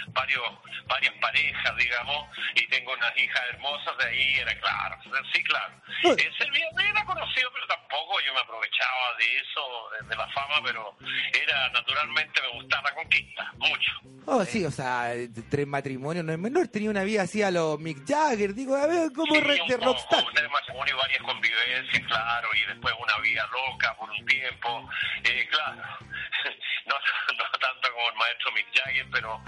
varios, 0.09 0.43
varias 0.87 1.15
parejas, 1.15 1.77
digamos, 1.77 2.29
y 2.55 2.67
tengo 2.69 2.93
unas 2.93 3.17
hijas 3.17 3.43
hermosas, 3.51 3.97
de 3.99 4.05
ahí 4.05 4.35
era 4.37 4.59
claro. 4.59 4.97
Sí, 5.33 5.43
claro. 5.45 5.75
Eh, 6.05 6.31
Servía 6.39 6.67
era 6.79 7.05
conocido, 7.05 7.51
pero 7.53 7.67
tampoco 7.67 8.21
yo 8.25 8.33
me 8.35 8.41
aprovechaba 8.41 9.17
de 9.19 9.37
eso, 9.39 10.07
de, 10.09 10.17
la 10.17 10.29
fama, 10.29 10.61
pero 10.65 10.97
era 11.33 11.69
naturalmente 11.71 12.41
me 12.43 12.61
gustaba 12.61 12.91
la 12.91 12.95
conquista, 12.95 13.53
mucho. 13.59 13.93
Oh, 14.27 14.45
sí, 14.45 14.65
o 14.65 14.71
sea, 14.71 15.13
tres 15.49 15.67
matrimonios 15.67 16.25
no 16.25 16.33
es 16.33 16.39
menor. 16.39 16.69
Tenía 16.69 16.91
una 16.91 17.03
vida 17.03 17.23
así 17.23 17.43
a 17.43 17.51
los 17.51 17.79
Mick 17.81 18.07
Jagger. 18.07 18.55
Digo, 18.55 18.77
a 18.77 18.87
ver, 18.87 19.11
como 19.13 19.35
Sí, 19.35 19.41
de 19.41 19.77
rockstar. 19.79 20.25
Tener 20.35 20.51
matrimonio 20.51 20.95
y 20.95 20.99
varias 20.99 21.23
convivencias, 21.23 22.07
claro, 22.07 22.49
y 22.55 22.67
después 22.67 22.95
una 23.01 23.19
vida 23.21 23.49
loca 23.51 23.97
por 23.97 24.11
un 24.11 24.27
tiempo, 24.27 24.91
eh, 25.25 25.49
claro. 25.51 25.83
No, 26.89 26.95
no 27.37 27.45
tanto 27.59 27.93
como 27.93 28.09
el 28.09 28.15
maestro 28.17 28.51
Mick 28.53 28.67
Jagger, 28.73 29.07
pero 29.13 29.43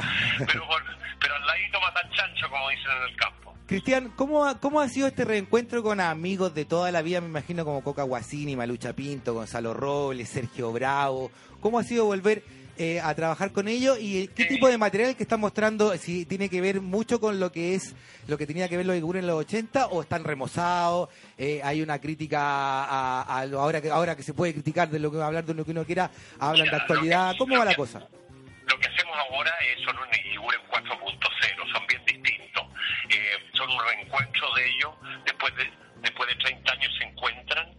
pero, 0.46 0.66
por- 0.66 0.82
pero 1.20 1.34
al 1.34 1.46
ladito 1.46 1.80
matan 1.80 2.10
chancho, 2.12 2.48
como 2.50 2.68
dicen 2.70 2.86
en 3.02 3.10
el 3.10 3.16
campo. 3.16 3.54
Cristian, 3.66 4.12
¿cómo 4.16 4.44
ha, 4.46 4.58
¿cómo 4.58 4.80
ha 4.80 4.88
sido 4.88 5.06
este 5.06 5.24
reencuentro 5.24 5.82
con 5.82 6.00
amigos 6.00 6.52
de 6.54 6.64
toda 6.64 6.90
la 6.90 7.02
vida? 7.02 7.20
Me 7.20 7.28
imagino 7.28 7.64
como 7.64 7.84
Coca 7.84 8.02
Guasini, 8.02 8.56
Malucha 8.56 8.92
Pinto, 8.94 9.34
Gonzalo 9.34 9.74
Robles, 9.74 10.28
Sergio 10.28 10.72
Bravo. 10.72 11.30
¿Cómo 11.60 11.78
ha 11.78 11.84
sido 11.84 12.04
volver 12.06 12.42
eh, 12.78 13.00
a 13.00 13.14
trabajar 13.14 13.52
con 13.52 13.68
ellos? 13.68 13.96
¿Y 14.00 14.26
qué 14.28 14.46
tipo 14.46 14.66
de 14.68 14.76
material 14.76 15.14
que 15.14 15.22
están 15.22 15.38
mostrando? 15.38 15.96
Si 15.98 16.24
tiene 16.24 16.48
que 16.48 16.60
ver 16.60 16.80
mucho 16.80 17.20
con 17.20 17.38
lo 17.38 17.52
que 17.52 17.76
es 17.76 17.94
lo 18.26 18.36
que 18.38 18.46
tenía 18.46 18.68
que 18.68 18.76
ver 18.76 18.86
los 18.86 18.96
Igures 18.96 19.20
en 19.20 19.28
los 19.28 19.36
80 19.38 19.86
o 19.88 20.02
están 20.02 20.24
remozados? 20.24 21.08
Eh, 21.38 21.60
hay 21.62 21.80
una 21.80 22.00
crítica 22.00 22.40
a, 22.42 23.22
a 23.38 23.46
lo- 23.46 23.60
ahora 23.60 23.80
que 23.80 23.90
ahora 23.90 24.16
que 24.16 24.22
se 24.24 24.34
puede 24.34 24.52
criticar 24.52 24.88
de 24.90 24.98
lo 24.98 25.12
que 25.12 25.18
va 25.18 25.24
a 25.24 25.26
hablar 25.28 25.44
de 25.44 25.54
lo 25.54 25.64
que 25.64 25.70
uno 25.70 25.84
quiera, 25.84 26.10
hablan 26.40 26.68
de 26.70 26.74
actualidad. 26.76 27.32
que- 27.32 27.38
¿Cómo 27.38 27.56
va 27.56 27.64
la 27.66 27.74
cosa? 27.76 28.00
Lo 28.00 28.78
que 28.78 28.86
hacemos 28.86 29.16
ahora 29.30 29.50
es, 29.76 29.84
son 29.84 29.96
un 29.96 30.08
Iguren 30.40 30.60
4.0, 30.70 31.72
son 31.72 31.86
bien 31.86 32.04
distintos. 32.06 32.64
Eh, 33.10 33.50
son 33.54 33.70
un 33.70 33.84
reencuentro 33.84 34.54
de 34.54 34.70
ellos, 34.70 34.94
después 35.24 35.54
de, 35.56 35.70
después 35.96 36.28
de 36.28 36.34
30 36.36 36.72
años 36.72 36.96
se 36.98 37.04
encuentran 37.04 37.76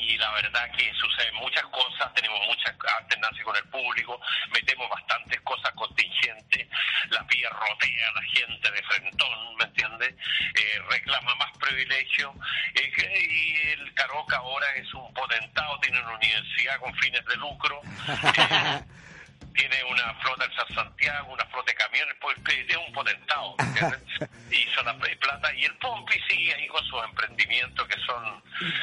y 0.00 0.16
la 0.16 0.30
verdad 0.32 0.70
que 0.76 0.92
suceden 0.94 1.34
muchas 1.36 1.64
cosas, 1.66 2.12
tenemos 2.14 2.40
muchas 2.46 2.74
alternancias 2.98 3.44
con 3.44 3.56
el 3.56 3.64
público, 3.64 4.20
metemos 4.52 4.88
bastantes 4.88 5.40
cosas 5.42 5.70
contingentes, 5.72 6.66
la 7.10 7.26
pía 7.26 7.48
rotea 7.50 8.08
a 8.08 8.12
la 8.12 8.22
gente 8.22 8.70
de 8.70 8.82
frentón, 8.82 9.56
¿me 9.56 9.64
entiendes? 9.64 10.14
Eh, 10.54 10.82
reclama 10.90 11.34
más 11.36 11.50
privilegio 11.58 12.34
eh, 12.74 13.28
y 13.30 13.56
el 13.72 13.94
Caroca 13.94 14.38
ahora 14.38 14.66
es 14.76 14.92
un 14.94 15.12
potentado, 15.12 15.78
tiene 15.80 16.00
una 16.00 16.14
universidad 16.14 16.78
con 16.80 16.94
fines 16.96 17.24
de 17.26 17.36
lucro. 17.36 17.80
Eh, 18.34 19.11
tiene 19.54 19.84
una 19.84 20.14
flota 20.20 20.44
en 20.44 20.52
San 20.54 20.74
Santiago, 20.74 21.32
una 21.32 21.44
flota 21.46 21.72
de 21.72 21.78
camiones, 21.78 22.16
pues 22.20 22.36
es 22.48 22.76
un 22.76 22.92
potentado. 22.92 23.54
Hizo 24.50 24.82
la 24.84 24.96
plata 24.98 25.54
y 25.54 25.64
el 25.64 25.76
Pompi 25.78 26.18
sigue 26.28 26.54
ahí 26.54 26.66
con 26.68 26.84
sus 26.84 27.02
emprendimientos 27.04 27.86
que 27.88 28.00
son... 28.00 28.42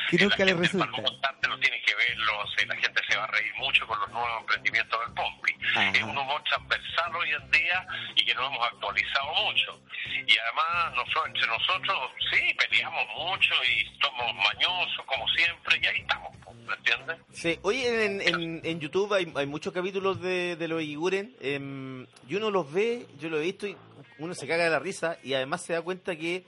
Que 0.10 0.18
nunca 0.18 0.38
la 0.40 0.46
le 0.46 0.54
resulta. 0.54 0.86
Para 0.86 0.98
no 0.98 1.04
contártelo, 1.04 1.60
tiene 1.60 1.82
que 1.82 1.96
verlos, 1.96 2.56
eh, 2.58 2.66
la 2.66 2.76
gente 2.76 3.02
se 3.08 3.18
va 3.18 3.24
a 3.24 3.28
reír 3.28 3.54
mucho 3.56 3.86
con 3.88 4.00
los 4.00 4.10
nuevos 4.10 4.42
emprendimientos 4.42 5.00
del 5.06 5.14
Pompi. 5.14 5.56
Ajá. 5.76 5.90
Es 5.92 6.04
un 6.04 6.18
humor 6.18 6.44
transversal 6.44 7.16
hoy 7.16 7.32
en 7.32 7.52
día 7.52 7.88
y 8.16 8.26
que 8.26 8.34
nos 8.36 8.48
hemos 8.48 8.68
actualizado 8.68 9.34
mucho. 9.46 9.82
Y 10.28 10.38
además, 10.38 10.96
nosotros, 10.96 11.28
entre 11.28 11.48
nosotros, 11.48 12.12
sí, 12.32 12.54
peleamos 12.54 13.06
mucho 13.16 13.54
y 13.66 14.00
somos 14.02 14.34
mañosos 14.36 15.06
como 15.06 15.28
siempre 15.30 15.80
y 15.82 15.86
ahí 15.86 16.00
estamos, 16.02 16.36
¿me 16.70 16.76
entiendes? 16.76 17.18
Sí, 17.34 17.60
oye, 17.64 18.06
en, 18.06 18.22
en, 18.22 18.62
en 18.64 18.80
YouTube 18.80 19.14
hay, 19.14 19.32
hay 19.36 19.46
muchos 19.48 19.74
capítulos 19.74 20.22
de, 20.22 20.56
de 20.56 20.68
los 20.68 20.82
Iguren 20.82 21.36
em, 21.42 22.06
y 22.28 22.36
uno 22.36 22.50
los 22.52 22.72
ve, 22.72 23.06
yo 23.20 23.30
lo 23.30 23.38
he 23.40 23.44
visto 23.44 23.68
y 23.68 23.76
uno 24.20 24.34
se 24.34 24.48
caga 24.48 24.64
de 24.66 24.70
la 24.70 24.80
risa 24.80 25.18
y 25.24 25.34
además 25.34 25.64
se 25.66 25.74
da 25.74 25.82
cuenta 25.82 26.16
que 26.16 26.44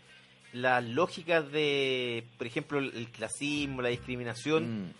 las 0.54 0.84
lógicas 0.84 1.50
de, 1.52 2.24
por 2.38 2.46
ejemplo, 2.48 2.80
el, 2.80 3.08
clasismo, 3.12 3.82
la 3.82 3.90
discriminación, 3.90 4.86
Mm. 4.88 4.92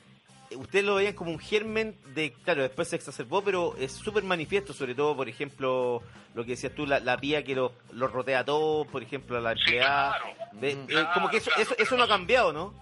eh, 0.52 0.56
ustedes 0.56 0.86
lo 0.86 0.96
veían 0.96 1.14
como 1.14 1.32
un 1.32 1.40
germen 1.40 1.96
de, 2.16 2.32
claro, 2.46 2.62
después 2.62 2.88
se 2.88 2.96
exacerbó, 2.96 3.44
pero 3.44 3.76
es 3.78 3.92
súper 3.92 4.24
manifiesto, 4.24 4.74
sobre 4.74 4.96
todo, 4.96 5.16
por 5.16 5.28
ejemplo, 5.28 6.02
lo 6.36 6.46
que 6.46 6.52
decías 6.52 6.74
tú, 6.74 6.86
la, 6.86 7.02
la 7.02 7.18
pía 7.18 7.44
que 7.44 7.54
los 7.56 7.72
lo 7.92 8.08
rotea 8.08 8.40
a 8.40 8.46
todos, 8.46 8.88
por 8.88 9.04
ejemplo, 9.04 9.38
a 9.38 9.42
la 9.42 9.54
Sí, 9.56 9.60
empleada. 9.66 10.18
claro. 10.20 10.36
Mm. 10.54 10.66
eh, 10.90 11.06
como 11.14 11.30
que 11.30 11.38
eso, 11.38 11.52
Claro, 11.54 11.62
eso, 11.64 11.76
eso 11.78 11.98
no 11.98 12.04
ha 12.04 12.08
cambiado, 12.08 12.54
¿no? 12.54 12.74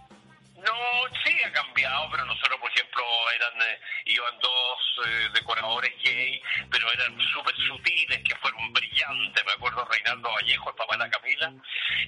No, 0.60 1.16
sí 1.24 1.34
ha 1.45 1.51
cambiado, 1.53 2.10
pero 2.12 2.26
nosotros, 2.26 2.60
por 2.60 2.70
ejemplo, 2.72 3.03
eran 3.36 3.62
eh, 3.70 3.80
iban 4.05 4.39
dos 4.39 4.80
eh, 5.05 5.30
decoradores 5.34 5.91
gay, 6.03 6.41
pero 6.72 6.91
eran 6.91 7.18
súper 7.34 7.55
sutiles, 7.55 8.20
que 8.28 8.36
fueron 8.38 8.74
brillantes. 8.74 9.45
Me 9.45 9.51
acuerdo 9.53 9.86
Reinaldo 9.86 10.30
Vallejo, 10.32 10.70
el 10.70 10.76
papá 10.76 10.97
de 10.97 11.03
la 11.05 11.10
Camila, 11.10 11.53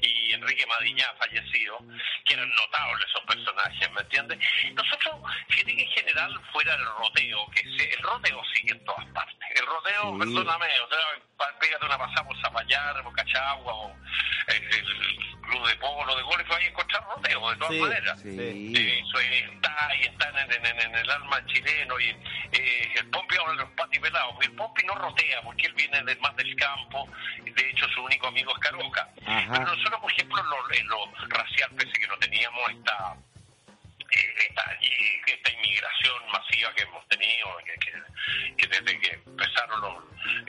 y 0.02 0.34
Enrique 0.34 0.66
Madiñá, 0.66 1.06
fallecido, 1.18 1.78
que 2.26 2.34
eran 2.34 2.50
notables 2.50 3.06
esos 3.08 3.22
personajes, 3.26 3.92
¿me 3.92 4.02
entiendes? 4.02 4.40
Nosotros, 4.74 5.16
fíjate 5.50 5.76
que 5.76 5.84
en 5.84 5.90
general, 5.92 6.42
fuera 6.52 6.74
el 6.76 6.86
roteo, 6.86 7.48
que 7.52 7.62
se- 7.64 7.94
el 7.94 8.02
roteo 8.02 8.42
sigue 8.54 8.72
en 8.72 8.84
todas 8.86 9.06
partes. 9.14 9.38
El 9.56 9.66
roteo, 9.66 10.14
Sí. 10.14 10.20
perdóname, 10.20 10.68
o 10.82 10.88
sea, 10.90 11.50
pégate 11.60 11.86
una 11.86 11.98
pasada 11.98 12.28
por 12.28 12.42
Zapallar, 12.42 13.04
por 13.04 13.14
Cachagua, 13.16 13.74
o 13.74 13.96
el, 14.48 14.64
el 14.64 15.40
club 15.42 15.68
de 15.68 15.76
polo, 15.78 16.16
de 16.16 16.22
golf, 16.24 16.48
vas 16.48 16.60
a 16.60 16.64
encontrar 16.64 17.04
roteo, 17.06 17.50
de 17.50 17.56
todas 17.58 17.74
Sí, 17.74 17.80
maneras. 17.80 18.22
Sí. 18.22 18.38
Eso 18.50 19.20
está 19.20 19.96
y 19.96 20.04
está 20.04 20.30
en, 20.30 20.66
en- 20.66 20.96
el 20.96 21.10
alma 21.12 21.46
chileno 21.46 22.00
y 22.00 22.06
eh, 22.52 22.94
el 22.96 23.10
Pompi 23.10 23.36
habla 23.38 23.52
de 23.54 23.58
los 23.60 23.70
pati 23.72 24.00
pelados. 24.00 24.36
El 24.42 24.52
Pompi 24.54 24.84
no 24.86 24.96
rotea 24.96 25.42
porque 25.44 25.68
él 25.68 25.74
viene 25.74 26.02
del 26.04 26.20
más 26.20 26.36
del 26.36 26.56
campo. 26.56 27.08
De 27.44 27.70
hecho, 27.70 27.88
su 27.90 28.04
único 28.04 28.28
amigo 28.28 28.52
es 28.54 28.60
Caroca. 28.60 29.08
Pero 29.16 29.66
nosotros, 29.66 30.00
por 30.02 30.12
ejemplo, 30.12 30.44
lo, 30.44 30.84
lo 30.84 31.12
racial, 31.30 31.70
pese 31.78 31.92
que 31.94 32.08
no 32.08 32.18
teníamos 32.18 32.70
esta, 32.72 33.16
esta, 34.20 34.78
y- 34.82 35.32
esta 35.32 35.52
inmigración 35.52 36.32
masiva 36.32 36.74
que 36.76 36.84
hemos 36.84 37.08
tenido, 37.08 37.58
que, 37.66 37.74
que- 38.58 38.68
desde 38.68 39.00
que 39.00 39.12
empezaron 39.26 39.82
los, 39.82 40.04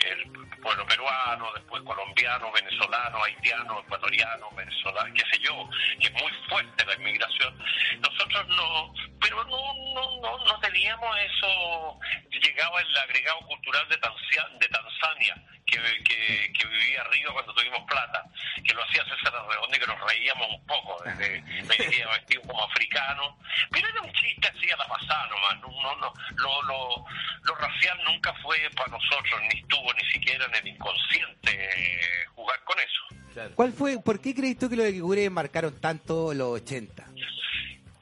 el 0.05 0.31
pueblo 0.61 0.87
peruano, 0.87 1.53
después 1.55 1.83
colombiano, 1.83 2.53
venezolano, 2.53 3.23
haitiano, 3.25 3.81
ecuatoriano, 3.81 4.51
venezolano, 4.53 5.13
qué 5.15 5.25
sé 5.31 5.39
yo, 5.43 5.69
que 6.01 6.07
es 6.07 6.13
muy 6.13 6.33
fuerte 6.49 6.85
la 6.85 6.95
inmigración. 6.95 7.59
Nosotros 8.01 8.47
no, 8.49 8.95
pero 9.21 9.43
no, 9.45 9.75
no, 9.95 10.21
no, 10.21 10.45
no 10.45 10.61
teníamos 10.61 11.17
eso, 11.19 11.99
llegaba 12.31 12.81
el 12.81 12.99
agregado 12.99 13.41
cultural 13.41 13.89
de, 13.89 13.97
Tanzania, 13.99 14.59
de 14.59 14.69
Tanzania, 14.69 15.43
que, 15.67 15.79
que, 16.05 16.53
que 16.53 16.67
vivía 16.67 17.01
arriba 17.03 17.33
cuando 17.33 17.55
tuvimos 17.55 17.81
plata, 17.89 18.25
que 18.65 18.75
lo 18.75 18.83
hacía 18.85 19.05
César 19.05 19.35
Arredondo 19.35 19.77
y 19.77 19.81
que 19.81 19.87
nos 19.87 20.01
reíamos 20.01 20.49
un 20.51 20.67
poco, 20.67 21.03
desde, 21.05 21.41
venía 21.63 22.09
vestido 22.09 22.43
como 22.43 22.65
africano, 22.65 23.39
pero 23.71 23.89
era 23.89 24.03
un 24.03 24.13
chiste 24.13 24.49
así 24.49 24.71
a 24.71 24.77
la 24.77 24.87
pasada 24.87 25.29
nomás, 25.29 25.61
no, 25.61 25.83
no, 25.83 25.97
no, 25.97 26.13
lo, 26.37 26.63
lo, 26.63 27.05
lo 27.43 27.55
racial 27.55 27.99
nunca 28.05 28.35
fue 28.43 28.59
para 28.77 28.91
nosotros, 28.91 29.41
ni 29.53 29.61
estuvo 29.61 29.93
ni 29.95 30.05
siquiera 30.11 30.45
en 30.47 30.55
el 30.55 30.69
inconsciente 30.69 31.51
eh, 31.53 32.27
jugar 32.35 32.61
con 32.65 32.77
eso. 32.81 33.55
¿Cuál 33.55 33.73
fue, 33.73 33.99
por 34.03 34.21
qué 34.21 34.35
crees 34.35 34.59
tú 34.59 34.69
que 34.69 34.77
los 34.77 34.87
Igures 34.89 35.31
marcaron 35.31 35.81
tanto 35.81 36.35
los 36.35 36.61
80? 36.61 37.07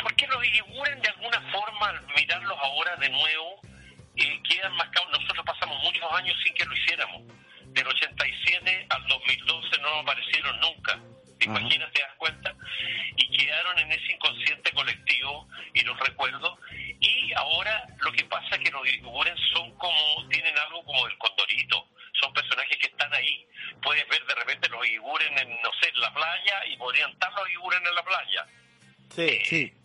porque 0.03 0.27
los 0.27 0.45
Iguren 0.45 1.01
de 1.01 1.09
alguna 1.09 1.41
forma, 1.53 1.89
al 1.89 2.07
mirarlos 2.17 2.59
ahora 2.59 2.97
de 2.97 3.09
nuevo, 3.11 3.61
eh, 4.17 4.41
quedan 4.49 4.75
marcados. 4.77 5.11
Nosotros 5.13 5.45
pasamos 5.45 5.83
muchos 5.83 6.13
años 6.13 6.37
sin 6.45 6.55
que 6.55 6.65
lo 6.65 6.75
hiciéramos. 6.75 7.23
Del 7.73 7.87
87 7.87 8.87
al 8.89 9.07
2012 9.07 9.81
no 9.81 9.89
aparecieron 10.01 10.61
nunca. 10.61 10.99
¿Te 11.39 11.47
imaginas, 11.47 11.91
te 11.93 12.01
das 12.01 12.14
cuenta? 12.18 12.55
Y 13.16 13.37
quedaron 13.37 13.79
en 13.79 13.93
ese 13.93 14.12
inconsciente 14.12 14.71
colectivo 14.73 15.49
y 15.73 15.83
los 15.83 15.99
recuerdos. 16.01 16.59
Y 17.01 17.33
ahora 17.35 17.87
lo 18.01 18.12
que 18.12 18.25
pasa 18.25 18.57
es 18.57 18.59
que 18.61 18.71
los 18.71 18.87
Iguren 18.87 19.37
son 19.55 19.75
como, 19.79 20.29
tienen 20.29 20.57
algo 20.59 20.85
como 20.85 21.07
del 21.07 21.16
condorito. 21.16 21.89
Son 22.21 22.33
personajes 22.35 22.77
que 22.77 22.89
están 22.89 23.12
ahí. 23.14 23.47
Puedes 23.83 24.07
ver 24.09 24.25
de 24.27 24.35
repente 24.35 24.68
los 24.68 24.87
Iguren 24.87 25.39
en, 25.39 25.51
no 25.62 25.71
sé, 25.81 25.89
en 25.89 26.01
la 26.01 26.12
playa 26.12 26.66
y 26.66 26.77
podrían 26.77 27.11
estar 27.11 27.33
los 27.33 27.51
Iguren 27.51 27.87
en 27.87 27.95
la 27.95 28.03
playa. 28.03 28.47
Sí. 29.14 29.41
Sí. 29.45 29.80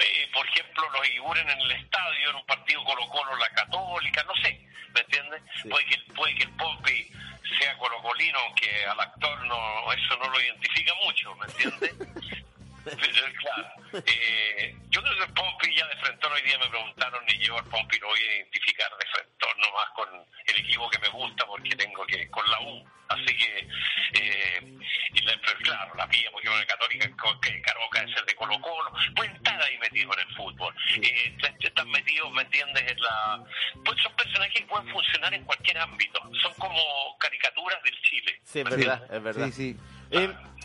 Eh, 0.00 0.28
por 0.32 0.46
ejemplo, 0.46 0.88
los 0.90 1.08
figuren 1.08 1.48
en 1.50 1.60
el 1.60 1.70
estadio, 1.72 2.30
en 2.30 2.36
un 2.36 2.46
partido 2.46 2.84
Colo-Colo, 2.84 3.36
la 3.36 3.48
Católica, 3.50 4.22
no 4.24 4.34
sé, 4.42 4.60
¿me 4.94 5.00
entiendes? 5.00 5.42
Sí. 5.62 5.68
Puede, 5.68 5.84
que, 5.86 5.98
puede 6.14 6.34
que 6.36 6.44
el 6.44 6.50
Pompi 6.56 7.10
sea 7.58 7.76
colocolino, 7.78 8.38
aunque 8.38 8.84
al 8.86 9.00
actor 9.00 9.44
no 9.46 9.92
eso 9.92 10.16
no 10.18 10.28
lo 10.30 10.40
identifica 10.40 10.92
mucho, 11.04 11.34
¿me 11.36 11.46
entiendes? 11.46 11.94
Claro. 12.84 14.02
Eh, 14.06 14.74
yo 14.90 15.02
creo 15.02 15.14
que 15.16 15.24
el 15.24 15.32
Pompi 15.34 15.74
ya 15.76 15.86
de 15.86 15.96
frente 15.96 16.26
hoy 16.26 16.42
día 16.42 16.58
me 16.58 16.68
preguntaron 16.68 17.24
y 17.28 17.38
yo 17.38 17.56
al 17.58 17.64
Pompi 17.64 17.98
lo 17.98 18.08
voy 18.08 18.20
a 18.20 18.34
identificar 18.36 18.90
de 18.98 19.06
frente 19.06 19.28
nomás 19.58 19.88
con 19.94 20.08
el 20.46 20.56
equipo 20.60 20.88
que 20.90 20.98
me 21.00 21.08
gusta 21.08 21.46
porque 21.46 21.74
tengo 21.76 22.06
que 22.06 22.28
con 22.30 22.48
la 22.50 22.60
U. 22.60 22.84
Así 23.08 23.24
que, 23.24 23.66
eh, 24.12 24.78
y 25.14 25.20
la, 25.22 25.32
pero 25.40 25.58
claro, 25.60 25.94
la 25.94 26.06
pilla 26.08 26.30
porque 26.30 26.48
una 26.48 26.66
católica 26.66 27.06
que 27.40 27.62
Caroca 27.62 28.02
es 28.02 28.14
el 28.16 28.26
de 28.26 28.34
Colo 28.36 28.60
Colo, 28.60 28.92
pueden 29.16 29.34
estar 29.34 29.62
ahí 29.62 29.78
metidos 29.78 30.14
en 30.18 30.28
el 30.28 30.34
fútbol. 30.36 30.74
Eh, 31.02 31.36
est- 31.42 31.64
están 31.64 31.90
metidos, 31.90 32.30
¿me 32.32 32.42
entiendes? 32.42 32.82
En 32.92 33.00
la, 33.00 33.42
pues 33.84 33.98
son 34.02 34.14
personajes 34.14 34.52
que 34.54 34.66
pueden 34.66 34.88
funcionar 34.90 35.32
en 35.32 35.42
cualquier 35.44 35.78
ámbito. 35.78 36.20
Son 36.42 36.52
como 36.54 37.16
caricaturas 37.18 37.82
del 37.82 37.98
Chile. 38.02 38.40
Sí, 38.44 38.58
es 38.60 38.64
verdad, 38.66 39.02
es 39.10 39.22
verdad. 39.22 39.46
Sí, 39.46 39.52
sí. 39.52 39.76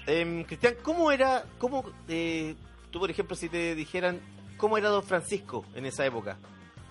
Eh, 0.07 0.43
Cristian, 0.47 0.75
¿cómo 0.81 1.11
era, 1.11 1.45
cómo, 1.57 1.83
eh, 2.07 2.55
tú 2.91 2.99
por 2.99 3.09
ejemplo, 3.09 3.35
si 3.35 3.49
te 3.49 3.75
dijeran, 3.75 4.19
cómo 4.57 4.77
era 4.77 4.89
Don 4.89 5.03
Francisco 5.03 5.65
en 5.75 5.85
esa 5.85 6.05
época, 6.05 6.37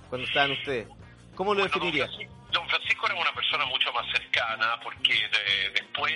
cuando 0.08 0.26
estaban 0.26 0.52
ustedes? 0.52 0.88
¿Cómo 1.34 1.54
lo 1.54 1.60
Bueno, 1.62 1.78
don? 1.78 1.92
Francisco, 1.92 2.34
don 2.52 2.68
Francisco 2.68 3.06
era 3.06 3.14
una 3.14 3.32
persona 3.34 3.64
mucho 3.66 3.92
más 3.92 4.06
cercana 4.12 4.78
porque 4.82 5.14
de- 5.28 5.70
después, 5.70 6.12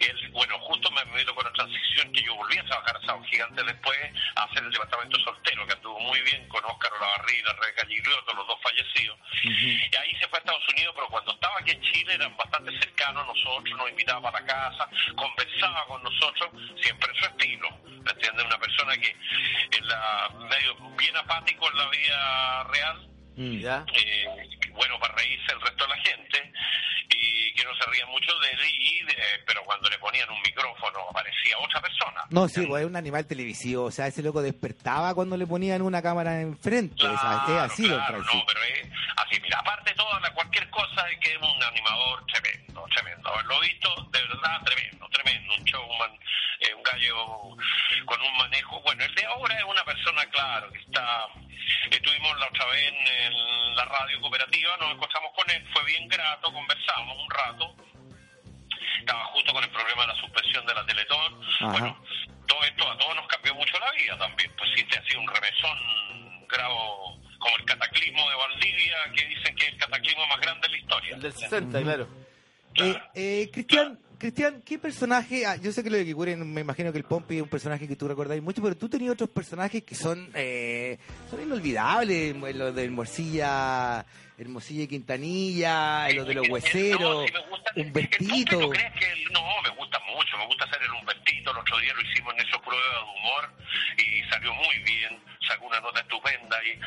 él, 0.00 0.28
bueno, 0.32 0.58
justo 0.60 0.90
me 0.90 1.04
me 1.06 1.24
tocó 1.24 1.42
la 1.42 1.52
transición 1.52 2.12
que 2.12 2.22
yo 2.22 2.34
volví 2.36 2.58
a 2.58 2.64
trabajar 2.64 2.96
a 2.96 3.06
Sao 3.06 3.22
Gigante 3.24 3.62
después 3.64 3.98
a 4.36 4.44
hacer 4.44 4.62
el 4.62 4.70
departamento 4.70 5.18
soltero, 5.20 5.66
que 5.66 5.72
anduvo 5.72 5.98
muy 6.00 6.20
bien 6.22 6.46
con 6.48 6.62
Óscar 6.64 6.92
Olavarría, 6.92 7.42
Rebeca 7.60 7.86
Gigliotto, 7.86 8.34
los 8.34 8.46
dos 8.46 8.58
fallecidos. 8.62 9.18
Y 9.42 9.96
ahí 9.96 10.14
se 10.20 10.28
fue 10.28 10.38
a 10.38 10.40
Estados 10.40 10.68
Unidos, 10.68 10.92
pero 10.94 11.08
cuando 11.08 11.32
estaba 11.32 11.54
aquí 11.58 11.70
en 11.72 11.80
Chile 11.82 12.14
eran 12.14 12.36
bastante 12.36 12.78
cercanos 12.78 13.24
a 13.24 13.26
nosotros, 13.26 13.76
nos 13.78 13.88
invitaba 13.90 14.30
para 14.30 14.40
la 14.40 14.46
casa, 14.46 14.88
conversaba 15.16 15.86
con 15.86 16.02
nosotros, 16.02 16.50
siempre 16.82 17.10
en 17.10 17.16
su 17.18 17.24
estilo. 17.24 17.70
¿Me 18.04 18.10
entiendes? 18.12 18.44
Una 18.46 18.58
persona 18.58 18.96
que 18.98 19.08
es 19.70 19.82
la, 19.86 20.28
medio 20.38 20.74
bien 20.96 21.16
apático 21.16 21.68
en 21.70 21.76
la 21.78 21.88
vida 21.88 22.64
real, 22.64 23.09
Mm. 23.36 23.64
Eh, 23.64 24.26
bueno 24.72 24.98
para 25.00 25.14
reírse 25.14 25.52
el 25.52 25.60
resto 25.60 25.84
de 25.84 25.90
la 25.90 25.96
gente 26.02 26.52
y 27.08 27.52
que 27.54 27.64
no 27.64 27.74
se 27.76 27.90
rían 27.90 28.08
mucho 28.08 28.32
de 28.38 28.50
él 28.50 28.58
y 28.78 29.02
de- 29.04 29.16
pero 29.46 29.62
cuando 29.64 29.88
le 29.88 29.98
ponían 29.98 30.30
un 30.30 30.40
micrófono 30.42 31.00
parecía 31.12 31.58
otra 31.58 31.80
persona 31.80 32.24
No, 32.30 32.48
sí, 32.48 32.64
pues 32.66 32.82
es 32.82 32.88
un 32.88 32.96
animal 32.96 33.26
televisivo. 33.26 33.84
O 33.84 33.90
sea, 33.90 34.06
ese 34.06 34.22
loco 34.22 34.40
despertaba 34.42 35.14
cuando 35.14 35.36
le 35.36 35.46
ponían 35.46 35.82
una 35.82 36.00
cámara 36.02 36.40
enfrente. 36.40 36.94
o 37.06 37.18
sea, 37.18 37.42
es 37.48 37.54
así, 37.72 37.84
claro, 37.88 38.04
Francisco. 38.06 38.36
no, 38.36 38.44
pero 38.46 38.60
es 38.62 38.88
así, 39.16 39.40
mira, 39.40 39.58
aparte 39.58 39.90
de 39.90 39.96
toda 39.96 40.20
la, 40.20 40.30
cualquier 40.32 40.68
cosa 40.70 41.08
es 41.10 41.18
que 41.18 41.32
es 41.32 41.38
un 41.38 41.62
animador 41.62 42.24
tremendo, 42.26 42.84
tremendo. 42.94 43.28
Haberlo 43.30 43.60
visto, 43.60 44.08
de 44.12 44.22
verdad, 44.22 44.60
tremendo, 44.64 45.08
tremendo. 45.10 45.54
Un 45.58 45.64
showman, 45.64 46.12
eh, 46.60 46.74
un 46.74 46.82
gallo 46.84 47.16
con 48.06 48.20
un 48.20 48.36
manejo. 48.38 48.80
Bueno, 48.82 49.04
el 49.04 49.14
de 49.14 49.24
ahora 49.26 49.54
es 49.58 49.64
una 49.64 49.84
persona, 49.84 50.24
claro, 50.30 50.70
que 50.72 50.78
está... 50.78 51.26
Estuvimos 51.90 52.38
la 52.38 52.46
otra 52.48 52.66
vez 52.66 52.92
en 52.92 53.74
la 53.74 53.84
radio 53.84 54.20
cooperativa, 54.20 54.76
nos 54.78 54.92
encontramos 54.92 55.30
con 55.34 55.50
él, 55.50 55.64
fue 55.72 55.84
bien 55.84 56.08
grato, 56.08 56.52
conversamos 56.52 57.16
un 57.18 57.30
rato. 57.30 57.76
Estaba 58.98 59.24
justo 59.26 59.52
con 59.52 59.64
el 59.64 59.70
problema 59.70 60.02
de 60.02 60.08
la 60.08 60.20
suspensión 60.20 60.66
de 60.66 60.74
la 60.74 60.86
Teletón. 60.86 61.40
Ajá. 61.60 61.70
Bueno, 61.70 62.04
todo 62.46 62.62
esto 62.64 62.90
a 62.90 62.98
todos 62.98 63.16
nos 63.16 63.26
cambió 63.28 63.54
mucho 63.54 63.78
la 63.78 63.92
vida 63.92 64.18
también. 64.18 64.52
Pues 64.56 64.70
sí, 64.76 64.84
te 64.84 64.98
ha 64.98 65.04
sido 65.04 65.20
un 65.20 65.28
remesón 65.28 66.46
grado 66.48 67.20
como 67.38 67.56
el 67.56 67.64
cataclismo 67.64 68.28
de 68.28 68.36
Valdivia, 68.36 68.96
que 69.16 69.24
dicen 69.26 69.54
que 69.56 69.66
es 69.66 69.72
el 69.72 69.78
cataclismo 69.78 70.26
más 70.26 70.40
grande 70.40 70.68
de 70.68 70.72
la 70.72 70.78
historia. 70.78 71.14
El 71.14 71.22
del 71.22 71.32
60, 71.32 71.82
claro. 71.82 72.08
Eh, 72.76 73.02
eh, 73.14 73.50
Cristian, 73.52 73.98
Cristian, 74.20 74.60
¿qué 74.62 74.78
personaje? 74.78 75.46
ah, 75.46 75.56
yo 75.56 75.72
sé 75.72 75.82
que 75.82 75.88
lo 75.88 75.96
de 75.96 76.04
Kikuren, 76.04 76.52
me 76.52 76.60
imagino 76.60 76.92
que 76.92 76.98
el 76.98 77.04
Pompi 77.04 77.36
es 77.36 77.42
un 77.42 77.48
personaje 77.48 77.88
que 77.88 77.96
tú 77.96 78.06
recordáis 78.06 78.42
mucho, 78.42 78.60
pero 78.62 78.76
tú 78.76 78.86
tenías 78.88 79.12
otros 79.14 79.30
personajes 79.30 79.82
que 79.82 79.94
son 79.94 80.30
eh, 80.34 80.98
son 81.30 81.40
inolvidables, 81.42 82.36
mo- 82.36 82.46
lo 82.48 82.70
del 82.70 82.90
Morcilla, 82.90 84.04
Hermosilla 84.36 84.82
y 84.84 84.88
Quintanilla, 84.88 86.08
lo 86.12 86.24
de 86.26 86.34
los 86.34 86.46
No, 86.46 86.52
hueseros, 86.52 87.30
gusta- 87.48 87.72
Humbertito. 87.76 88.60
¿El 88.60 88.60
Pompi, 88.60 88.66
¿tú 88.66 88.70
crees 88.70 88.92
que 88.98 89.10
el- 89.12 89.32
no, 89.32 89.40
me 89.62 89.70
gusta 89.76 89.98
mucho, 90.14 90.36
me 90.36 90.46
gusta 90.46 90.64
hacer 90.66 90.82
el 90.82 90.90
Humbertito. 91.00 91.50
El 91.52 91.56
otro 91.56 91.78
día 91.78 91.94
lo 91.94 92.02
hicimos 92.02 92.34
en 92.34 92.40
esa 92.46 92.58
prueba 92.60 92.82
de 92.82 93.02
humor 93.04 93.64
y 93.96 94.28
salió 94.30 94.52
muy 94.54 94.78
bien. 94.84 95.18
Sacó 95.46 95.66
una 95.66 95.80
nota 95.80 96.00
estupenda 96.00 96.58
y, 96.64 96.78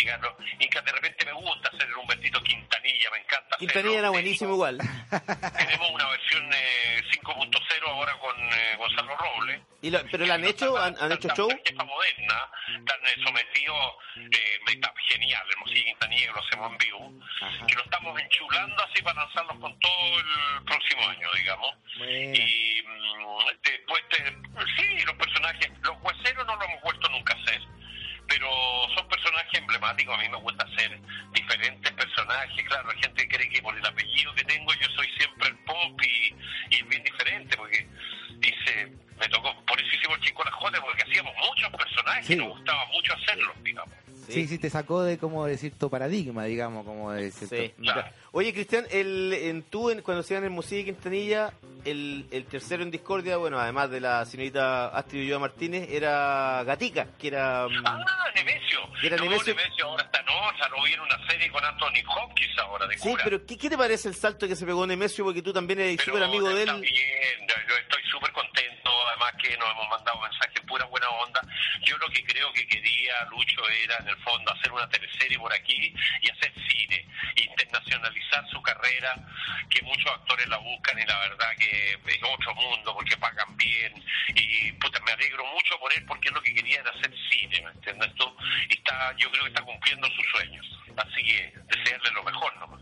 y 0.00 0.04
ganó. 0.04 0.34
Y 0.58 0.68
que 0.68 0.80
de 0.80 0.92
repente 0.92 1.24
me 1.26 1.32
gusta 1.32 1.68
hacer 1.68 1.86
el 1.86 1.94
Humbertito 1.94 2.42
Quintanilla, 2.42 3.10
me 3.10 3.18
encanta. 3.18 3.56
Quintanilla 3.58 3.98
era 3.98 4.10
buenísimo 4.10 4.54
igual. 4.54 4.78
Tenemos 5.58 5.90
una 5.90 6.08
versión 6.08 6.50
eh, 6.52 7.02
5.0 7.22 7.88
ahora 7.88 8.12
con 8.18 8.36
eh, 8.40 8.76
Gonzalo 8.78 9.16
Robles. 9.16 9.60
Y 9.82 9.90
lo- 9.90 10.02
¿Pero 10.10 10.26
la 10.26 10.34
han 10.34 10.44
hecho? 10.44 10.76
¿Han, 10.78 10.96
han 11.00 11.12
hecho 11.12 11.28
show? 11.34 11.48
jefa 11.64 11.84
moderna, 11.84 12.50
están 12.78 13.00
eh, 13.06 13.22
sometidos, 13.24 13.94
eh, 14.16 14.58
está 14.66 14.92
genial, 15.08 15.42
Hermosillo 15.50 15.84
Quintanilla, 15.84 16.32
lo 16.32 16.40
hacemos 16.40 16.72
en 16.72 16.78
vivo, 16.78 17.12
que 17.66 17.74
lo 17.74 17.82
estamos 17.82 18.20
enchulando 18.20 18.84
así 18.84 19.02
para 19.02 19.22
lanzarlos 19.24 19.58
con 19.58 19.78
todo 19.80 20.18
el 20.20 20.64
próximo 20.64 21.08
año, 21.08 21.28
digamos. 21.34 21.74
Y 21.96 22.82
mm, 22.82 23.46
después, 23.62 24.02
te- 24.10 24.36
sí, 24.76 25.04
los 25.06 25.14
personajes, 25.16 25.70
los 25.82 25.96
hueseros 26.02 26.46
no 26.46 26.56
lo 26.56 26.62
hemos 26.64 26.82
vuelto 26.82 27.08
nunca 27.08 27.32
a 27.34 27.36
hacer, 27.42 27.49
a 29.90 30.16
mí 30.18 30.28
me 30.28 30.36
gusta 30.38 30.64
hacer 30.64 30.98
diferentes 31.32 31.92
personajes, 31.92 32.64
claro, 32.66 32.90
hay 32.90 32.98
gente 33.02 33.28
que 33.28 33.36
cree 33.36 33.48
que 33.48 33.62
por 33.62 33.76
el 33.76 33.84
apellido 33.84 34.34
que 34.34 34.44
tengo 34.44 34.72
yo 34.74 34.86
soy 34.96 35.06
siempre 35.18 35.48
el 35.48 35.56
pop 35.64 36.00
y, 36.02 36.34
y 36.74 36.80
es 36.80 36.88
bien 36.88 37.02
diferente, 37.04 37.56
porque 37.56 37.86
dice, 38.38 38.92
me 39.18 39.28
tocó, 39.28 39.54
por 39.66 39.80
eso 39.80 39.88
hicimos 39.96 40.18
el 40.18 40.24
Chico 40.24 40.42
la 40.44 40.52
Jote, 40.52 40.80
porque 40.80 41.02
hacíamos 41.02 41.32
muchos 41.48 41.70
personajes 41.70 42.26
Sí. 42.26 42.32
y 42.34 42.36
nos 42.36 42.48
gustaba 42.48 42.84
mucho 42.92 43.14
hacerlos, 43.14 43.62
digamos. 43.62 43.94
Sí, 44.28 44.46
sí, 44.46 44.58
te 44.58 44.70
sacó 44.70 45.02
de 45.02 45.18
como 45.18 45.44
de 45.46 45.56
cierto 45.58 45.90
paradigma, 45.90 46.44
digamos, 46.44 46.84
como 46.86 47.10
de 47.10 47.32
cierto... 47.32 47.56
Sí. 47.56 47.72
Claro. 47.82 48.04
Oye, 48.30 48.52
Cristian, 48.52 48.84
el, 48.92 49.32
en 49.32 49.62
tú, 49.64 49.90
en- 49.90 50.02
cuando 50.02 50.22
se 50.22 50.34
iban 50.34 50.44
en 50.44 50.52
Musilla 50.52 50.82
y 50.82 50.84
Quintanilla, 50.84 51.52
el, 51.84 52.26
el 52.30 52.44
tercero 52.44 52.84
en 52.84 52.92
discordia, 52.92 53.38
bueno, 53.38 53.58
además 53.58 53.90
de 53.90 53.98
la 54.00 54.24
señorita 54.24 54.88
Astrid 54.96 55.22
Ulloa 55.24 55.40
Martínez, 55.40 55.88
era 55.90 56.62
Gatica, 56.64 57.08
que 57.18 57.26
era... 57.28 57.66
mm, 57.66 57.84
Ah. 57.84 58.04
¿Y 59.02 59.06
era 59.06 59.16
no, 59.16 59.24
Nemesio? 59.24 59.54
ahora 59.84 60.02
está 60.04 60.20
en 60.20 60.28
otra, 60.28 60.68
lo 60.68 60.82
vi 60.82 60.92
en 60.92 61.00
una 61.00 61.26
serie 61.28 61.50
con 61.50 61.64
Anthony 61.64 62.02
Hopkins 62.06 62.58
ahora, 62.58 62.86
de 62.86 62.96
Sí, 62.98 63.08
cura. 63.10 63.24
pero 63.24 63.46
¿qué, 63.46 63.56
qué 63.58 63.70
te 63.70 63.76
parece 63.78 64.08
el 64.08 64.14
salto 64.14 64.46
que 64.46 64.56
se 64.56 64.66
pegó 64.66 64.86
Nemesio? 64.86 65.24
Porque 65.24 65.42
tú 65.42 65.52
también 65.52 65.80
eres 65.80 66.00
súper 66.02 66.22
amigo 66.22 66.48
de 66.48 66.60
está 66.60 66.74
él. 66.74 66.80
bien, 66.82 67.46
yo- 67.48 67.54
yo 67.68 67.76
estoy 67.76 68.02
súper 68.10 68.32
contento, 68.32 68.90
además 69.08 69.32
que 69.40 69.56
nos 69.56 69.70
hemos 69.70 69.88
mandado 69.88 70.20
mensajes 70.20 70.60
pura 70.66 70.84
buena 70.86 71.08
onda. 71.08 71.40
Yo 71.82 71.96
lo 71.98 72.08
que 72.08 72.22
creo 72.24 72.52
que 72.52 72.66
quería 72.66 73.12
Lucho 73.30 73.62
era, 73.84 73.96
en 74.00 74.08
el 74.08 74.16
fondo, 74.18 74.52
hacer 74.52 74.70
una 74.72 74.88
teleserie 74.88 75.38
por 75.38 75.52
aquí 75.52 75.94
y 76.22 76.30
hacer 76.30 76.52
cine, 76.68 77.06
internacionalizar 77.36 78.48
su 78.50 78.60
carrera, 78.62 79.14
que 79.68 79.82
muchos 79.82 80.06
actores 80.06 80.48
la 80.48 80.58
buscan 80.58 80.98
y 80.98 81.06
la 81.06 81.18
verdad 81.20 81.56
que 81.58 81.92
es 81.92 82.22
otro 82.22 82.54
mundo 82.54 82.94
porque 82.94 83.16
pagan 83.16 83.56
bien 83.56 83.92
y 84.34 84.72
puta, 84.72 85.00
me 85.00 85.12
alegro 85.12 85.44
mucho 85.46 85.78
por 85.78 85.92
él 85.92 86.04
porque 86.06 86.28
es 86.28 86.34
lo 86.34 86.42
que 86.42 86.54
quería 86.54 86.80
era 86.80 86.90
hacer 86.90 87.12
cine, 87.30 87.62
¿me 87.62 87.70
entiendes 87.70 88.14
tú? 88.14 88.24
Y 88.68 88.74
está, 88.74 89.14
yo 89.16 89.30
creo 89.30 89.44
que 89.44 89.48
está 89.50 89.62
cumpliendo 89.62 90.08
sus 90.08 90.26
sueños, 90.30 90.66
así 90.96 91.22
que 91.24 91.52
desearle 91.68 92.10
lo 92.12 92.22
mejor 92.24 92.56
nomás. 92.58 92.80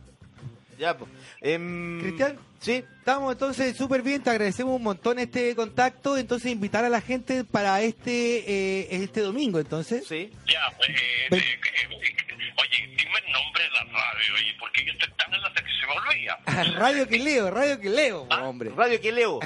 Ya, 0.78 0.96
pues. 0.96 1.10
Em, 1.40 2.00
Cristian, 2.00 2.38
Sí, 2.60 2.84
Estamos 2.98 3.32
entonces 3.32 3.76
súper 3.76 4.02
bien, 4.02 4.22
te 4.22 4.30
agradecemos 4.30 4.76
un 4.76 4.82
montón 4.82 5.18
este 5.18 5.54
contacto, 5.54 6.18
entonces 6.18 6.50
invitar 6.50 6.84
a 6.84 6.88
la 6.88 7.00
gente 7.00 7.44
para 7.44 7.80
este 7.80 8.38
eh, 8.40 8.88
este 8.90 9.20
domingo, 9.20 9.60
entonces. 9.60 10.06
sí. 10.06 10.30
Ya, 10.46 10.70
pues, 10.76 10.90
eh, 10.90 11.28
eh, 11.30 11.38
eh, 11.38 12.27
oye, 12.60 12.86
dime 12.96 13.18
el 13.26 13.32
nombre 13.32 13.62
de 13.64 13.70
la 13.70 13.84
radio, 13.84 14.34
oye, 14.34 14.56
porque 14.58 14.84
yo 14.84 14.92
estoy 14.92 15.10
tan 15.16 15.34
en 15.34 15.40
la 15.42 15.52
que 15.52 15.62
se 15.62 15.86
me 15.86 15.92
olvida. 15.94 16.38
Radio 16.78 17.08
que 17.08 17.18
leo, 17.18 17.50
radio 17.50 17.80
que 17.80 17.88
leo, 17.90 18.26
Ah, 18.30 18.42
hombre. 18.44 18.70
Radio 18.76 19.00
que 19.00 19.12
leo. 19.12 19.40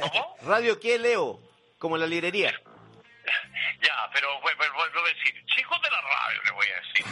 ¿Cómo? 0.00 0.36
Radio 0.42 0.78
que 0.80 0.98
leo. 0.98 1.40
Como 1.78 1.94
en 1.96 2.00
la 2.02 2.06
librería. 2.08 2.52
Ya, 3.82 4.10
pero 4.12 4.28
vuelvo, 4.40 4.62
a 4.62 5.08
decir, 5.08 5.34
chicos 5.54 5.80
de 5.82 5.90
la 5.90 6.00
radio, 6.00 6.42
le 6.44 6.50
voy 6.52 6.66
a 6.66 6.80
decir. 6.80 7.06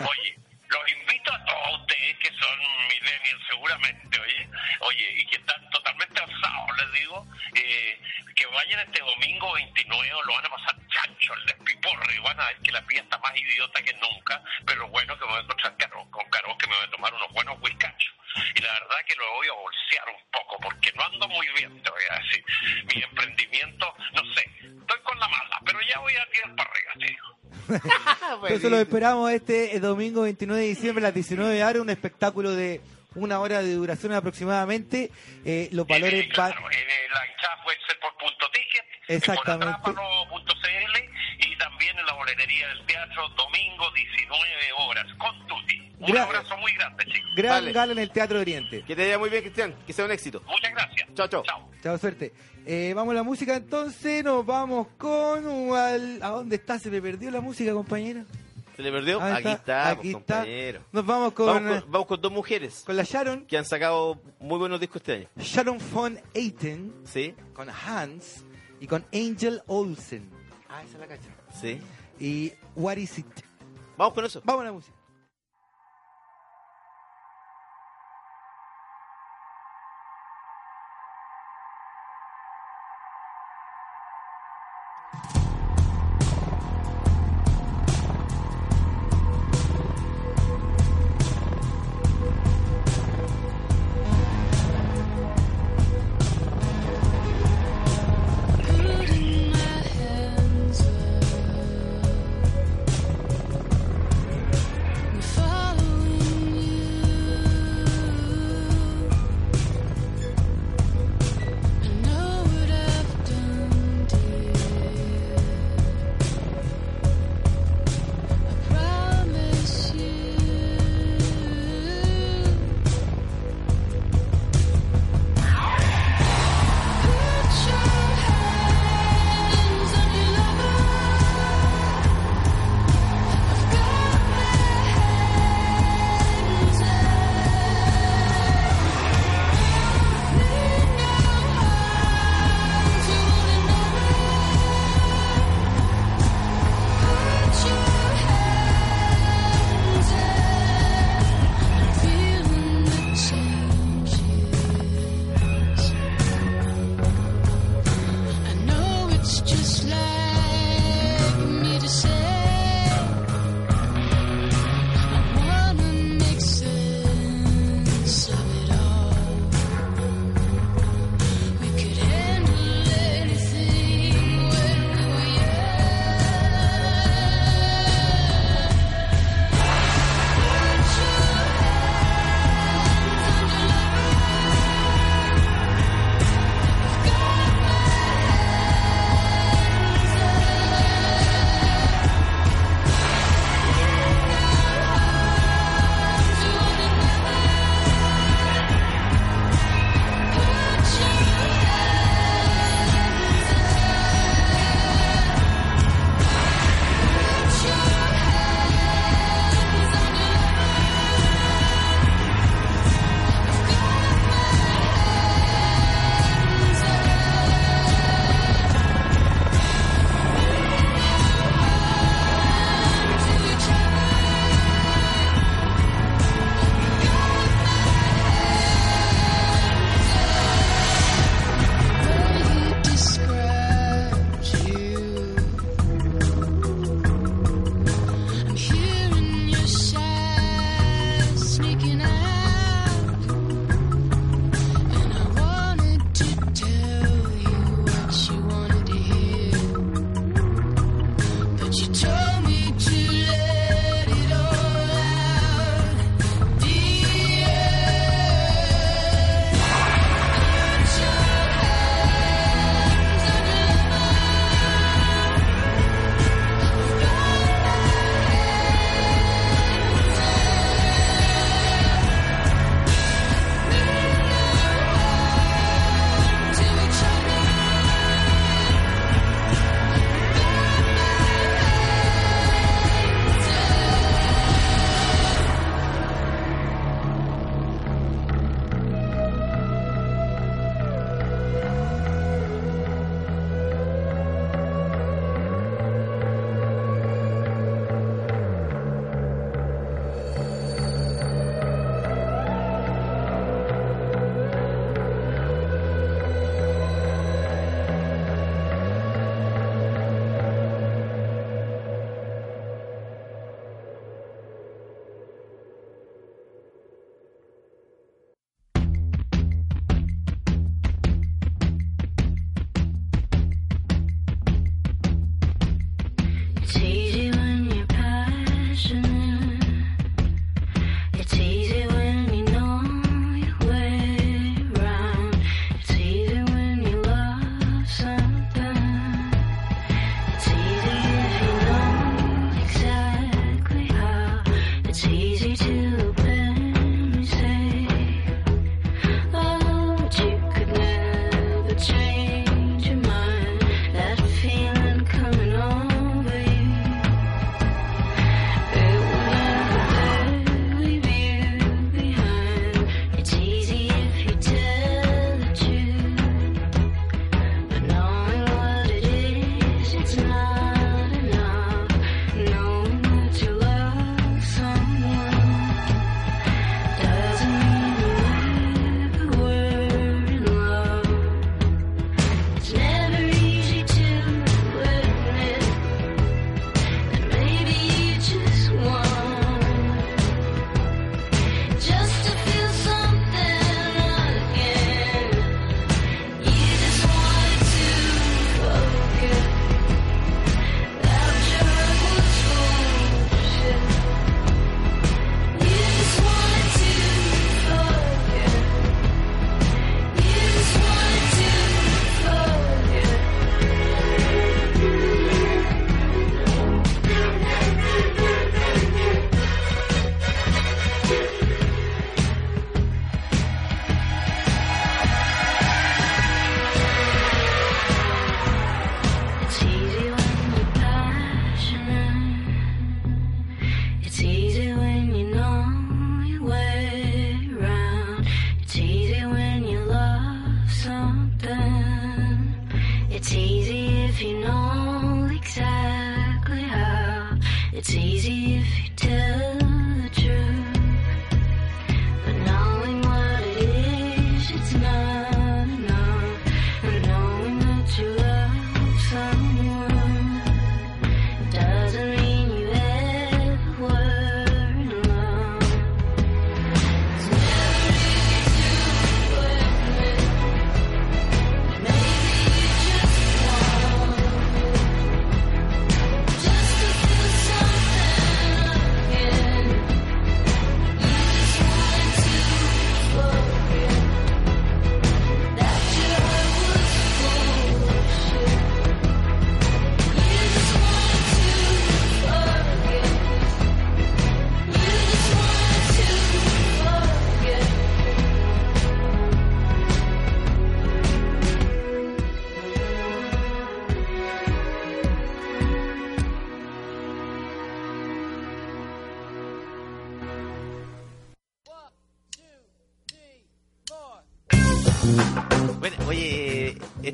Oye, 0.00 0.38
los 0.72 0.90
invito 0.90 1.32
a 1.32 1.44
todos 1.44 1.80
ustedes 1.80 2.16
que 2.18 2.28
son 2.28 2.58
millennials 2.88 3.46
seguramente, 3.48 4.20
oye, 4.20 4.48
oye, 4.80 5.14
y 5.18 5.26
que 5.26 5.36
están 5.36 5.70
totalmente 5.70 6.20
alzados, 6.20 6.78
les 6.78 6.92
digo, 7.00 7.26
eh, 7.54 8.00
que 8.34 8.46
vayan 8.46 8.80
este 8.80 9.00
domingo 9.00 9.52
29, 9.52 10.10
lo 10.24 10.34
van 10.34 10.46
a 10.46 10.48
pasar 10.48 10.76
chancho, 10.88 11.34
el 11.34 11.46
despiporre, 11.46 12.18
van 12.20 12.40
a 12.40 12.46
ver 12.46 12.56
que 12.62 12.72
la 12.72 12.82
pía 12.86 13.02
está 13.02 13.18
más 13.18 13.36
idiota 13.36 13.82
que 13.82 13.92
nunca, 13.94 14.42
pero 14.66 14.88
bueno, 14.88 15.18
que 15.18 15.24
me 15.26 15.30
voy 15.32 15.40
a 15.40 15.42
encontrar 15.42 15.76
con 16.10 16.30
Caro, 16.30 16.56
que 16.58 16.66
me 16.66 16.74
voy 16.74 16.86
a 16.86 16.90
tomar 16.90 17.14
unos 17.14 17.32
buenos 17.32 17.58
whiskachos. 17.60 18.14
Y 18.54 18.62
la 18.62 18.72
verdad 18.72 18.96
que 19.06 19.14
lo 19.16 19.30
voy 19.32 19.46
a 19.48 19.52
bolsear 19.52 20.08
un 20.08 20.30
poco, 20.30 20.58
porque 20.62 20.92
no 20.92 21.04
ando 21.04 21.28
muy 21.28 21.46
bien, 21.58 21.82
te 21.82 21.90
voy 21.90 22.02
a 22.10 22.18
decir. 22.18 22.44
Mi 22.94 23.02
emprendimiento, 23.02 23.94
no 24.14 24.34
sé, 24.34 24.50
estoy 24.60 25.00
con 25.02 25.18
la 25.18 25.28
mala, 25.28 25.60
pero 25.66 25.80
ya 25.82 25.98
voy 25.98 26.16
a 26.16 26.26
tirar 26.30 26.56
para 26.56 26.70
arriba, 26.70 26.92
te. 26.98 27.41
Entonces 28.42 28.70
lo 28.70 28.78
esperamos 28.78 29.30
este 29.30 29.76
eh, 29.76 29.80
domingo 29.80 30.22
29 30.22 30.60
de 30.62 30.68
diciembre 30.68 31.04
a 31.04 31.08
las 31.08 31.14
19 31.14 31.62
horas, 31.64 31.82
un 31.82 31.90
espectáculo 31.90 32.50
de 32.52 32.80
una 33.14 33.40
hora 33.40 33.62
de 33.62 33.74
duración 33.74 34.12
aproximadamente. 34.12 35.10
Eh, 35.44 35.68
los 35.72 35.86
valores 35.86 36.24
Eh, 36.24 36.28
claro, 36.32 36.60
la 36.60 37.26
hinchada 37.26 37.62
puede 37.64 37.78
ser 37.86 37.98
por 38.00 38.16
punto 38.16 38.46
ticket 38.52 38.84
Exactamente. 39.08 39.74
atrápalo.cl 39.74 41.11
y 41.46 41.56
también 41.58 41.98
en 41.98 42.06
la 42.06 42.14
boletería 42.14 42.68
del 42.68 42.86
teatro, 42.86 43.28
domingo 43.30 43.90
19 43.94 44.50
horas, 44.78 45.06
con 45.18 45.46
Tuti. 45.46 45.80
Un 45.98 46.08
Gra- 46.08 46.22
abrazo 46.24 46.56
muy 46.58 46.72
grande, 46.74 47.04
chicos. 47.06 47.30
Gran 47.36 47.50
Vale. 47.54 47.72
gala 47.72 47.92
en 47.92 47.98
el 48.00 48.10
Teatro 48.10 48.40
Oriente. 48.40 48.82
Que 48.84 48.96
te 48.96 49.02
vaya 49.02 49.18
muy 49.18 49.30
bien, 49.30 49.42
Cristian. 49.42 49.74
Que 49.86 49.92
sea 49.92 50.04
un 50.04 50.10
éxito. 50.10 50.42
Muchas 50.46 50.72
gracias. 50.72 51.08
Chao, 51.14 51.28
chao. 51.28 51.42
Chao. 51.44 51.68
Chao, 51.82 51.98
suerte. 51.98 52.32
Eh, 52.66 52.92
vamos 52.94 53.12
a 53.12 53.14
la 53.16 53.22
música 53.22 53.56
entonces, 53.56 54.22
nos 54.24 54.44
vamos 54.46 54.88
con... 54.98 55.76
al- 55.76 56.22
¿A 56.22 56.28
dónde 56.28 56.56
está? 56.56 56.78
Se 56.78 56.90
me 56.90 57.00
perdió 57.00 57.30
la 57.30 57.40
música, 57.40 57.72
compañero. 57.72 58.24
¿Se 58.76 58.82
le 58.82 58.90
perdió? 58.90 59.20
Aquí 59.20 59.48
está, 59.48 59.90
aquí 59.90 60.08
está. 60.12 60.36
compañero. 60.38 60.80
Nos 60.92 61.04
vamos 61.06 61.32
con, 61.34 61.46
Vamos 61.46 61.82
con, 61.82 61.92
vamos 61.92 62.06
con 62.08 62.20
dos 62.22 62.32
mujeres 62.32 62.82
con 62.86 62.96
la 62.96 63.02
Sharon, 63.04 63.44
que 63.46 63.58
han 63.58 63.64
sacado 63.66 64.20
muy 64.40 64.58
buenos 64.58 64.80
discos 64.80 65.02
este 65.02 65.12
año. 65.12 65.28
Sharon 65.36 65.78
von 65.92 66.18
Eiten, 66.34 66.92
¿Sí? 67.04 67.34
con 67.52 67.68
Hans 67.68 68.44
y 68.80 68.86
con 68.86 69.04
Angel 69.12 69.60
Olsen. 69.66 70.28
Ah, 70.74 70.82
esa 70.82 70.94
es 70.94 71.00
la 71.00 71.06
cacha. 71.06 71.28
¿Sí? 71.52 71.80
Y 72.18 72.52
What 72.74 72.96
Is 72.96 73.18
It? 73.18 73.26
Vamos 73.98 74.14
con 74.14 74.24
eso. 74.24 74.40
Vamos 74.42 74.62
a 74.62 74.64
la 74.64 74.72
música. 74.72 74.96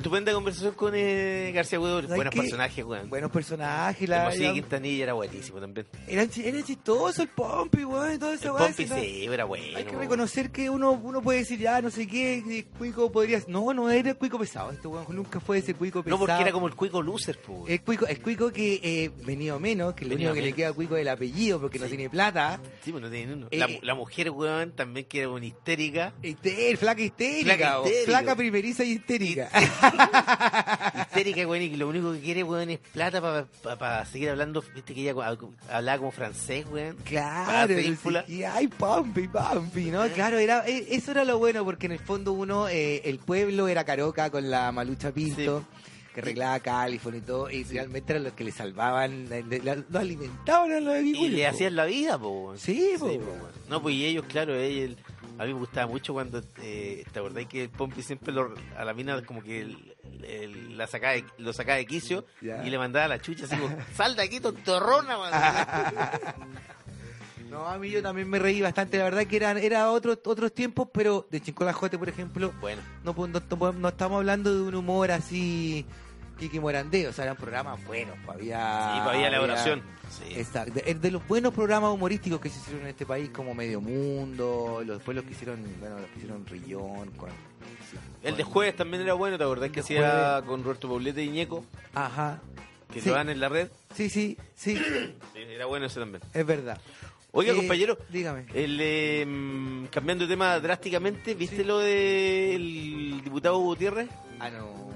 Estupenda 0.08 0.32
conversación 0.32 0.72
con 0.74 0.92
eh, 0.94 1.52
García 1.54 1.78
Huevo. 1.78 2.00
¿Sabes 2.02 2.16
Buenos 2.16 2.32
qué? 2.34 2.40
personajes, 2.40 2.84
weón. 2.84 3.10
Buenos 3.10 3.30
personajes, 3.30 4.08
La 4.08 4.18
la, 4.18 4.24
música 4.30 4.46
la- 4.48 4.54
Quintanilla 4.54 5.02
era 5.04 5.12
buenísimo 5.12 5.60
también. 5.60 5.86
era, 6.06 6.22
era 6.22 6.62
chistoso 6.64 7.22
el 7.22 7.28
Pompi, 7.28 7.84
weón, 7.84 8.14
y 8.14 8.18
todo 8.18 8.32
eso, 8.32 8.44
El 8.46 8.50
weón, 8.52 8.66
Pompi 8.74 8.86
sí, 8.86 9.26
era 9.30 9.44
bueno. 9.44 9.76
Hay 9.76 9.84
que 9.84 9.96
reconocer 9.96 10.50
que 10.50 10.70
uno, 10.70 10.92
uno 10.92 11.20
puede 11.22 11.40
decir, 11.40 11.58
ya, 11.58 11.80
no 11.82 11.90
sé 11.90 12.06
qué, 12.06 12.66
cuico 12.78 13.12
podría... 13.12 13.40
No, 13.48 13.72
no 13.74 13.90
era 13.90 14.14
cuico 14.14 14.38
pesado, 14.38 14.70
este 14.72 14.88
weón 14.88 15.04
nunca 15.10 15.40
fue 15.40 15.58
ese 15.58 15.74
cuico 15.74 16.02
pesado. 16.02 16.18
No, 16.18 16.26
porque 16.26 16.42
era 16.42 16.52
como 16.52 16.66
el 16.68 16.74
cuico 16.74 17.02
loser, 17.02 17.38
po. 17.40 17.64
El 17.68 17.82
cuico, 17.82 18.06
el 18.06 18.20
cuico 18.20 18.50
que 18.50 18.80
eh, 18.82 19.10
venido 19.24 19.60
menos, 19.60 19.94
que 19.94 20.04
lo 20.06 20.14
único 20.14 20.32
que 20.32 20.42
le 20.42 20.52
queda 20.54 20.68
a 20.68 20.72
cuico 20.72 20.96
es 20.96 21.02
el 21.02 21.08
apellido, 21.08 21.60
porque 21.60 21.78
no 21.78 21.86
tiene 21.86 22.08
plata. 22.08 22.58
Sí, 22.82 22.90
pues 22.92 23.02
no 23.02 23.10
tiene 23.10 23.34
uno. 23.34 23.48
Eh, 23.50 23.58
La, 23.58 23.68
la 23.82 23.94
mujer, 23.94 24.30
weón, 24.30 24.72
también 24.72 25.06
que 25.06 25.20
era 25.20 25.28
una 25.28 25.44
histérica. 25.46 26.12
Hister- 26.22 26.76
flaca 26.78 27.02
histérica, 27.02 27.44
Flaca 27.56 27.78
histérica. 27.84 28.04
flaca 28.06 28.36
primeriza 28.36 28.84
y 28.84 28.92
histérica. 28.92 29.48
histérica, 31.00 31.46
weón, 31.46 31.62
y 31.62 31.70
que 31.70 31.76
lo 31.76 31.88
único 31.88 32.12
que 32.12 32.20
quiere, 32.20 32.42
weón, 32.42 32.70
es 32.70 32.78
plata 32.78 33.46
para 33.78 34.04
seguir 34.06 34.30
hablando. 34.30 34.62
Viste 34.74 34.94
que 34.94 35.00
ella 35.02 35.12
hab- 35.14 35.50
hablaba 35.70 35.98
como 35.98 36.10
francés, 36.10 36.66
weón. 36.70 36.96
Claro, 37.04 37.74
y 38.28 38.42
ay, 38.44 38.68
Pampi, 38.68 39.28
Pampi, 39.28 39.90
¿no? 39.90 40.06
Claro, 40.08 40.38
era, 40.38 40.66
eh, 40.66 40.86
eso 40.90 41.10
era 41.10 41.24
lo 41.24 41.38
bueno, 41.38 41.64
porque 41.64 41.86
en 41.86 41.92
el 41.92 41.98
fondo 42.00 42.32
uno, 42.32 42.68
eh, 42.68 43.02
el 43.04 43.18
pueblo 43.18 43.68
era 43.68 43.84
Caroca 43.84 44.30
con 44.30 44.50
la 44.50 44.70
Malucha 44.72 45.12
Pinto, 45.12 45.64
que 46.14 46.20
arreglaba 46.20 46.58
California 46.60 47.18
y 47.20 47.24
todo, 47.24 47.50
y 47.50 47.64
realmente 47.64 48.12
eran 48.12 48.24
los 48.24 48.32
que 48.32 48.44
le 48.44 48.52
salvaban, 48.52 49.28
de- 49.28 49.60
la- 49.62 49.76
los 49.76 49.94
alimentaban 49.94 50.72
a 50.72 50.80
los 50.80 50.94
Y 50.94 50.98
agricultores. 50.98 51.32
le 51.36 51.46
hacían 51.46 51.76
la 51.76 51.84
vida, 51.84 52.18
po. 52.18 52.54
Sí, 52.56 52.92
po. 52.98 53.10
No, 53.68 53.82
pues 53.82 53.94
y 53.94 54.04
ellos, 54.06 54.24
claro, 54.28 54.54
ella, 54.54 54.94
a 55.38 55.44
mí 55.44 55.52
me 55.52 55.58
gustaba 55.58 55.86
mucho 55.86 56.12
cuando, 56.12 56.42
eh, 56.62 57.04
¿te 57.12 57.18
acordás 57.18 57.46
que 57.46 57.64
el 57.64 57.70
Pompi 57.70 58.02
siempre 58.02 58.32
lo- 58.32 58.52
a 58.76 58.84
la 58.84 58.92
mina 58.94 59.22
como 59.24 59.42
que 59.42 59.60
el- 59.60 59.94
el- 60.24 60.76
la 60.76 60.86
sacaba 60.86 61.12
de- 61.14 61.24
lo 61.38 61.52
sacaba 61.52 61.76
de 61.78 61.86
quicio 61.86 62.24
y 62.66 62.70
le 62.70 62.78
mandaba 62.78 63.06
la 63.08 63.20
chucha 63.20 63.44
así 63.44 63.56
como, 63.56 63.76
sal 63.94 64.16
de 64.16 64.22
aquí, 64.22 64.40
tontorrona, 64.40 65.18
weón". 65.18 65.32
No, 67.50 67.66
a 67.66 67.78
mí 67.78 67.88
yo 67.90 68.02
también 68.02 68.28
me 68.28 68.38
reí 68.38 68.60
bastante, 68.60 68.98
la 68.98 69.04
verdad 69.04 69.26
que 69.26 69.36
eran 69.36 69.56
era 69.56 69.90
otros 69.90 70.18
otros 70.26 70.52
tiempos, 70.52 70.88
pero 70.92 71.26
de 71.30 71.40
Chincolajote, 71.40 71.96
por 71.98 72.08
ejemplo, 72.10 72.52
Bueno, 72.60 72.82
no, 73.04 73.14
no, 73.14 73.26
no- 73.26 73.72
no 73.72 73.88
estamos 73.88 74.18
hablando 74.18 74.54
de 74.54 74.62
un 74.68 74.74
humor 74.74 75.10
así 75.10 75.86
Kiki 76.38 76.60
Morandé, 76.60 77.08
o 77.08 77.12
sea, 77.12 77.24
eran 77.24 77.36
programas 77.36 77.84
buenos, 77.84 78.16
pues, 78.24 78.36
había... 78.38 78.92
sí, 78.94 79.00
pues 79.04 79.14
había 79.16 79.28
elaboración. 79.28 79.82
Sí. 80.10 80.34
Exacto. 80.38 80.80
Es 80.86 81.00
de 81.02 81.10
los 81.10 81.26
buenos 81.28 81.52
programas 81.52 81.92
humorísticos 81.92 82.40
que 82.40 82.48
se 82.48 82.58
hicieron 82.60 82.82
en 82.82 82.88
este 82.88 83.04
país, 83.04 83.28
como 83.30 83.54
Medio 83.54 83.80
Mundo, 83.80 84.82
los, 84.84 84.96
después 84.98 85.14
los 85.14 85.24
que 85.24 85.32
hicieron, 85.32 85.62
bueno, 85.80 85.98
los 85.98 86.08
que 86.10 86.16
hicieron 86.18 86.46
Rillón, 86.46 87.10
con... 87.12 87.28
El 88.22 88.36
de 88.36 88.42
jueves 88.42 88.76
también 88.76 89.02
era 89.02 89.14
bueno, 89.14 89.36
¿te 89.38 89.44
acordás 89.44 89.68
que 89.70 89.76
de 89.76 89.80
hacía 89.80 90.42
con 90.46 90.62
Roberto 90.64 90.88
Poblete 90.88 91.22
y 91.22 91.28
Ñeco? 91.30 91.64
Ajá. 91.94 92.40
Que 92.92 93.00
Sí. 93.00 93.08
se 93.08 93.10
van 93.10 93.28
en 93.28 93.38
la 93.40 93.48
red. 93.50 93.68
Sí, 93.94 94.08
sí, 94.08 94.36
sí, 94.54 94.74
Sí, 95.34 95.40
Era 95.40 95.66
bueno 95.66 95.86
ese 95.86 96.00
también. 96.00 96.22
es 96.32 96.46
verdad. 96.46 96.80
Oiga, 97.32 97.52
Eh, 97.52 97.56
compañero, 97.56 97.98
Dígame. 98.08 98.46
el, 98.54 98.78
eh, 98.80 99.86
cambiando 99.90 100.24
de 100.24 100.30
tema 100.30 100.58
drásticamente, 100.58 101.34
¿viste 101.34 101.62
lo 101.64 101.78
del 101.78 103.20
diputado 103.22 103.58
Gutiérrez? 103.58 104.08
Ah, 104.40 104.48
no. 104.50 104.88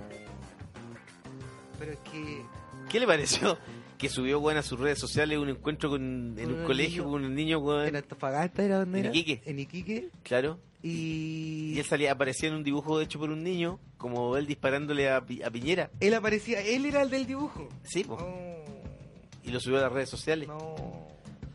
Pero 1.82 1.92
es 1.92 1.98
que... 2.10 2.42
¿Qué 2.88 3.00
le 3.00 3.06
pareció? 3.06 3.58
Que 3.98 4.08
subió 4.08 4.38
bueno, 4.40 4.60
a 4.60 4.62
sus 4.62 4.78
redes 4.78 4.98
sociales 4.98 5.38
un 5.38 5.48
encuentro 5.48 5.90
con, 5.90 6.36
en 6.38 6.52
un 6.52 6.60
un 6.60 6.64
colegio 6.66 7.02
niño. 7.02 7.12
con 7.12 7.24
un 7.24 7.34
niño, 7.34 7.58
weón. 7.58 7.86
¿En 7.88 7.96
Antofagasta 7.96 8.62
era 8.64 8.78
donde 8.78 8.98
En 9.00 9.04
era? 9.06 9.14
Iquique. 9.14 9.42
En 9.44 9.58
Iquique. 9.58 10.08
Claro. 10.22 10.58
Y... 10.82 11.72
Y 11.74 11.78
él 11.78 11.84
salía, 11.84 12.12
aparecía 12.12 12.48
en 12.48 12.56
un 12.56 12.64
dibujo 12.64 13.00
hecho 13.00 13.18
por 13.18 13.30
un 13.30 13.42
niño, 13.44 13.78
como 13.98 14.36
él 14.36 14.46
disparándole 14.46 15.08
a, 15.08 15.18
a 15.18 15.50
Piñera. 15.50 15.90
Él 16.00 16.14
aparecía, 16.14 16.60
él 16.60 16.86
era 16.86 17.02
el 17.02 17.10
del 17.10 17.26
dibujo. 17.26 17.68
Sí. 17.84 18.04
No, 18.08 18.18
Y 19.44 19.50
lo 19.50 19.60
subió 19.60 19.78
a 19.78 19.82
las 19.82 19.92
redes 19.92 20.08
sociales. 20.10 20.48
no. 20.48 20.91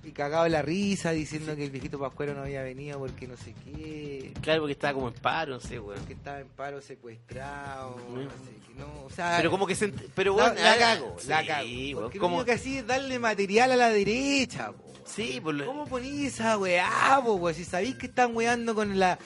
Y 0.08 0.12
cagado 0.14 0.46
de 0.46 0.50
la 0.52 0.62
risa 0.62 1.12
diciendo 1.12 1.54
que 1.58 1.66
el 1.66 1.70
viejito 1.70 2.00
Pascuero 2.00 2.34
no 2.34 2.44
había 2.44 2.62
venido 2.64 2.98
porque 2.98 3.28
no 3.28 3.36
sé 3.36 3.54
qué. 3.66 4.32
Claro, 4.42 4.62
porque 4.62 4.72
estaba 4.72 4.94
como 4.94 5.10
en 5.10 5.14
paro, 5.16 5.56
no 5.56 5.60
sé, 5.60 5.80
weón. 5.80 6.06
Que 6.06 6.14
estaba 6.14 6.40
en 6.40 6.48
paro 6.48 6.82
secuestrado. 6.82 7.98
No 8.14 8.22
sé 8.22 8.28
qué. 8.66 8.74
No, 8.80 8.86
o 9.06 9.10
sea, 9.10 9.34
Pero 9.38 9.52
como 9.52 9.68
que 9.68 9.76
se... 9.76 9.90
Pero, 9.90 10.38
la, 10.38 10.44
weón, 10.46 10.56
la 10.64 10.78
cago, 10.78 11.18
la 11.28 11.46
cago. 11.46 11.68
Porque 11.96 12.20
como- 12.20 12.46
que 12.46 12.54
hacía 12.54 12.80
es 12.80 12.88
darle 12.88 13.20
material 13.20 13.72
a 13.74 13.76
la 13.76 13.90
derecha, 13.90 14.72
po. 14.72 14.94
Sí, 15.06 15.42
por 15.44 15.54
lo- 15.56 15.66
¿Cómo 15.66 15.86
ponís 15.88 16.34
esa 16.36 16.58
weá, 16.58 17.20
po, 17.24 17.34
weón? 17.34 17.54
Si 17.56 17.66
sabéis 17.66 17.96
que 17.96 18.06
están 18.06 18.34
weando 18.34 18.76
con 18.76 18.98
la, 18.98 19.20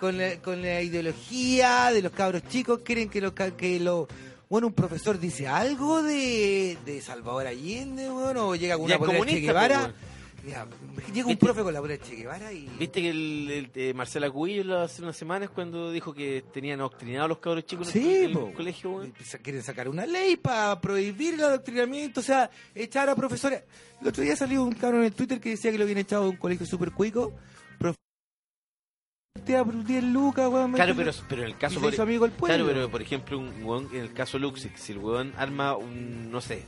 con 0.00 0.18
la 0.18 0.36
con 0.38 0.62
la 0.62 0.82
ideología 0.82 1.92
de 1.92 2.02
los 2.02 2.10
cabros 2.12 2.42
chicos, 2.48 2.80
quieren 2.84 3.08
que 3.08 3.20
los 3.20 3.32
que 3.32 3.78
lo 3.78 4.08
bueno, 4.48 4.66
un 4.68 4.72
profesor 4.74 5.18
dice 5.18 5.46
algo 5.48 6.02
de, 6.02 6.76
de 6.84 7.00
Salvador 7.00 7.46
Allende, 7.46 8.10
weón, 8.10 8.36
o 8.36 8.54
llega 8.54 8.74
con 8.76 8.84
una 8.84 8.94
es 8.94 8.98
polera 8.98 9.24
de 9.24 9.30
Che 9.32 9.40
Guevara. 9.40 9.94
Mira, 10.44 10.66
llega 11.12 11.28
un 11.28 11.36
profe 11.38 11.62
con 11.62 11.72
la 11.72 11.80
polera 11.80 12.02
de 12.02 12.08
Che 12.10 12.16
Guevara 12.16 12.52
y... 12.52 12.66
Viste 12.78 13.00
que 13.00 13.08
el, 13.10 13.50
el, 13.50 13.70
eh, 13.74 13.94
Marcela 13.94 14.30
Cubillo 14.30 14.62
lo- 14.64 14.80
hace 14.80 15.00
unas 15.02 15.16
semanas 15.16 15.48
cuando 15.50 15.90
dijo 15.90 16.12
que 16.12 16.44
tenían 16.52 16.80
adoctrinados 16.80 17.28
los 17.30 17.38
cabros 17.38 17.64
chicos 17.64 17.86
en 17.88 17.92
Sí, 18.02 18.14
el, 18.24 18.30
en 18.32 18.46
el 18.48 18.52
colegio, 18.52 19.06
Quieren 19.42 19.62
sacar 19.62 19.88
una 19.88 20.04
ley 20.04 20.36
para 20.36 20.78
prohibir 20.80 21.34
el 21.34 21.44
adoctrinamiento, 21.44 22.20
o 22.20 22.22
sea, 22.22 22.50
echar 22.74 23.08
a 23.08 23.14
profesores. 23.16 23.62
El 24.02 24.08
otro 24.08 24.22
día 24.22 24.36
salió 24.36 24.62
un 24.64 24.72
cabrón 24.74 25.00
en 25.00 25.06
el 25.06 25.14
Twitter 25.14 25.40
que 25.40 25.50
decía 25.50 25.70
que 25.72 25.78
lo 25.78 25.84
habían 25.84 25.98
echado 25.98 26.24
de 26.24 26.28
un 26.30 26.36
colegio 26.36 26.66
súper 26.66 26.92
cuico. 26.92 27.32
Profe- 27.78 27.94
Te 29.46 29.52
da 29.52 29.64
por 29.64 29.82
10 29.82 30.04
lucas, 30.04 30.48
weón. 30.48 30.72
Claro, 30.72 30.94
pero, 30.94 31.10
pero 31.28 31.42
en 31.42 31.48
el 31.48 31.56
caso... 31.58 31.80
Por- 31.80 31.98
amigo 32.00 32.26
del 32.26 32.36
pueblo. 32.36 32.56
Claro, 32.64 32.66
pero 32.70 32.90
por 32.90 33.00
ejemplo, 33.02 33.38
un 33.38 33.64
weón, 33.64 33.88
en 33.92 34.00
el 34.02 34.12
caso 34.12 34.38
Luxix, 34.38 34.78
si 34.80 34.92
el 34.92 34.98
weón 34.98 35.32
arma 35.38 35.74
un, 35.76 36.30
no 36.30 36.40
sé... 36.40 36.64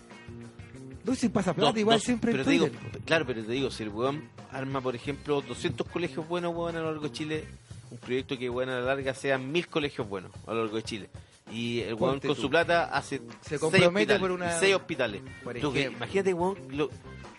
Lucy 1.06 1.28
pasa 1.30 1.54
plata 1.54 1.78
igual 1.78 2.00
siempre 2.00 2.32
pero 2.32 2.42
en 2.42 2.46
te 2.46 2.50
digo. 2.52 2.68
Claro, 3.04 3.24
pero 3.26 3.42
te 3.44 3.52
digo, 3.52 3.70
si 3.70 3.84
el 3.84 3.88
weón 3.90 4.28
arma, 4.52 4.80
por 4.80 4.94
ejemplo, 4.96 5.40
200 5.40 5.86
colegios 5.88 6.26
buenos, 6.28 6.54
weón, 6.54 6.76
a 6.76 6.80
lo 6.80 6.86
largo 6.90 7.04
de 7.04 7.12
Chile, 7.12 7.44
un 7.90 7.98
proyecto 7.98 8.36
que, 8.36 8.50
weón, 8.50 8.68
a 8.70 8.80
la 8.80 8.86
larga 8.86 9.14
sean 9.14 9.50
mil 9.50 9.68
colegios 9.68 10.08
buenos 10.08 10.32
a 10.46 10.52
lo 10.52 10.62
largo 10.62 10.76
de 10.76 10.82
Chile. 10.82 11.08
Y 11.52 11.80
el 11.80 11.94
weón 11.94 12.14
Ponte 12.14 12.26
con 12.26 12.36
tú. 12.36 12.42
su 12.42 12.50
plata 12.50 12.84
hace 12.86 13.18
Se 13.40 13.50
seis 13.50 13.60
compromete 13.60 13.86
hospitales, 14.14 14.20
por 14.20 14.30
una- 14.32 14.58
seis 14.58 14.74
hospitales. 14.74 15.22
Por 15.44 15.60
Tú 15.60 15.72
que- 15.72 15.80
ejemplo. 15.80 15.98
imagínate, 16.04 16.34
weón, 16.34 16.56
lo, 16.70 16.90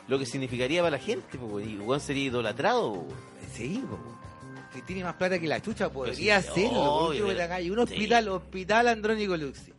lo 0.08 0.18
que 0.20 0.26
significaría 0.26 0.82
para 0.82 0.98
la 0.98 1.04
gente, 1.04 1.38
pues, 1.38 1.52
weón, 1.52 1.70
y 1.70 1.78
weón 1.78 2.00
sería 2.00 2.24
idolatrado, 2.26 2.92
weón. 2.92 3.08
Sí, 3.54 3.84
po. 3.90 4.00
Si 4.74 4.82
tiene 4.84 5.04
más 5.04 5.16
plata 5.16 5.40
que 5.40 5.48
la 5.48 5.62
chucha, 5.62 5.90
podría 5.90 6.16
sí, 6.42 6.50
hacerlo. 6.52 6.84
obvio, 6.84 6.98
por 7.00 7.10
último, 7.10 7.28
pero- 7.28 7.38
la 7.40 7.48
calle. 7.50 7.72
Un 7.72 7.78
sí. 7.78 7.84
hospital, 7.94 8.28
hospital 8.30 8.88
Andrónico 8.88 9.36
Luxi. 9.36 9.74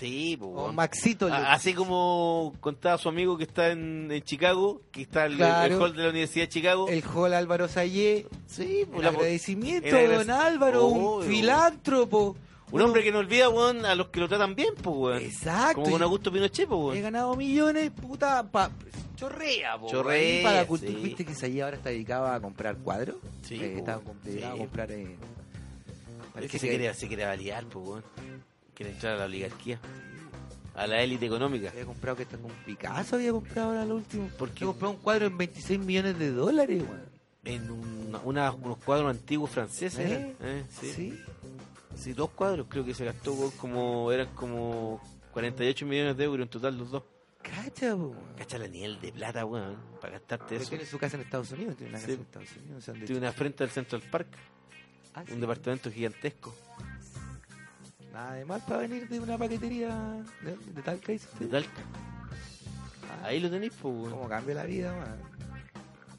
Sí, 0.00 0.36
pues, 0.38 0.50
O. 0.54 0.72
Maxito 0.72 1.28
Así 1.32 1.74
como 1.74 2.54
contaba 2.60 2.96
su 2.98 3.08
amigo 3.10 3.36
que 3.36 3.44
está 3.44 3.70
en, 3.70 4.10
en 4.10 4.22
Chicago, 4.22 4.80
que 4.90 5.02
está 5.02 5.26
el, 5.26 5.36
Claro. 5.36 5.74
el 5.74 5.80
hall 5.80 5.94
de 5.94 6.02
la 6.04 6.08
Universidad 6.08 6.44
de 6.46 6.48
Chicago. 6.48 6.88
El 6.88 7.04
Hall 7.04 7.34
Álvaro 7.34 7.68
Sayé. 7.68 8.26
sí, 8.46 8.86
pues, 8.90 9.06
agradecimiento, 9.06 9.88
el 9.88 9.94
agra- 10.12 10.18
don 10.18 10.30
Álvaro, 10.30 10.86
un 10.86 11.22
filántropo, 11.24 12.36
Un 12.72 12.80
hombre 12.82 13.02
que 13.02 13.10
no 13.12 13.18
olvida, 13.18 13.48
weón, 13.48 13.84
a 13.84 13.94
los 13.96 14.08
que 14.08 14.20
lo 14.20 14.28
tratan 14.28 14.54
bien, 14.54 14.72
pues, 14.80 14.96
weón. 14.96 15.18
Exacto. 15.22 15.82
Como 15.82 15.90
con 15.92 16.02
Augusto 16.02 16.30
Pinochet, 16.32 16.66
pues, 16.68 16.78
He 16.80 16.84
weón. 16.84 17.02
ganado 17.02 17.34
millones, 17.36 17.90
puta, 17.90 18.42
pa, 18.50 18.70
chorrea, 19.16 19.76
po, 19.76 19.88
Chorrea, 19.88 20.42
para 20.44 20.56
la 20.62 20.66
cultura. 20.66 20.92
sí. 20.92 20.98
¿Viste 21.02 21.24
que 21.26 21.32
Isaías 21.32 21.64
ahora 21.64 21.76
está 21.76 21.90
dedicado 21.90 22.26
a 22.28 22.40
comprar 22.40 22.76
cuadros? 22.76 23.16
Sí, 23.42 23.56
Eh, 23.56 23.74
está 23.78 24.00
dedicado 24.24 24.52
sí. 24.52 24.54
a 24.54 24.56
comprar... 24.64 24.90
Eh, 24.92 25.16
parece 26.32 26.52
que 26.52 26.58
se 26.58 26.68
quiere, 26.68 26.94
se 26.94 27.08
quiere 27.08 27.26
validar, 27.26 27.64
pues, 27.66 27.84
weón. 27.86 28.04
Quiere 28.80 28.94
entrar 28.94 29.16
a 29.16 29.18
la 29.18 29.24
oligarquía. 29.26 29.78
A 30.74 30.86
la 30.86 31.02
élite 31.02 31.26
económica. 31.26 31.68
Había 31.68 31.84
comprado 31.84 32.16
que 32.16 32.22
está 32.22 32.38
con 32.38 32.50
Picasso, 32.64 33.16
había 33.16 33.30
comprado 33.30 33.68
ahora 33.68 33.84
lo 33.84 33.96
último. 33.96 34.28
¿Por 34.38 34.48
Había 34.48 34.64
comprado 34.68 34.92
un 34.94 35.00
cuadro 35.00 35.26
en 35.26 35.36
26 35.36 35.80
millones 35.80 36.18
de 36.18 36.30
dólares, 36.30 36.82
weón. 36.82 37.02
En 37.44 37.70
una- 37.70 38.20
una- 38.20 38.52
unos 38.52 38.78
cuadros 38.78 39.10
antiguos 39.10 39.50
franceses. 39.50 39.98
¿Eh? 40.00 40.34
eran, 40.40 40.58
¿eh? 40.60 40.64
Sí. 40.80 40.92
Sí. 40.94 41.20
Sí, 41.94 42.12
dos 42.14 42.30
cuadros 42.30 42.68
creo 42.70 42.82
que 42.82 42.94
se 42.94 43.04
gastó 43.04 43.52
como 43.58 44.10
eran 44.12 44.28
como 44.34 44.98
48 45.34 45.84
millones 45.84 46.16
de 46.16 46.24
euros 46.24 46.44
en 46.46 46.48
total 46.48 46.78
los 46.78 46.90
dos. 46.90 47.02
Cacha, 47.42 47.94
weón. 47.94 48.16
Cacha 48.38 48.56
la 48.56 48.66
nivel 48.66 48.98
de 48.98 49.12
plata, 49.12 49.44
weón, 49.44 49.76
para 50.00 50.14
gastarte 50.14 50.46
Pero 50.48 50.62
eso. 50.62 50.70
tiene 50.70 50.86
su 50.86 50.98
casa 50.98 51.16
en 51.18 51.22
Estados 51.24 51.52
Unidos, 51.52 51.76
tiene 51.76 51.90
una 51.90 51.98
casa 51.98 52.06
Sí. 52.06 52.14
en 52.14 52.20
Estados 52.22 52.48
Unidos. 52.56 52.78
o 52.78 52.80
sea, 52.80 52.94
de 52.94 53.00
Tiene 53.04 53.18
una 53.20 53.32
frente 53.32 53.62
al 53.62 53.68
Central 53.68 54.00
Park, 54.10 54.28
Ah, 55.12 55.22
sí. 55.26 55.34
un 55.34 55.40
departamento 55.42 55.90
gigantesco. 55.92 56.54
Nada 58.12 58.34
de 58.34 58.44
mal 58.44 58.60
para 58.66 58.80
venir 58.80 59.08
de 59.08 59.20
una 59.20 59.38
paquetería 59.38 60.22
de, 60.42 60.56
de 60.56 60.82
tal 60.82 60.98
que 61.00 61.12
dice 61.12 61.28
De. 61.38 61.46
Talca. 61.46 61.70
Ah, 63.22 63.26
Ahí 63.26 63.40
lo 63.40 63.50
tenéis, 63.50 63.72
pues, 63.80 63.94
weón. 63.94 64.10
¿Cómo 64.10 64.28
cambia 64.28 64.54
la 64.56 64.64
vida, 64.64 64.92
man? 64.94 65.16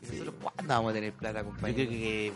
¿Y 0.02 0.06
Sí. 0.06 0.12
nosotros 0.20 0.36
cuándo 0.42 0.74
vamos 0.74 0.92
a 0.92 0.94
tener 0.94 1.14
plata, 1.14 1.39
Yo 1.42 1.46
compañero? 1.46 1.88
creo 1.89 1.89
que. 2.00 2.34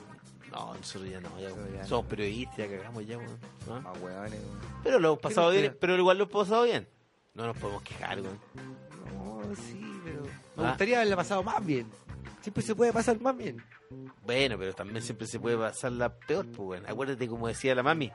No, 0.52 0.74
nosotros 0.74 1.10
ya 1.10 1.20
no, 1.20 1.30
ya, 1.40 1.50
Nosotros 1.50 1.74
ya 1.74 1.82
no. 1.82 1.88
somos 1.88 2.06
periodistas, 2.06 2.58
ya 2.58 2.68
cagamos 2.70 3.06
ya, 3.08 3.18
weón. 3.18 3.40
¿no? 3.68 3.82
Más 3.82 4.02
hueones, 4.02 4.32
weón. 4.40 4.60
Pero 4.84 5.00
lo 5.00 5.08
hemos 5.10 5.20
¿Qué 5.20 5.24
pasado 5.24 5.52
bien, 5.52 5.78
pero 5.80 5.98
igual 5.98 6.18
lo 6.18 6.24
hemos 6.26 6.34
pasado 6.44 6.64
bien. 6.64 6.88
No 7.34 7.46
nos 7.48 7.58
podemos 7.58 7.82
quejar, 7.84 8.22
weón. 8.22 8.40
No, 8.56 9.56
sí, 9.56 10.00
pero... 10.04 10.24
Me 10.58 10.64
Ah. 10.64 10.70
gustaría 10.70 10.98
haberla 10.98 11.16
pasado 11.18 11.44
más 11.44 11.66
bien. 11.66 11.88
Siempre 12.42 12.62
se 12.64 12.76
puede 12.76 12.94
pasar 12.94 13.20
más 13.20 13.36
bien. 13.36 13.62
Bueno, 14.26 14.58
pero 14.58 14.74
también 14.74 15.02
siempre 15.02 15.28
se 15.28 15.40
puede 15.40 15.58
pasarla 15.58 16.14
peor, 16.14 16.46
pues, 16.48 16.60
weón. 16.82 16.86
Acuérdate 16.90 17.28
como 17.28 17.48
decía 17.48 17.74
la 17.76 17.84
mami, 17.84 18.12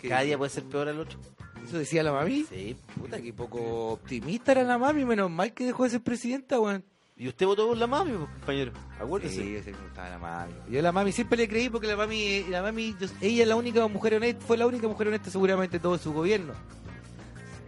¿Qué 0.00 0.08
cada 0.08 0.22
día 0.22 0.38
puede 0.38 0.50
ser 0.50 0.64
peor 0.64 0.88
al 0.88 0.98
otro. 1.00 1.18
¿Eso 1.64 1.78
decía 1.78 2.02
la 2.02 2.12
mami? 2.12 2.44
Sí. 2.48 2.76
Puta, 2.98 3.20
que 3.20 3.32
poco 3.32 3.90
optimista 3.92 4.52
era 4.52 4.62
la 4.62 4.78
mami. 4.78 5.04
Menos 5.04 5.30
mal 5.30 5.52
que 5.52 5.64
dejó 5.66 5.84
de 5.84 5.90
ser 5.90 6.00
presidenta, 6.02 6.58
weón. 6.60 6.84
Y 7.16 7.26
usted 7.26 7.46
votó 7.46 7.66
por 7.66 7.76
la 7.76 7.88
mami, 7.88 8.12
compañero. 8.12 8.70
Acuérdese. 9.00 9.42
Sí, 9.42 9.52
yo 9.54 9.58
sé 9.58 9.72
que 9.72 9.76
me 9.76 9.82
gustaba 9.84 10.08
la 10.08 10.18
mami. 10.18 10.52
Yo 10.70 10.80
la 10.80 10.92
mami 10.92 11.10
siempre 11.12 11.36
le 11.36 11.48
creí 11.48 11.68
porque 11.68 11.88
la 11.88 11.96
mami, 11.96 12.44
la 12.48 12.62
mami, 12.62 12.94
yo- 13.00 13.08
ella 13.20 13.42
es 13.42 13.48
la 13.48 13.56
única 13.56 13.84
mujer 13.88 14.14
honesta, 14.14 14.44
fue 14.46 14.56
la 14.56 14.66
única 14.68 14.86
mujer 14.86 15.08
honesta 15.08 15.28
seguramente 15.30 15.80
todo 15.80 15.98
su 15.98 16.12
gobierno. 16.12 16.54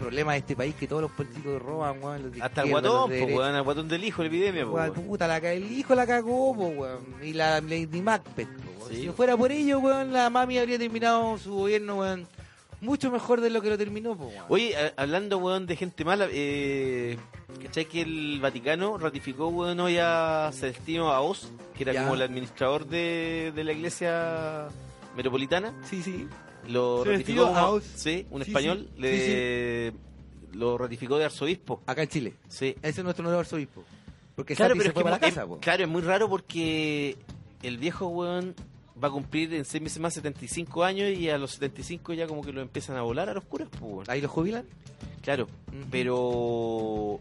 Problema 0.01 0.32
de 0.32 0.38
este 0.38 0.57
país 0.57 0.74
que 0.74 0.86
todos 0.88 1.03
los 1.03 1.11
políticos 1.12 1.61
roban, 1.62 2.03
weón. 2.03 2.22
los 2.24 2.32
de 2.32 2.42
Hasta 2.42 2.62
el 2.62 2.70
guatón, 2.70 3.09
pues, 3.11 3.22
weón, 3.24 3.55
al 3.55 3.62
guatón 3.62 3.86
del 3.88 4.03
hijo, 4.03 4.22
la 4.22 4.28
epidemia, 4.28 4.66
Weón, 4.66 4.92
puta, 4.94 5.28
la, 5.28 5.36
el 5.38 5.70
hijo 5.70 5.94
la 5.94 6.07
cagó, 6.07 6.51
weón. 6.53 7.01
Y 7.22 7.34
la 7.34 7.61
Lady 7.61 8.01
Macbeth, 8.03 8.48
po. 8.48 8.88
Sí. 8.88 8.96
Si 9.03 9.07
no 9.07 9.12
fuera 9.12 9.36
por 9.36 9.53
ello, 9.53 9.78
weón, 9.78 10.12
la 10.12 10.30
mami 10.30 10.59
habría 10.59 10.78
terminado 10.78 11.36
su 11.38 11.53
gobierno, 11.55 11.98
weón, 11.98 12.26
mucho 12.80 13.11
mejor 13.11 13.40
de 13.42 13.51
lo 13.51 13.61
que 13.61 13.68
lo 13.68 13.76
terminó, 13.78 14.16
po, 14.16 14.28
weón. 14.28 14.44
Oye, 14.48 14.74
a- 14.76 14.94
hablando, 14.96 15.36
weón, 15.38 15.66
de 15.66 15.76
gente 15.76 16.05
mala, 16.05 16.26
eh, 16.32 17.18
¿cachai 17.62 17.84
que 17.84 18.01
el 18.01 18.40
Vaticano 18.40 18.96
ratificó, 18.96 19.48
weón, 19.48 19.78
hoy 19.80 19.98
a 20.01 20.51
Celestino 20.55 21.12
Aos, 21.12 21.53
que 21.76 21.82
era 21.84 21.92
Ya. 21.92 22.03
como 22.03 22.14
el 22.14 22.22
administrador 22.22 22.86
de, 22.86 23.53
de 23.55 23.64
la 23.64 23.72
iglesia 23.72 24.68
metropolitana? 25.14 25.74
Sí, 25.84 26.03
sí. 26.03 26.26
Lo 26.68 27.04
ratificó 27.04 27.46
como-. 27.52 27.80
Sí, 27.80 28.26
un 28.30 28.44
Sí, 28.44 28.50
español, 28.50 28.88
sí. 28.94 29.00
le, 29.00 29.92
lo 30.52 30.76
ratificó 30.78 31.18
de 31.18 31.24
arzobispo. 31.24 31.82
Acá 31.86 32.02
en 32.02 32.08
Chile. 32.08 32.34
Sí. 32.48 32.74
Ese 32.82 33.00
es 33.00 33.04
nuestro 33.04 33.22
nuevo 33.24 33.38
arzobispo. 33.40 33.84
Porque 34.36 34.54
Claro, 34.54 34.74
pero 34.74 34.82
se 34.84 34.88
es 34.88 34.94
fue 34.94 35.00
que 35.02 35.04
para 35.04 35.18
la 35.20 35.26
es- 35.26 35.34
casa, 35.34 35.46
po. 35.46 35.58
claro, 35.58 35.82
es 35.84 35.88
muy 35.88 36.02
raro 36.02 36.28
porque 36.28 37.16
el 37.62 37.78
viejo 37.78 38.06
weón 38.08 38.54
va 39.02 39.08
a 39.08 39.11
cumplir 39.11 39.52
en 39.54 39.64
seis 39.64 39.82
meses 39.82 39.98
más 40.00 40.14
75 40.14 40.84
años 40.84 41.11
y 41.16 41.28
a 41.30 41.38
los 41.38 41.52
75 41.52 42.12
ya 42.14 42.26
como 42.26 42.42
que 42.42 42.52
lo 42.52 42.61
empiezan 42.61 42.96
a 42.96 43.02
volar 43.02 43.28
a 43.28 43.34
los 43.34 43.44
curas, 43.44 43.68
pues. 43.78 44.08
Ahí 44.08 44.20
lo 44.20 44.28
jubilan. 44.28 44.64
Claro, 45.22 45.46
pero 45.90 47.20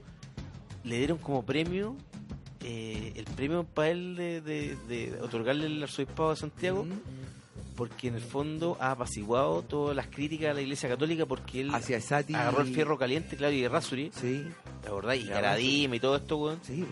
le 0.84 0.98
dieron 0.98 1.18
como 1.18 1.44
premio 1.44 1.96
eh, 2.62 3.14
el 3.16 3.26
premio 3.26 3.64
para 3.64 3.90
él 3.90 4.16
de, 4.16 4.42
de- 4.42 4.76
de 4.88 5.18
otorgarle 5.22 5.66
el 5.68 5.82
arzobispado 5.84 6.32
de 6.32 6.36
Santiago 6.36 6.84
Mm. 6.86 6.92
Porque 7.80 8.10
en 8.10 8.16
el 8.16 8.22
fondo 8.22 8.76
ha 8.82 8.92
apaciguado 8.92 9.62
todas 9.64 9.96
las 9.96 10.08
críticas 10.08 10.52
a 10.52 10.54
la 10.54 10.62
iglesia 10.62 10.90
católica 10.90 11.26
porque 11.26 11.62
él 11.62 11.74
Hacia 11.74 12.02
Sati. 12.02 12.36
agarró 12.36 12.62
el 12.62 12.74
fierro 12.76 12.98
caliente, 12.98 13.38
claro, 13.38 13.54
y 13.56 13.62
de 13.62 13.70
Rasuri, 13.70 14.12
Sí, 14.14 14.46
¿te 14.82 14.90
acordás? 14.90 15.16
Y 15.18 15.24
Ya, 15.26 15.34
Caradima 15.36 15.96
y 15.96 16.00
todo 16.02 16.18
esto, 16.18 16.38
weón. 16.38 16.60
sí. 16.62 16.86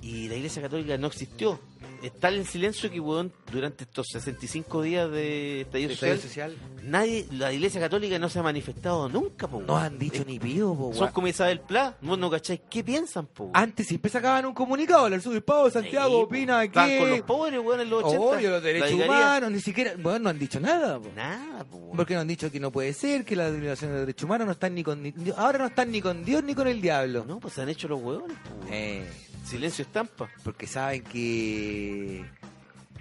Y 0.00 0.28
la 0.28 0.36
iglesia 0.36 0.60
católica 0.62 0.96
no 0.98 1.06
existió. 1.08 1.58
Está 2.04 2.28
en 2.28 2.44
silencio 2.44 2.90
que, 2.90 3.00
weón, 3.00 3.32
durante 3.50 3.84
estos 3.84 4.08
65 4.12 4.82
días 4.82 5.10
de 5.10 5.62
estallido 5.62 5.92
El 6.02 6.20
social, 6.20 6.54
nadie, 6.82 7.26
la 7.32 7.50
iglesia 7.50 7.80
católica 7.80 8.18
no 8.18 8.28
se 8.28 8.38
ha 8.38 8.42
manifestado 8.42 9.08
nunca, 9.08 9.48
po, 9.48 9.60
No 9.62 9.72
weón. 9.72 9.84
han 9.86 9.98
dicho 9.98 10.20
Eh, 10.20 10.24
ni 10.26 10.38
pío, 10.38 10.74
po, 10.74 10.92
Son 10.92 11.04
weón. 11.04 11.12
como 11.14 11.28
Isabel 11.28 11.60
Pla, 11.60 11.96
¿no, 12.02 12.16
no 12.18 12.30
cacháis? 12.30 12.60
¿Qué 12.68 12.84
piensan, 12.84 13.26
po? 13.26 13.44
weón? 13.44 13.56
Antes 13.56 13.86
siempre 13.86 14.10
sacaban 14.10 14.44
un 14.44 14.52
comunicado, 14.52 15.06
el 15.06 15.14
arzobispado 15.14 15.64
de 15.64 15.70
Santiago 15.70 16.18
Sí, 16.18 16.24
opina 16.24 16.62
Estaban 16.64 16.98
con 16.98 17.08
los 17.08 17.16
que... 17.18 17.22
pobres, 17.24 17.60
weón, 17.60 17.80
en 17.80 17.88
los 17.88 18.04
80. 18.04 18.20
Obvio, 18.22 18.50
los 18.50 18.62
derechos 18.62 18.92
La 18.98 19.04
humanos, 19.06 19.50
ni 19.52 19.60
siquiera... 19.60 19.94
Bueno, 19.98 20.18
no 20.18 20.28
han 20.30 20.38
dicho 20.38 20.60
nada, 20.60 21.00
po. 21.00 21.08
Nada, 21.16 21.64
po, 21.64 21.76
weón. 21.78 21.96
Porque 21.96 22.12
no 22.14 22.20
han 22.20 22.28
dicho 22.28 22.50
que 22.52 22.60
no 22.60 22.70
puede 22.70 22.92
ser, 22.92 23.24
que 23.24 23.34
las 23.34 23.50
violaciones 23.58 23.94
de 23.94 24.00
derechos 24.00 24.24
humanos 24.24 24.46
no 24.46 24.52
están 24.52 24.74
ni 24.74 24.82
con... 24.82 25.02
ni- 25.02 25.14
ahora 25.38 25.58
no 25.58 25.66
están 25.68 25.90
ni 25.90 26.02
con 26.02 26.22
Dios 26.22 26.44
ni 26.44 26.54
con 26.54 26.68
el 26.68 26.82
diablo. 26.82 27.24
No, 27.26 27.40
pues 27.40 27.54
se 27.54 27.62
han 27.62 27.70
hecho 27.70 27.88
los 27.88 28.02
huevones, 28.02 28.36
po, 28.38 28.50
weón. 28.60 28.68
Eh, 28.70 29.06
Silencio 29.44 29.82
estampa. 29.84 30.28
porque 30.42 30.66
saben 30.66 31.02
que... 31.04 32.24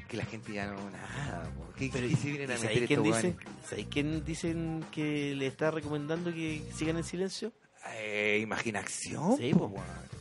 Que 0.07 0.17
la 0.17 0.25
gente 0.25 0.53
ya 0.53 0.67
no... 0.67 0.75
Nada. 0.91 1.49
¿Qué, 1.77 1.89
Pero, 1.91 2.07
qué 2.07 2.15
se 2.15 2.27
vienen 2.29 2.51
a 2.51 2.55
¿y 2.55 2.59
meter 2.59 2.71
¿sabéis 2.73 2.87
quién, 2.87 2.99
weones? 3.01 3.35
¿sabéis 3.67 3.87
quién 3.89 4.25
dicen 4.25 4.85
que 4.91 5.33
le 5.35 5.47
está 5.47 5.71
recomendando 5.71 6.31
que 6.31 6.61
sigan 6.75 6.97
en 6.97 7.03
silencio? 7.03 7.51
Eh, 7.95 8.39
imaginación, 8.41 9.37
Sí, 9.37 9.51
po. 9.53 9.65
weón. 9.67 10.13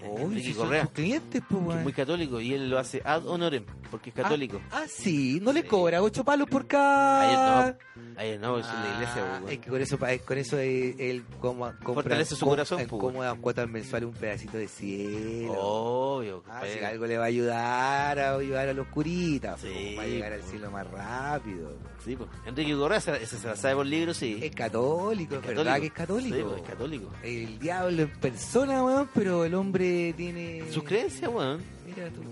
Son 0.00 0.54
Correa, 0.54 0.86
clientes, 0.86 1.42
weón. 1.50 1.78
es 1.78 1.82
muy 1.84 1.92
católico, 1.92 2.40
y 2.40 2.54
él 2.54 2.70
lo 2.70 2.78
hace 2.78 3.02
ad 3.04 3.26
honorem, 3.26 3.64
porque 3.90 4.10
es 4.10 4.16
católico. 4.16 4.60
Ah, 4.70 4.82
ah, 4.82 4.86
sí, 4.88 5.38
no 5.42 5.52
le 5.52 5.64
cobra 5.64 6.02
ocho 6.02 6.24
palos 6.24 6.48
por 6.48 6.66
cada... 6.66 7.20
Ayer 7.66 7.78
no, 7.78 8.20
ayer 8.20 8.40
no, 8.40 8.58
es 8.58 8.66
la 8.66 8.92
iglesia, 8.94 9.14
Ah, 9.22 9.38
po, 9.38 9.44
weón. 9.44 9.52
es 9.52 9.58
que 9.58 9.70
con 9.70 9.80
eso, 9.82 9.98
con 10.26 10.38
eso 10.38 10.58
él 10.58 11.24
como, 11.40 11.72
Fortalece 11.82 12.34
su 12.36 12.46
corazón, 12.46 12.80
en 12.80 12.88
po, 12.88 12.98
cómodas 12.98 13.34
cuotas 13.38 13.68
mensuales 13.68 14.08
un 14.08 14.14
pedacito 14.14 14.56
de 14.58 14.68
cielo. 14.68 15.52
Obvio, 15.58 16.42
Ah, 16.48 16.62
si 16.66 16.84
algo 16.84 17.06
le 17.06 17.18
va 17.18 17.24
a 17.24 17.28
ayudar 17.28 18.18
a 18.18 18.34
ayudar 18.36 18.68
a 18.68 18.72
los 18.72 18.86
curitas, 18.88 19.60
Sí, 19.60 19.94
va 19.98 20.02
a 20.02 20.06
llegar 20.06 20.32
al 20.32 20.42
cielo 20.42 20.70
más 20.70 20.86
rápido. 20.90 21.72
Sí, 22.04 22.16
pues. 22.16 22.28
Enrique 22.46 22.74
Correa, 22.74 22.98
esa 22.98 23.16
se 23.26 23.46
la 23.46 23.56
sabe 23.56 23.74
por 23.76 23.86
libro, 23.86 24.14
sí. 24.14 24.38
Es 24.42 24.54
católico, 24.54 25.36
es 25.36 25.42
verdad 25.46 25.78
que 25.80 25.86
es 25.86 25.92
católico. 25.92 26.36
Sí, 26.36 26.42
pues, 26.42 26.62
es 26.62 26.68
católico. 26.68 27.10
El 27.22 27.58
diablo 27.58 28.02
en 28.02 28.10
persona, 28.20 28.82
weón, 28.84 29.08
pero 29.14 29.44
el 29.44 29.54
hombre 29.54 30.12
tiene... 30.16 30.64
Sus 30.70 30.82
creencias, 30.84 31.30
weón. 31.30 31.60
Mira 31.86 32.08
tú. 32.10 32.22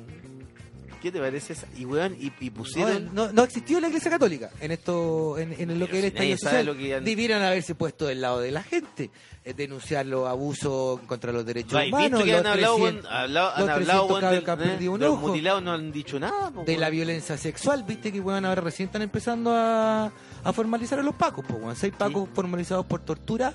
¿Qué 1.00 1.12
te 1.12 1.20
parece 1.20 1.52
esa? 1.52 1.66
Y, 1.76 1.84
weón, 1.84 2.16
y, 2.18 2.32
y 2.40 2.50
pusieron... 2.50 3.14
no, 3.14 3.32
no 3.32 3.44
existió 3.44 3.78
la 3.80 3.86
iglesia 3.88 4.10
católica 4.10 4.50
en 4.60 4.72
esto 4.72 5.38
en, 5.38 5.52
en 5.52 5.78
lo 5.78 5.86
Pero 5.86 6.00
que 6.00 6.06
era 6.08 6.22
si 6.22 6.36
social. 6.38 6.76
que 6.76 6.94
han- 6.96 7.04
Debieran 7.04 7.42
haberse 7.42 7.74
puesto 7.76 8.06
del 8.06 8.20
lado 8.20 8.40
de 8.40 8.50
la 8.50 8.62
gente, 8.64 9.10
eh, 9.44 9.54
denunciar 9.54 10.06
los 10.06 10.26
abusos 10.28 10.98
contra 11.06 11.30
los 11.32 11.46
derechos 11.46 11.72
¿No 11.74 11.78
has 11.78 11.86
humanos, 11.88 12.22
que 12.24 12.32
los 12.32 12.40
han 12.40 12.46
hablado, 12.48 12.74
300 12.76 13.04
weón? 13.04 13.14
Hablado- 13.14 13.52
han 13.54 13.60
los 13.60 13.70
hablado, 13.70 14.06
300 14.06 14.10
weón, 14.10 14.20
cabros 14.20 14.30
del- 14.36 14.44
que 14.44 14.50
han 14.50 14.82
eh, 14.82 14.88
un 14.88 14.98
de 15.00 15.06
los 15.06 15.14
ojo. 15.16 15.28
mutilados 15.28 15.62
no 15.62 15.72
han 15.72 15.92
dicho 15.92 16.18
nada, 16.18 16.50
po, 16.50 16.64
de 16.64 16.76
la 16.76 16.90
violencia 16.90 17.36
sexual, 17.38 17.84
viste 17.84 18.10
que 18.12 18.20
weón 18.20 18.44
ahora 18.44 18.60
recién 18.60 18.88
están 18.88 19.02
empezando 19.02 19.52
a, 19.52 20.06
a 20.44 20.52
formalizar 20.52 20.98
a 20.98 21.02
los 21.02 21.14
pacos, 21.14 21.44
weón. 21.48 21.76
seis 21.76 21.92
pacos 21.96 22.28
formalizados 22.34 22.86
por 22.86 23.00
tortura, 23.04 23.54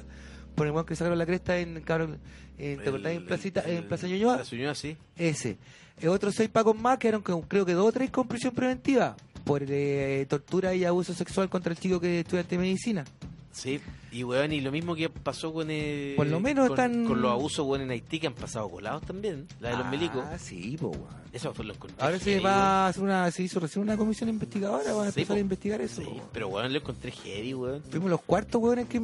por 0.56 0.66
el 0.66 0.72
weón 0.72 0.86
que 0.86 0.96
sacaron 0.96 1.18
la 1.20 1.26
cresta 1.26 1.58
en, 1.58 1.82
cabrón, 1.82 2.20
en, 2.58 2.80
¿te 2.82 2.88
acordás? 2.88 3.12
en 3.14 3.26
Placita, 3.26 3.64
en 3.66 3.78
el- 3.78 3.84
Plaza 3.86 4.08
Ñuñoa, 4.08 4.36
Plaza 4.38 4.56
Ñuñoa, 4.56 4.76
sí. 4.76 4.96
ese. 5.18 5.58
Eh, 6.04 6.08
otros 6.10 6.36
seis 6.36 6.49
pacos 6.49 6.76
más 6.78 6.97
quedaron 6.97 7.22
con, 7.22 7.41
creo 7.43 7.66
que 7.66 7.74
dos 7.74 7.88
o 7.88 7.91
tres 7.91 8.12
con 8.12 8.28
prisión 8.28 8.54
preventiva 8.54 9.16
por 9.45 9.64
eh, 9.68 10.26
tortura 10.30 10.76
y 10.76 10.86
abuso 10.86 11.14
sexual 11.14 11.49
contra 11.49 11.72
el 11.74 11.80
chico 11.80 11.99
que 11.99 12.20
es 12.20 12.26
estudiante 12.26 12.56
de 12.58 12.62
medicina. 12.62 13.06
Sí, 13.51 13.80
y 14.12 14.24
weón, 14.24 14.51
y 14.51 14.62
lo 14.62 14.72
mismo 14.72 14.95
que 14.95 15.10
pasó 15.10 15.54
con 15.54 15.68
eh, 15.70 16.14
Por 16.18 16.26
lo 16.26 16.39
menos 16.39 16.68
con, 16.70 16.80
están- 16.80 17.06
con 17.06 17.22
los 17.22 17.32
abusos 17.32 17.66
weón 17.68 17.82
en 17.84 17.91
Haití 17.91 18.20
que 18.20 18.26
han 18.28 18.34
pasado 18.34 18.68
colados 18.68 19.04
también, 19.04 19.47
la 19.60 19.70
de 19.70 19.78
los 19.78 19.86
ah, 19.86 19.91
milicos. 19.91 20.26
sí, 20.39 20.76
po, 20.80 20.88
weón. 20.89 21.24
Eso 21.32 21.54
fue 21.54 21.64
lo 21.66 21.74
encontré. 21.74 22.04
Ahora 22.04 22.18
se 22.20 22.32
heavy, 22.32 22.43
va 22.43 22.51
weón. 22.51 22.62
a 22.64 22.88
hacer 22.88 23.04
una, 23.04 23.32
se 23.32 23.43
hizo 23.43 23.60
recién 23.60 23.84
una 23.84 23.95
comisión 23.95 24.30
investigadora, 24.30 24.91
van 24.93 25.08
a 25.08 25.12
Sí, 25.12 25.20
empezar 25.22 25.36
po. 25.36 25.38
a 25.38 25.39
investigar 25.41 25.82
eso. 25.82 26.01
Sí, 26.01 26.08
po, 26.08 26.12
weón. 26.16 26.28
pero 26.34 26.47
weón, 26.47 26.74
lo 26.74 26.80
encontré 26.80 27.12
heavy, 27.12 27.54
weón. 27.54 27.84
Fuimos 27.91 28.10
los 28.10 28.22
cuartos, 28.24 28.60
weones, 28.62 28.88
que 28.88 28.97
eh, 28.97 29.01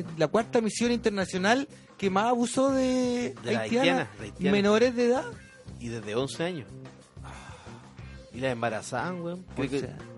eh, 0.00 0.04
la 0.16 0.26
cuarta 0.26 0.60
misión 0.60 0.90
internacional 0.90 1.68
que 1.96 2.10
más 2.10 2.24
abusó 2.26 2.70
de, 2.72 3.34
De 3.44 3.52
la 3.52 3.60
haitianas, 3.60 3.68
haitiana, 3.70 4.10
la 4.18 4.24
haitiana. 4.24 4.52
menores 4.52 4.96
de 4.96 5.04
edad. 5.06 5.24
Y 5.80 5.88
desde 5.88 6.14
11 6.14 6.44
años. 6.44 6.68
Y 8.32 8.40
las 8.40 8.52
embarazaban, 8.52 9.20
weón. 9.22 9.46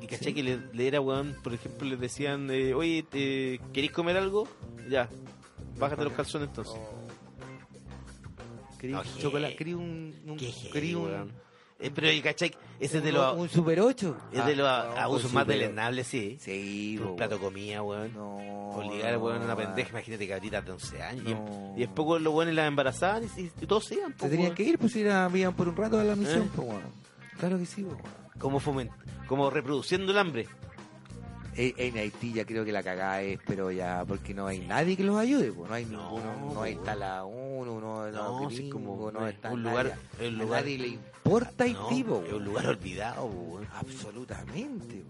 Y 0.01 0.07
¿cachai? 0.07 0.35
Que 0.35 0.43
le, 0.43 0.59
le 0.73 0.87
era, 0.87 1.01
weón, 1.01 1.37
por 1.43 1.55
ejemplo, 1.55 1.89
les 1.89 2.01
decían, 2.01 2.51
eh, 2.51 2.75
oye, 2.75 3.07
eh, 3.13 3.61
¿queréis 3.73 3.93
comer 3.93 4.17
algo? 4.17 4.49
Ya, 4.89 5.09
bájate 5.79 6.05
los 6.05 6.13
calzones 6.13 6.49
entonces. 6.49 6.75
Un 8.83 8.95
heavy. 8.95 9.21
chocolate, 9.21 9.75
un. 9.75 10.15
Eh, 11.83 11.91
pero, 11.95 12.09
¿cachai? 12.23 12.55
Ese 12.79 12.99
es 12.99 13.05
de 13.05 13.13
los, 13.13 13.37
un 13.37 13.49
Super 13.49 13.81
8. 13.81 14.17
es 14.33 14.45
de 14.47 14.57
los 14.57 14.67
Ah, 14.69 15.03
abusos 15.05 15.33
más 15.33 15.45
Super 15.45 15.59
deleznables, 15.59 16.07
sí. 16.07 16.37
Sí, 16.41 16.99
Un 17.03 17.17
plato 17.17 17.37
de 17.37 17.41
weón. 17.41 17.53
comida, 17.53 17.83
weón. 17.83 18.13
No. 18.15 18.37
Obligar, 18.71 19.17
weón, 19.19 19.43
a 19.43 19.45
una 19.47 19.57
pendeja, 19.57 19.91
imagínate 19.91 20.29
cabritas 20.29 20.65
de 20.65 20.73
11 20.73 21.03
años. 21.03 21.25
Y- 21.27 21.35
No. 21.35 21.73
Y, 21.77 21.81
después 21.81 22.07
weón, 22.09 22.25
los 22.25 22.33
buenos 22.33 22.55
las 22.55 22.69
embarazaban 22.69 23.25
y, 23.25 23.41
y- 23.41 23.53
y 23.63 23.67
todos 23.67 23.85
se 23.87 23.95
iban. 23.97 24.13
po, 24.13 24.25
Se 24.27 24.31
tenían 24.31 24.55
que 24.55 24.63
ir, 24.63 24.79
pues 24.79 24.95
ir 24.97 25.09
a, 25.11 25.31
iban 25.35 25.55
por 25.55 25.69
un 25.69 25.77
rato 25.77 25.99
a 25.99 26.05
la 26.05 26.15
misión, 26.17 26.43
¿Eh? 26.43 26.51
pues, 26.55 26.69
weón. 26.69 26.83
Claro 27.39 27.59
que 27.59 27.67
sí, 27.67 27.83
weón. 27.83 27.99
Como, 28.39 28.59
foment 28.61 28.91
como 29.27 29.51
reproduciendo 29.51 30.13
el 30.13 30.19
hambre. 30.19 30.47
Eh, 31.63 31.75
En 31.77 31.99
Haití 31.99 32.33
ya 32.33 32.47
creo 32.47 32.65
que 32.65 32.73
la 32.73 32.83
cagada 32.83 33.21
es, 33.21 33.39
pero 33.47 33.71
ya, 33.71 34.03
porque 34.09 34.33
no 34.33 34.47
hay 34.47 34.61
nadie 34.61 34.97
que 34.97 35.05
los 35.05 35.19
ayude, 35.19 35.53
pues. 35.53 35.69
No 35.69 35.75
hay 35.75 35.85
No, 35.85 36.03
ninguno, 36.05 36.55
no 36.55 36.63
hay 36.63 36.73
weón. 36.75 36.85
tala 36.87 37.25
uno, 37.25 37.81
no, 37.81 38.11
No, 38.11 38.41
no, 38.43 38.51
sí, 38.51 38.71
como 38.71 39.11
no 39.13 39.27
es 39.27 39.35
está 39.35 39.51
un 39.53 39.63
nadie. 39.63 39.83
lugar- 39.85 39.99
A 40.19 40.61
nadie 40.61 40.79
le 40.79 40.87
importa 40.89 41.67
No, 41.67 41.89
Haití, 41.89 42.05
po, 42.05 42.25
es 42.27 42.33
un 42.33 42.45
lugar 42.45 42.67
olvidado, 42.67 43.25
weón. 43.27 43.69
Absolutamente, 43.75 45.05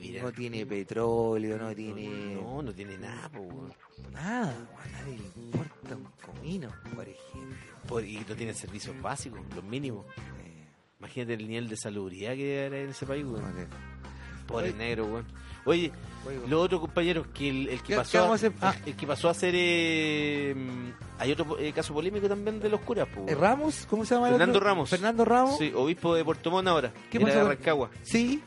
mira. 0.00 0.22
No 0.22 0.32
tiene 0.32 0.64
petróleo, 0.64 1.58
no 1.58 1.74
tiene 1.74 2.34
No, 2.36 2.62
no 2.62 2.72
tiene 2.72 2.96
nada, 2.96 3.30
weón. 3.38 3.72
nada. 4.12 4.54
A 4.82 4.88
nadie 4.88 5.18
le 5.18 5.42
importa 5.42 5.96
un 5.96 6.08
comino, 6.34 6.70
por 6.94 7.06
ejemplo. 7.08 7.56
Por- 7.86 8.04
y 8.04 8.24
no 8.26 8.34
tienen 8.34 8.54
servicios 8.54 9.00
básicos, 9.02 9.40
los 9.54 9.64
mínimos. 9.64 10.06
Eh, 10.16 10.64
Imagínate 10.98 11.34
el 11.34 11.46
nivel 11.48 11.68
de 11.68 11.76
salubridad 11.76 12.34
que 12.34 12.64
era 12.66 12.78
en 12.78 12.88
ese 12.90 13.04
país, 13.06 13.24
weón. 13.24 13.42
no. 13.42 14.00
Pobre 14.46 14.72
negro, 14.72 15.04
weón. 15.06 15.26
Oye, 15.64 15.92
Oye, 16.26 16.38
los 16.48 16.64
otros 16.64 16.80
compañeros, 16.80 17.26
que 17.34 17.48
el, 17.48 17.68
el 17.68 17.80
que 17.82 17.88
¿Qué- 17.88 17.96
pasó 17.96 18.30
a 18.30 18.34
hacer? 18.34 18.52
Ah. 18.60 18.74
el 18.84 18.94
que 18.94 19.06
pasó 19.06 19.28
a 19.28 19.34
ser 19.34 19.54
eh, 19.56 20.54
hay 21.18 21.32
otro 21.32 21.58
eh, 21.58 21.72
caso 21.72 21.94
polémico 21.94 22.28
también 22.28 22.60
de 22.60 22.68
los 22.68 22.80
curas, 22.80 23.08
Eh. 23.26 23.34
Ramos, 23.34 23.86
¿cómo 23.88 24.04
se 24.04 24.14
llama? 24.14 24.28
el 24.28 24.34
Fernando 24.34 24.58
otro? 24.58 24.68
Ramos. 24.68 24.90
Fernando 24.90 25.24
Ramos. 25.24 25.58
Sí, 25.58 25.72
obispo 25.74 26.14
de 26.14 26.24
Puerto 26.24 26.50
Montt 26.50 26.68
ahora. 26.68 26.92
¿Qué 27.10 27.18
era 27.18 27.26
pasó 27.26 27.38
de 27.38 27.44
Rancagua. 27.54 27.90
Sí, 28.02 28.42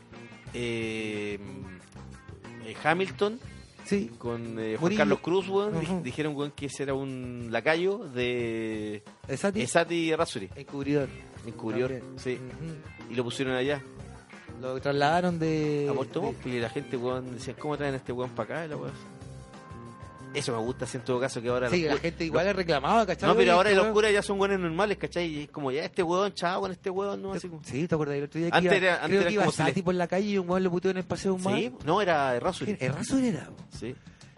Eh, 0.52 1.38
eh, 2.64 2.76
Hamilton 2.82 3.40
sí. 3.84 4.10
con 4.18 4.58
eh, 4.58 4.76
Juan 4.76 4.80
Murillo. 4.80 4.98
Carlos 4.98 5.18
Cruz, 5.20 5.48
weón, 5.48 6.02
dijeron 6.02 6.36
weón, 6.36 6.52
que 6.52 6.66
ese 6.66 6.84
era 6.84 6.94
un 6.94 7.48
lacayo 7.50 7.98
de 7.98 9.02
Esati. 9.28 9.60
Esati 9.62 10.14
Razuri, 10.14 10.48
Encubridor. 10.54 11.08
encubridor, 11.46 12.00
sí, 12.16 12.38
Ujú. 12.38 13.12
y 13.12 13.14
lo 13.16 13.24
pusieron 13.24 13.54
allá 13.56 13.82
Lo 14.64 14.80
trasladaron 14.80 15.38
de. 15.38 15.88
a 15.90 15.94
Puerto 15.94 16.22
Montt, 16.22 16.46
y 16.46 16.58
la 16.58 16.70
gente 16.70 16.96
weón, 16.96 17.34
decía, 17.34 17.54
¿cómo 17.58 17.76
traen 17.76 17.94
a 17.94 17.98
este 17.98 18.12
weón 18.12 18.30
para 18.30 18.54
acá? 18.56 18.64
Y 18.66 18.68
la 18.70 18.76
weón. 18.76 18.92
Eso 20.32 20.50
me 20.50 20.58
gusta, 20.58 20.84
así 20.84 20.96
en 20.96 21.04
todo 21.04 21.20
caso, 21.20 21.40
que 21.40 21.48
ahora 21.48 21.70
Sí, 21.70 21.82
los 21.84 21.94
la 21.94 22.00
gente 22.00 22.24
igual 22.24 22.44
le 22.46 22.52
reclamaba, 22.54 23.06
¿cachai? 23.06 23.28
No, 23.28 23.36
pero 23.36 23.52
ahora 23.52 23.70
este 23.70 23.80
los 23.84 23.92
curas 23.92 24.12
ya 24.12 24.20
son 24.20 24.36
buenos 24.36 24.58
normales, 24.58 24.98
¿cachai? 24.98 25.26
Y 25.26 25.42
es 25.42 25.50
como, 25.50 25.70
ya 25.70 25.84
este 25.84 26.02
weón, 26.02 26.32
chao 26.34 26.60
con 26.62 26.72
este 26.72 26.90
weón, 26.90 27.22
no, 27.22 27.34
así 27.34 27.48
como... 27.48 27.62
Sí, 27.62 27.86
¿te 27.86 27.94
acuerdas 27.94 28.16
del 28.16 28.24
otro 28.24 28.40
día 28.40 28.50
que 28.50 28.56
Antes 28.56 28.72
iba, 28.72 28.76
era- 28.84 28.94
antes 28.96 29.08
creo 29.10 29.20
era 29.20 29.28
que 29.28 29.34
iba 29.34 29.42
como 29.44 29.52
Sati 29.52 29.74
le- 29.76 29.82
por 29.84 29.94
la 29.94 30.08
calle 30.08 30.26
y 30.30 30.38
un 30.38 30.50
weón 30.50 30.64
lo 30.64 30.70
puteó 30.72 30.90
en 30.90 30.96
el 30.96 31.04
paseo 31.04 31.34
humano? 31.34 31.56
Sí, 31.56 31.72
no, 31.84 32.02
era 32.02 32.32
de 32.32 32.40
Razuri. 32.40 32.76
El 32.80 32.92
raso 32.94 33.16
era. 33.18 33.48
Sí. 33.78 33.94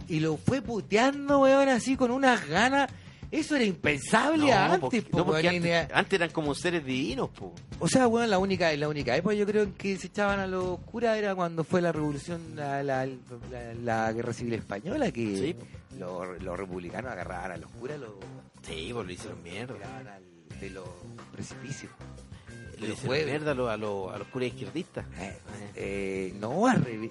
Y 0.09 0.21
lo 0.21 0.37
fue 0.37 0.61
puteando, 0.61 1.39
weón, 1.41 1.71
así 1.71 1.97
con 1.97 2.11
unas 2.11 2.47
ganas. 2.47 2.91
Eso 3.37 3.57
era 3.57 3.65
impensable 3.65 4.53
antes, 4.53 4.81
porque, 4.81 5.03
po, 5.03 5.19
no, 5.19 5.27
porque 5.27 5.49
antes, 5.49 6.13
eran 6.13 6.31
como 6.31 6.55
seres 6.55 6.85
divinos, 6.85 7.29
po. 7.31 7.53
O 7.79 7.89
sea, 7.89 8.09
weón, 8.09 8.31
la 8.31 8.39
única, 8.39 8.75
la 8.77 8.89
única 8.89 9.17
época 9.17 9.35
yo 9.35 9.47
creo 9.47 9.65
en 9.65 9.73
que 9.73 9.97
se 9.99 10.07
echaban 10.07 10.39
a 10.41 10.47
los 10.47 10.79
curas 10.81 11.17
era 11.19 11.35
cuando 11.35 11.63
fue 11.65 11.83
la 11.83 11.93
revolución, 11.93 12.41
la, 12.55 12.83
la, 12.83 13.05
la- 13.07 13.75
la 13.85 14.13
guerra 14.13 14.33
civil 14.33 14.55
española, 14.55 15.11
que 15.13 15.37
Sí. 15.37 15.57
los, 15.99 16.43
los 16.43 16.59
republicanos 16.59 17.13
agarraban 17.13 17.53
a 17.53 17.57
los 17.57 17.71
curas, 17.73 17.99
los 18.01 18.11
Sí, 18.63 18.91
pues 18.93 19.07
lo 19.07 19.13
hicieron 19.13 19.43
mierda. 19.43 19.75
al- 19.99 20.59
de 20.61 20.71
los 20.71 20.89
precipicios. 21.33 21.93
Le 22.81 22.93
hicieron 22.93 23.27
mierda 23.27 23.51
a 23.53 23.55
los, 23.55 23.69
a 23.71 23.77
los, 23.77 24.15
a 24.15 24.19
los 24.19 24.29
curas 24.29 24.49
izquierdistas. 24.49 25.05
Eh, 25.19 25.39
eh, 25.75 26.35
no, 26.41 26.67
al 26.67 26.83
revés. 26.85 27.11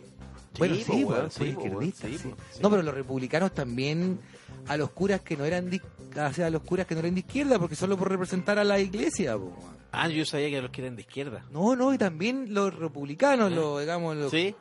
Bueno, 0.58 0.76
sí, 0.76 1.04
weón, 1.04 1.30
fue 1.32 1.48
sí, 1.48 1.54
po, 1.54 1.62
izquierdista, 1.62 2.08
weón, 2.08 2.18
sí, 2.18 2.24
sí. 2.24 2.30
po, 2.30 2.38
sí. 2.54 2.60
No, 2.64 2.70
pero 2.70 2.82
los 2.82 2.94
republicanos 2.96 3.54
también 3.54 4.20
a 4.68 4.78
los 4.78 4.90
curas 4.92 5.22
que 5.22 5.36
no 5.38 5.44
eran 5.46 5.70
de, 5.70 5.82
o 6.16 6.34
sea, 6.34 6.48
a 6.48 6.50
los 6.50 6.62
curas 6.64 6.86
que 6.86 6.96
no 6.96 7.00
eran 7.02 7.14
de 7.14 7.20
izquierda, 7.22 7.60
porque 7.60 7.76
solo 7.76 7.98
por 7.98 8.10
representar 8.10 8.58
a 8.60 8.64
la 8.64 8.80
iglesia, 8.80 9.38
po. 9.38 9.54
Ah, 9.92 10.08
yo 10.10 10.26
sabía 10.26 10.50
que 10.50 10.62
los 10.62 10.72
que 10.72 10.82
eran 10.82 10.96
de 10.96 11.02
izquierda. 11.04 11.44
No, 11.52 11.76
no, 11.76 11.94
y 11.94 11.98
también 11.98 12.54
los 12.54 12.74
republicanos, 12.76 13.52
los, 13.52 13.80
digamos, 13.80 14.16
los, 14.18 14.32
¿Sí? 14.32 14.54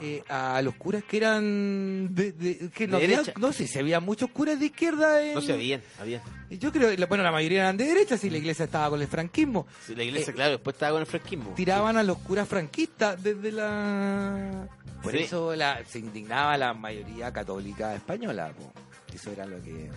eh, 0.00 0.22
a 0.28 0.60
los 0.62 0.74
curas 0.74 1.02
que 1.04 1.16
eran 1.16 2.14
de, 2.14 2.32
de- 2.32 2.70
que 2.70 2.86
no, 2.86 2.98
De 2.98 3.04
había- 3.04 3.22
no 3.38 3.52
sé 3.52 3.66
si 3.66 3.78
había 3.78 3.98
muchos 3.98 4.30
curas 4.30 4.60
de 4.60 4.66
izquierda 4.66 5.24
en, 5.24 5.34
No 5.34 5.40
sé, 5.40 5.54
habían, 5.54 5.80
habían. 5.98 6.20
yo 6.50 6.70
creo 6.70 6.94
bueno 7.08 7.24
la 7.24 7.32
mayoría 7.32 7.62
eran 7.62 7.76
de 7.78 7.84
derecha 7.86 8.18
si 8.18 8.28
la 8.28 8.36
iglesia 8.36 8.66
estaba 8.66 8.90
con 8.90 9.00
el 9.00 9.08
franquismo 9.08 9.66
Sí, 9.86 9.94
la 9.94 10.04
iglesia, 10.04 10.32
Eh, 10.32 10.34
claro, 10.34 10.50
después 10.52 10.74
estaba 10.74 10.92
con 10.92 11.00
el 11.00 11.06
franquismo. 11.06 11.54
tiraban 11.56 11.96
a 11.96 12.02
los 12.02 12.18
curas 12.18 12.46
franquistas 12.46 13.22
desde 13.22 13.52
la 13.52 14.68
por 15.02 15.12
Sí. 15.12 15.18
eso 15.20 15.54
la, 15.56 15.82
se 15.86 15.98
indignaba 16.00 16.58
la 16.58 16.74
mayoría 16.74 17.32
católica 17.32 17.94
española 17.94 18.52
po. 18.56 18.72
eso 19.14 19.30
era 19.32 19.46
lo 19.46 19.62
que 19.62 19.88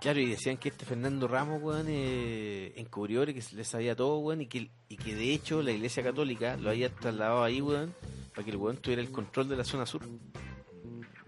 claro, 0.00 0.20
y 0.20 0.26
decían 0.26 0.56
que 0.56 0.68
este 0.68 0.84
Fernando 0.84 1.28
Ramos, 1.28 1.62
weón, 1.62 1.86
eh, 1.88 2.72
encubrió 2.76 3.24
que 3.26 3.42
le 3.54 3.64
sabía 3.64 3.94
todo, 3.96 4.18
weón, 4.18 4.42
y 4.42 4.46
que, 4.46 4.70
y 4.88 4.96
que 4.96 5.14
de 5.14 5.32
hecho 5.32 5.62
la 5.62 5.72
iglesia 5.72 6.02
católica 6.02 6.56
lo 6.56 6.70
había 6.70 6.88
trasladado 6.94 7.42
ahí, 7.42 7.60
weón, 7.60 7.94
para 8.34 8.44
que 8.44 8.50
el 8.50 8.56
weón 8.56 8.76
tuviera 8.76 9.02
el 9.02 9.10
control 9.10 9.48
de 9.48 9.56
la 9.56 9.64
zona 9.64 9.86
sur. 9.86 10.02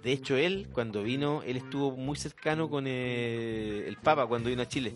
De 0.03 0.13
hecho, 0.13 0.37
él, 0.37 0.69
cuando 0.73 1.03
vino, 1.03 1.43
él 1.43 1.59
estuvo 1.59 1.93
muy 1.93 2.17
cercano 2.17 2.71
con 2.71 2.85
eh, 2.87 3.85
el 3.87 3.97
Papa 3.97 4.27
cuando 4.27 4.49
vino 4.49 4.63
a 4.63 4.69
Chile. 4.69 4.95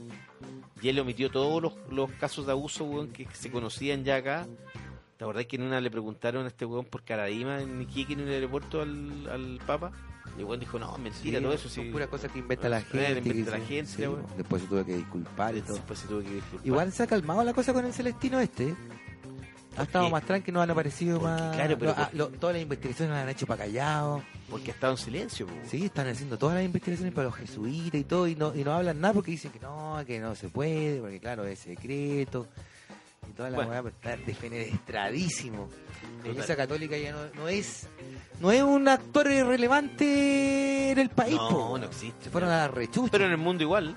Y 0.81 0.89
él 0.89 0.99
omitió 0.99 1.31
todos 1.31 1.63
los, 1.63 1.75
los 1.91 2.11
casos 2.13 2.47
de 2.47 2.53
abuso, 2.53 2.85
weón, 2.85 3.13
que 3.13 3.27
se 3.33 3.51
conocían 3.51 4.05
ya 4.05 4.17
acá. 4.17 4.47
¿Te 5.17 5.25
acordás 5.25 5.47
que 5.47 5.57
en 5.57 5.63
una 5.63 5.81
le 5.81 5.91
preguntaron 5.91 6.45
a 6.45 6.49
este 6.49 6.65
weón 6.65 6.87
por 6.87 7.05
Caradima 7.05 7.61
en 7.61 7.83
Iquique 7.83 8.15
en 8.15 8.21
el 8.21 8.31
aeropuerto 8.31 8.81
al 8.81 9.61
Papa? 9.67 9.93
Y 10.39 10.43
weón 10.43 10.59
dijo, 10.61 10.79
no, 10.79 10.97
mentira, 10.99 11.41
todo 11.41 11.53
eso. 11.53 11.69
son 11.69 11.85
sí. 11.85 11.91
puras 11.91 12.09
cosas 12.09 12.31
que 12.33 12.39
inventa 12.41 12.69
la 12.69 12.81
Eh, 12.81 12.85
gente 12.85 13.29
inventa 13.29 13.51
la 13.59 13.65
gente, 13.65 13.93
sí, 13.93 14.05
después 14.37 14.63
se 14.63 14.69
tuvo 14.69 14.85
que 14.85 14.97
disculpar 14.97 15.57
y 15.57 15.61
todo 15.61 15.75
Después 15.75 15.99
se 15.99 16.09
tuvo 16.09 16.21
que 16.23 16.31
disculpar. 16.35 16.67
igual 16.67 16.93
se 16.93 17.03
ha 17.05 17.07
calmado 17.07 17.45
la 17.45 17.53
cosa 17.55 17.73
con 17.73 17.85
el 17.87 17.93
Celestino 17.93 18.41
este 18.41 18.69
¿eh? 18.71 18.75
ha 19.77 19.83
estado 19.83 20.09
más 20.09 20.23
tranquilo, 20.25 20.55
nos 20.59 20.65
han 20.65 20.71
aparecido 20.71 21.19
Porque, 21.19 21.35
más. 21.43 21.55
claro, 21.57 21.77
pero 21.79 21.91
lo- 21.93 21.97
ah, 21.99 22.11
lo- 22.13 22.29
todas 22.29 22.55
las 22.55 22.63
investigaciones 22.63 23.13
las 23.15 23.23
han 23.25 23.29
hecho 23.29 23.45
para 23.47 23.65
callados. 23.65 24.23
Porque 24.49 24.71
ha 24.71 24.75
estado 24.75 24.93
en 24.93 24.99
silencio, 24.99 25.47
po. 25.49 25.53
Sí, 25.69 25.87
están 25.87 26.07
haciendo 26.07 26.39
todas 26.39 26.55
las 26.57 26.65
investigaciones 26.65 27.13
para 27.13 27.27
los 27.27 27.35
jesuitas 27.37 28.01
y 28.01 28.05
todo, 28.05 28.29
y 28.29 28.37
no, 28.37 28.55
y 28.55 28.63
no 28.63 28.73
hablan 28.73 29.01
nada 29.01 29.15
porque 29.15 29.33
dicen 29.33 29.51
que 29.51 29.59
no, 29.59 30.01
que 30.07 30.21
no 30.21 30.37
se 30.37 30.49
puede, 30.49 31.01
porque 31.01 31.19
claro, 31.19 31.45
es 31.45 31.59
secreto. 31.59 32.47
Y 33.29 33.33
toda 33.33 33.51
la 33.51 33.57
Bueno. 33.65 33.83
pues, 33.83 33.95
está 33.95 34.17
defenestradísimo. 34.17 35.69
La. 36.23 36.31
Iglesia 36.31 36.57
Católica 36.57 36.97
ya 36.97 37.11
no, 37.13 37.19
no 37.35 37.49
es 37.49 37.89
no 38.41 38.53
es 38.53 38.63
un 38.63 38.89
actor 38.89 39.27
relevante 39.27 40.91
en 40.93 40.99
el 40.99 41.11
país, 41.11 41.37
No, 41.37 41.49
po. 41.49 41.79
no 41.79 41.85
existe. 41.87 42.25
Se 42.25 42.31
fueron 42.31 42.51
a 42.51 42.57
la 42.59 42.69
rechucha. 42.69 43.11
Pero 43.13 43.25
en 43.27 43.33
el 43.33 43.39
mundo 43.39 43.63
igual. 43.63 43.97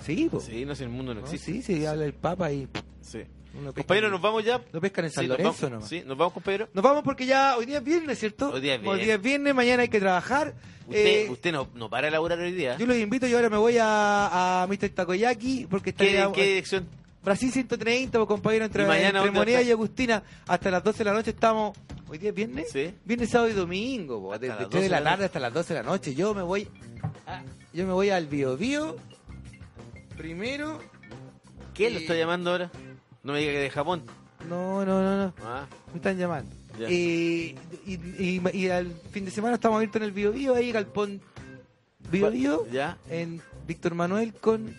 Sí, 0.00 0.28
po. 0.30 0.40
Sí, 0.40 0.64
no 0.64 0.74
sé, 0.74 0.84
en 0.84 0.90
el 0.90 0.96
mundo 0.96 1.14
no 1.14 1.20
No, 1.20 1.26
existe. 1.26 1.52
sí, 1.52 1.62
sí, 1.62 1.86
habla 1.86 2.04
el 2.04 2.14
Papa 2.14 2.50
y 2.50 2.68
Sí. 3.00 3.18
uno 3.54 3.72
pesca- 3.72 3.82
Compañero, 3.82 4.10
nos 4.10 4.20
vamos 4.20 4.44
ya. 4.44 4.60
lo 4.72 4.80
pescan 4.80 5.04
en 5.04 5.10
San 5.12 5.24
Sí, 5.24 5.28
nos 5.28 5.38
Lorenzo 5.38 5.58
vamos. 5.62 5.70
nomás. 5.72 5.88
Sí, 5.88 6.02
nos 6.06 6.16
vamos, 6.18 6.32
compañero. 6.32 6.68
Nos 6.72 6.82
vamos 6.84 7.02
porque 7.04 7.26
ya 7.26 7.56
hoy 7.56 7.66
día 7.66 7.78
es 7.78 7.84
viernes, 7.84 8.18
¿cierto? 8.18 8.50
Hoy 8.50 8.60
día 8.60 8.74
es 8.74 8.78
Hoy 8.80 8.84
viernes. 8.84 9.06
día 9.06 9.14
es 9.14 9.22
viernes, 9.22 9.54
mañana 9.54 9.82
hay 9.82 9.88
que 9.88 10.00
trabajar. 10.00 10.54
Usted, 10.88 11.06
Eh, 11.26 11.30
usted 11.30 11.52
no, 11.52 11.68
no 11.74 11.88
para 11.88 12.06
de 12.06 12.10
laburar 12.10 12.38
hoy 12.40 12.50
día. 12.52 12.76
Yo 12.76 12.86
los 12.86 12.96
invito, 12.96 13.26
yo 13.28 13.36
ahora 13.36 13.48
me 13.50 13.56
voy 13.56 13.76
a, 13.78 14.62
a 14.62 14.66
Mr. 14.66 14.88
Takoyaki 14.90 15.66
porque 15.70 15.94
¿Qué, 15.94 16.16
está 16.18 16.32
¿Qué 16.32 16.46
dirección? 16.46 16.88
Brasil 17.24 17.52
130, 17.52 18.18
pues, 18.18 18.26
compañero, 18.28 18.64
entre, 18.64 18.82
¿Y 18.84 18.86
mañana 18.86 19.18
entre 19.20 19.30
Moneda 19.30 19.58
está? 19.60 19.68
y 19.68 19.72
Agustina. 19.72 20.22
Hasta 20.46 20.70
las 20.70 20.82
12 20.82 20.98
de 20.98 21.04
la 21.04 21.12
noche 21.12 21.30
estamos. 21.30 21.76
¿Hoy 22.08 22.18
día 22.18 22.30
es 22.30 22.34
viernes? 22.34 22.68
Sí. 22.72 22.92
Viernes, 23.04 23.30
sábado 23.30 23.50
y 23.50 23.54
domingo, 23.54 24.20
po, 24.20 24.32
desde 24.32 24.48
las 24.48 24.58
3 24.58 24.70
de 24.70 24.76
12 24.76 24.88
la 24.90 24.98
de 24.98 25.04
la 25.04 25.10
tarde 25.10 25.24
hasta 25.26 25.40
las 25.40 25.54
12 25.54 25.74
de 25.74 25.82
la 25.82 25.86
noche. 25.88 26.14
Yo 26.14 26.34
me 26.34 26.42
voy 26.42 26.68
a- 27.26 27.42
yo 27.72 27.86
me 27.86 27.92
voy 27.92 28.10
al 28.10 28.26
Bio 28.26 28.56
Bio 28.56 28.96
primero. 30.16 30.78
¿Quién 31.74 31.94
lo 31.94 31.98
Eh, 32.00 32.02
está 32.02 32.14
llamando 32.14 32.50
ahora? 32.50 32.70
No 33.22 33.32
me 33.32 33.38
diga 33.38 33.52
que 33.52 33.58
de 33.60 33.70
Japón. 33.70 34.02
No, 34.48 34.84
no, 34.84 35.02
no, 35.02 35.16
no. 35.26 35.34
Ah, 35.44 35.66
Me 35.92 35.96
están 35.96 36.18
llamando. 36.18 36.50
Ya. 36.78 36.88
Eh, 36.88 37.54
y, 37.86 37.94
y, 38.18 38.42
y 38.52 38.68
al 38.68 38.92
fin 39.10 39.24
de 39.24 39.30
semana 39.30 39.54
estamos 39.54 39.76
abiertos 39.76 40.00
en 40.00 40.04
el 40.04 40.12
Bio 40.12 40.32
Bio, 40.32 40.54
ahí 40.54 40.72
Galpón 40.72 41.20
Bio 42.10 42.30
Bio, 42.30 42.66
ya. 42.70 42.98
en 43.08 43.40
Víctor 43.66 43.94
Manuel 43.94 44.34
con 44.34 44.74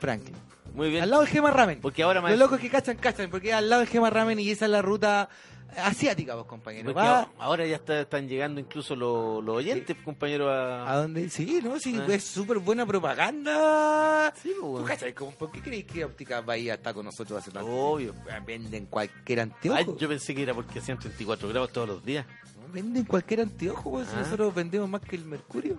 Franklin. 0.00 0.34
Muy 0.74 0.90
bien. 0.90 1.02
Al 1.02 1.10
lado 1.10 1.22
del 1.22 1.30
Gema 1.30 1.50
Ramen. 1.50 1.80
Porque 1.80 2.02
ahora 2.02 2.20
Los 2.20 2.38
locos 2.38 2.60
que 2.60 2.70
cachan, 2.70 2.96
cachan, 2.96 3.30
porque 3.30 3.52
al 3.52 3.68
lado 3.68 3.80
del 3.80 3.88
Gema 3.88 4.10
Ramen 4.10 4.38
y 4.38 4.50
esa 4.50 4.64
es 4.66 4.70
la 4.70 4.82
ruta 4.82 5.28
asiática, 5.76 6.34
vos, 6.34 6.46
compañero. 6.46 6.92
Va 6.92 7.28
ahora 7.38 7.64
ya 7.64 7.76
está- 7.76 8.00
están 8.00 8.28
llegando 8.28 8.60
incluso 8.60 8.96
los, 8.96 9.42
los 9.44 9.56
oyentes, 9.56 9.96
compañero, 10.04 10.50
a... 10.50 10.90
a 10.90 10.96
donde, 10.96 11.28
sí, 11.30 11.60
¿no? 11.62 11.78
Sí, 11.78 11.96
Ah. 12.00 12.06
es 12.12 12.24
súper 12.24 12.58
buena 12.58 12.84
propaganda. 12.84 14.32
Sí, 14.42 14.50
pues, 14.60 14.98
¿Tú 14.98 15.22
bueno. 15.22 15.36
¿Por 15.38 15.50
qué 15.52 15.60
creéis 15.62 15.84
que 15.86 16.04
Óptica 16.04 16.40
Bahía 16.40 16.74
está 16.74 16.92
con 16.92 17.04
nosotros 17.04 17.38
hace 17.38 17.50
tanto 17.50 17.70
Obvio. 17.70 18.14
Venden 18.46 18.86
cualquier 18.86 19.38
Ay, 19.40 19.42
anteojo. 19.44 19.96
yo 19.96 20.08
pensé 20.08 20.34
que 20.34 20.42
era 20.42 20.54
porque 20.54 20.78
hacían 20.80 20.98
34 20.98 21.48
grados 21.48 21.72
todos 21.72 21.88
los 21.88 22.04
días. 22.04 22.26
Venden 22.72 23.04
cualquier 23.04 23.40
anteojo, 23.42 23.90
pues, 23.90 24.08
si 24.08 24.14
Ah. 24.16 24.20
nosotros 24.20 24.54
vendemos 24.54 24.88
más 24.88 25.00
que 25.02 25.16
el 25.16 25.24
mercurio. 25.24 25.78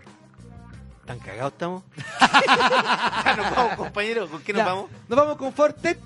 ¿Tan 1.12 1.20
cagados 1.20 1.52
estamos? 1.52 1.84
nos 3.38 3.52
vamos, 3.54 3.76
compañero. 3.76 4.30
¿Con 4.30 4.42
qué 4.44 4.54
nos 4.54 4.62
Ya, 4.62 4.66
vamos? 4.66 4.90
Nos 5.10 5.20
vamos 5.20 5.36
con 5.36 5.52
Fortet 5.52 6.00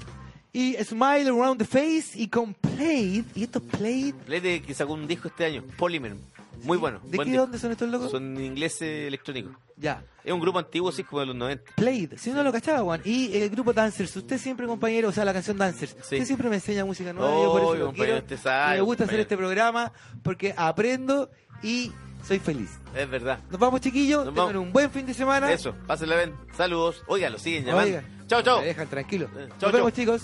y 0.51 0.73
Smile 0.83 1.29
Around 1.29 1.59
the 1.59 1.65
Face 1.65 2.15
y 2.15 2.27
con 2.27 2.55
Played. 2.55 3.25
¿Y 3.35 3.43
esto 3.43 3.59
es 3.59 3.77
Played? 3.77 4.15
Lede 4.25 4.63
que 4.63 4.73
sacó 4.73 4.93
un 4.93 5.05
disco 5.05 5.27
este 5.27 5.45
año, 5.45 5.63
Polymer. 5.77 6.15
Muy 6.63 6.77
bueno. 6.77 6.99
¿De 7.03 7.17
buen 7.17 7.25
qué 7.27 7.31
disco. 7.31 7.41
dónde 7.43 7.59
son 7.59 7.71
estos 7.71 7.89
locos? 7.89 8.11
Son 8.11 8.39
ingleses 8.41 9.07
electrónicos. 9.07 9.53
Ya. 9.77 10.03
Es 10.23 10.31
un 10.31 10.39
grupo 10.39 10.57
antiguo, 10.59 10.91
sí, 10.91 11.03
como 11.03 11.19
de 11.19 11.25
los 11.27 11.35
90. 11.35 11.73
Played, 11.75 12.13
si 12.17 12.31
no 12.31 12.41
lo 12.43 12.51
cachaba, 12.51 12.79
Juan. 12.81 13.01
Y 13.05 13.35
el 13.37 13.49
grupo 13.49 13.73
Dancers, 13.73 14.15
usted 14.15 14.37
siempre, 14.37 14.65
compañero, 14.67 15.09
o 15.09 15.11
sea, 15.11 15.25
la 15.25 15.33
canción 15.33 15.57
Dancers, 15.57 15.91
Sí. 16.01 16.15
usted 16.15 16.25
siempre 16.25 16.49
me 16.49 16.55
enseña 16.55 16.85
música 16.85 17.11
nueva. 17.13 17.29
yo 17.31 17.51
por 17.51 17.61
eso 17.61 17.75
lo 17.75 17.93
quiero. 17.93 18.37
sabe, 18.37 18.75
me 18.75 18.81
gusta 18.81 19.03
hacer 19.03 19.19
este 19.19 19.35
programa 19.37 19.91
porque 20.23 20.53
aprendo 20.57 21.29
y 21.61 21.91
soy 22.25 22.39
feliz. 22.39 22.71
Es 22.95 23.09
verdad. 23.09 23.39
Nos 23.51 23.59
vamos, 23.59 23.81
chiquillos. 23.81 24.25
Nos 24.25 24.33
Tengan 24.33 24.47
vamos. 24.53 24.67
un 24.67 24.73
buen 24.73 24.89
fin 24.89 25.05
de 25.05 25.13
semana. 25.13 25.51
Eso, 25.51 25.75
pásenla 25.85 26.15
bien. 26.15 26.33
Saludos. 26.55 27.03
Oiga, 27.07 27.29
lo 27.29 27.37
siguen 27.37 27.65
llamando. 27.65 27.97
Oiga. 27.97 28.03
Chao, 28.27 28.41
chao. 28.41 28.59
Me 28.61 28.67
dejan 28.67 28.87
tranquilo. 28.87 29.29
Eh, 29.37 29.47
Nos 29.49 29.57
chau, 29.59 29.71
vemos, 29.71 29.91
chau. 29.93 30.01
chicos. 30.03 30.23